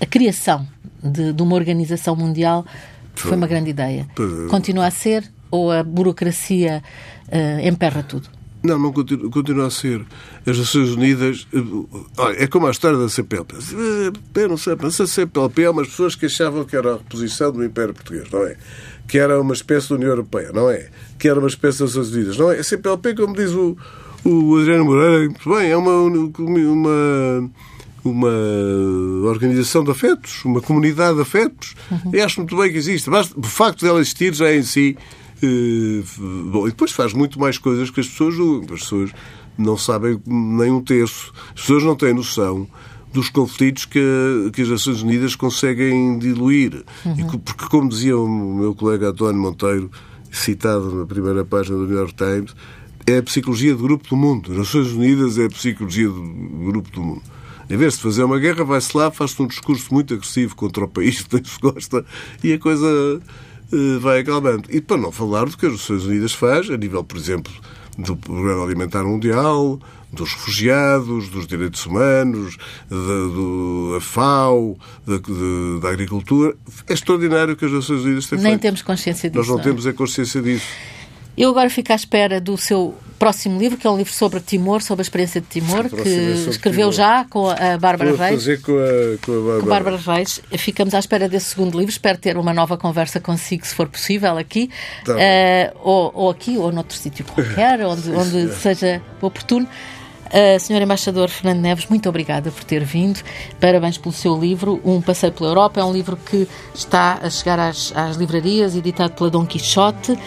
a 0.00 0.06
criação 0.06 0.66
de, 1.02 1.32
de, 1.32 1.42
uma 1.42 1.54
organização 1.54 2.16
mundial 2.16 2.66
foi, 3.14 3.28
foi 3.28 3.36
uma 3.36 3.46
grande 3.46 3.70
ideia. 3.70 4.08
É. 4.10 4.48
Continua 4.48 4.86
a 4.86 4.90
ser 4.90 5.30
ou 5.50 5.70
a 5.70 5.84
burocracia 5.84 6.82
uh, 7.28 7.66
emperra 7.66 8.02
tudo? 8.02 8.28
Não, 8.64 8.78
não 8.78 8.92
continua, 8.94 9.30
continua, 9.30 9.66
a 9.66 9.70
ser. 9.70 10.02
As 10.46 10.58
Nações 10.58 10.88
Unidas. 10.88 11.46
Eh, 11.52 11.58
olha, 12.16 12.44
é 12.44 12.46
como 12.46 12.66
a 12.66 12.70
história 12.70 12.96
da 12.96 13.10
CPLP. 13.10 13.54
Eu 14.34 14.48
não 14.48 14.56
sei, 14.56 14.74
mas 14.80 14.98
a 14.98 15.06
CPLP 15.06 15.62
é 15.64 15.70
umas 15.70 15.88
pessoas 15.88 16.14
que 16.14 16.24
achavam 16.24 16.64
que 16.64 16.74
era 16.74 16.94
a 16.94 16.96
reposição 16.96 17.52
do 17.52 17.62
Império 17.62 17.92
Português, 17.92 18.26
não 18.32 18.42
é? 18.46 18.56
Que 19.06 19.18
era 19.18 19.38
uma 19.38 19.52
espécie 19.52 19.90
da 19.90 19.96
União 19.96 20.08
Europeia, 20.08 20.50
não 20.50 20.70
é? 20.70 20.88
Que 21.18 21.28
era 21.28 21.38
uma 21.38 21.48
espécie 21.48 21.80
das 21.80 21.94
Nações 21.94 22.14
Unidas, 22.14 22.38
não 22.38 22.50
é? 22.50 22.58
A 22.58 22.64
CPLP, 22.64 23.14
como 23.14 23.34
diz 23.34 23.50
o, 23.50 23.76
o 24.24 24.56
Adriano 24.56 24.86
Moreira, 24.86 25.26
muito 25.26 25.50
bem, 25.50 25.70
é 25.70 25.76
uma, 25.76 25.92
uma, 26.38 27.50
uma 28.02 29.28
organização 29.28 29.84
de 29.84 29.90
afetos, 29.90 30.42
uma 30.42 30.62
comunidade 30.62 31.16
de 31.16 31.20
afetos. 31.20 31.74
Uhum. 31.90 32.14
E 32.14 32.20
acho 32.22 32.40
muito 32.40 32.56
bem 32.56 32.72
que 32.72 32.78
existe. 32.78 33.10
Mas 33.10 33.30
o 33.36 33.42
facto 33.42 33.84
dela 33.84 34.00
existir 34.00 34.32
já 34.32 34.48
é 34.48 34.56
em 34.56 34.62
si 34.62 34.96
bom, 36.50 36.66
e 36.66 36.70
depois 36.70 36.92
faz 36.92 37.12
muito 37.12 37.38
mais 37.38 37.58
coisas 37.58 37.90
que 37.90 38.00
as 38.00 38.08
pessoas 38.08 38.34
julgam. 38.34 38.74
As 38.74 38.82
pessoas 38.82 39.10
não 39.56 39.76
sabem 39.76 40.20
nem 40.26 40.70
um 40.70 40.80
terço. 40.80 41.32
As 41.54 41.60
pessoas 41.60 41.84
não 41.84 41.96
têm 41.96 42.14
noção 42.14 42.66
dos 43.12 43.28
conflitos 43.28 43.84
que, 43.84 44.00
que 44.52 44.62
as 44.62 44.68
Nações 44.68 45.02
Unidas 45.02 45.36
conseguem 45.36 46.18
diluir. 46.18 46.84
Uhum. 47.04 47.14
E, 47.18 47.38
porque, 47.38 47.66
como 47.68 47.88
dizia 47.88 48.18
o 48.18 48.28
meu 48.28 48.74
colega 48.74 49.10
António 49.10 49.40
Monteiro, 49.40 49.90
citado 50.32 50.92
na 50.92 51.06
primeira 51.06 51.44
página 51.44 51.78
do 51.78 51.86
New 51.86 51.96
York 51.96 52.14
Times, 52.14 52.54
é 53.06 53.18
a 53.18 53.22
psicologia 53.22 53.74
do 53.74 53.82
grupo 53.82 54.08
do 54.08 54.16
mundo. 54.16 54.50
As 54.50 54.58
Nações 54.58 54.92
Unidas 54.92 55.38
é 55.38 55.44
a 55.44 55.48
psicologia 55.48 56.08
do 56.08 56.22
grupo 56.66 56.90
do 56.90 57.02
mundo. 57.02 57.22
Em 57.70 57.76
vez 57.76 57.94
de 57.94 58.00
fazer 58.00 58.24
uma 58.24 58.38
guerra, 58.38 58.64
vai-se 58.64 58.96
lá, 58.96 59.10
faz-se 59.10 59.40
um 59.40 59.46
discurso 59.46 59.92
muito 59.92 60.12
agressivo 60.12 60.54
contra 60.54 60.84
o 60.84 60.88
país 60.88 61.22
que 61.22 61.48
se 61.48 61.58
gosta 61.60 62.04
e 62.42 62.52
a 62.52 62.58
coisa 62.58 63.20
vai 64.00 64.20
acalmando. 64.20 64.64
E 64.70 64.80
para 64.80 64.96
não 64.96 65.12
falar 65.12 65.46
do 65.46 65.56
que 65.56 65.66
as 65.66 65.72
Nações 65.72 66.04
Unidas 66.04 66.32
faz, 66.32 66.70
a 66.70 66.76
nível, 66.76 67.02
por 67.04 67.16
exemplo, 67.16 67.52
do 67.98 68.16
Programa 68.16 68.64
Alimentar 68.64 69.04
Mundial, 69.04 69.78
dos 70.12 70.32
refugiados, 70.32 71.28
dos 71.28 71.46
direitos 71.46 71.84
humanos, 71.86 72.56
da, 72.88 72.96
do, 72.96 73.98
FAO, 74.00 74.78
da, 75.06 75.18
de, 75.18 75.80
da 75.80 75.90
agricultura. 75.90 76.56
É 76.88 76.94
extraordinário 76.94 77.56
que 77.56 77.64
as 77.64 77.72
Nações 77.72 78.04
Unidas 78.04 78.26
têm 78.26 78.38
Nem 78.38 78.52
feito. 78.52 78.62
temos 78.62 78.82
consciência 78.82 79.28
disso. 79.28 79.38
Nós 79.38 79.48
não, 79.48 79.54
não 79.56 79.60
é? 79.60 79.64
temos 79.64 79.86
a 79.86 79.92
consciência 79.92 80.40
disso. 80.40 80.66
Eu 81.36 81.50
agora 81.50 81.68
fico 81.68 81.92
à 81.92 81.96
espera 81.96 82.40
do 82.40 82.56
seu 82.56 82.94
próximo 83.18 83.58
livro, 83.58 83.78
que 83.78 83.86
é 83.86 83.90
um 83.90 83.96
livro 83.96 84.12
sobre 84.12 84.40
Timor, 84.40 84.82
sobre 84.82 85.00
a 85.00 85.04
experiência 85.04 85.40
de 85.40 85.46
Timor, 85.46 85.88
que 85.88 86.08
escreveu 86.50 86.90
Timor. 86.90 86.92
já 86.92 87.24
com 87.24 87.48
a 87.48 87.78
Bárbara 87.78 88.14
Reis. 88.14 88.40
fazer 88.40 88.60
com 88.60 88.72
a, 88.72 89.24
com 89.24 89.32
a 89.32 89.36
Bárbara. 89.36 89.60
Com 89.60 89.66
Bárbara 89.66 89.96
Reis. 89.96 90.40
Ficamos 90.58 90.94
à 90.94 90.98
espera 90.98 91.28
desse 91.28 91.46
segundo 91.46 91.78
livro. 91.78 91.90
Espero 91.90 92.18
ter 92.18 92.36
uma 92.36 92.52
nova 92.52 92.76
conversa 92.76 93.20
consigo, 93.20 93.66
se 93.66 93.74
for 93.74 93.88
possível, 93.88 94.36
aqui. 94.36 94.70
Tá 95.04 95.12
uh, 95.12 95.78
ou, 95.82 96.12
ou, 96.14 96.30
aqui, 96.30 96.58
ou 96.58 96.70
noutro 96.70 96.96
sítio 96.96 97.24
qualquer, 97.24 97.80
onde, 97.86 98.10
onde 98.10 98.54
seja 98.54 99.00
oportuno. 99.20 99.66
Uh, 100.26 100.58
Senhor 100.58 100.82
Embaixador 100.82 101.28
Fernando 101.28 101.60
Neves, 101.60 101.86
muito 101.86 102.08
obrigada 102.08 102.50
por 102.50 102.64
ter 102.64 102.82
vindo. 102.82 103.20
Parabéns 103.60 103.96
pelo 103.96 104.12
seu 104.12 104.38
livro, 104.38 104.80
Um 104.84 105.00
Passeio 105.00 105.32
pela 105.32 105.50
Europa. 105.50 105.80
É 105.80 105.84
um 105.84 105.92
livro 105.92 106.16
que 106.16 106.48
está 106.74 107.20
a 107.22 107.30
chegar 107.30 107.58
às, 107.58 107.92
às 107.96 108.16
livrarias, 108.16 108.74
editado 108.74 109.14
pela 109.14 109.30
Dom 109.30 109.46
Quixote. 109.46 110.18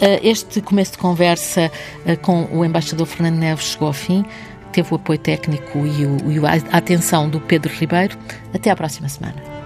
Eh, 0.00 0.20
este 0.22 0.60
começo 0.60 0.92
de 0.92 0.98
conversa 0.98 1.70
eh, 2.06 2.16
com 2.16 2.48
o 2.52 2.64
embaixador 2.64 3.06
Fernando 3.06 3.38
Neves 3.38 3.64
chegou 3.66 3.88
ao 3.88 3.94
fim. 3.94 4.24
Teve 4.72 4.92
o 4.92 4.96
apoio 4.96 5.18
técnico 5.18 5.78
e, 5.86 6.04
o, 6.04 6.32
e 6.32 6.46
a 6.46 6.76
atenção 6.76 7.28
do 7.28 7.40
Pedro 7.40 7.72
Ribeiro. 7.72 8.16
Até 8.52 8.70
à 8.70 8.76
próxima 8.76 9.08
semana. 9.08 9.63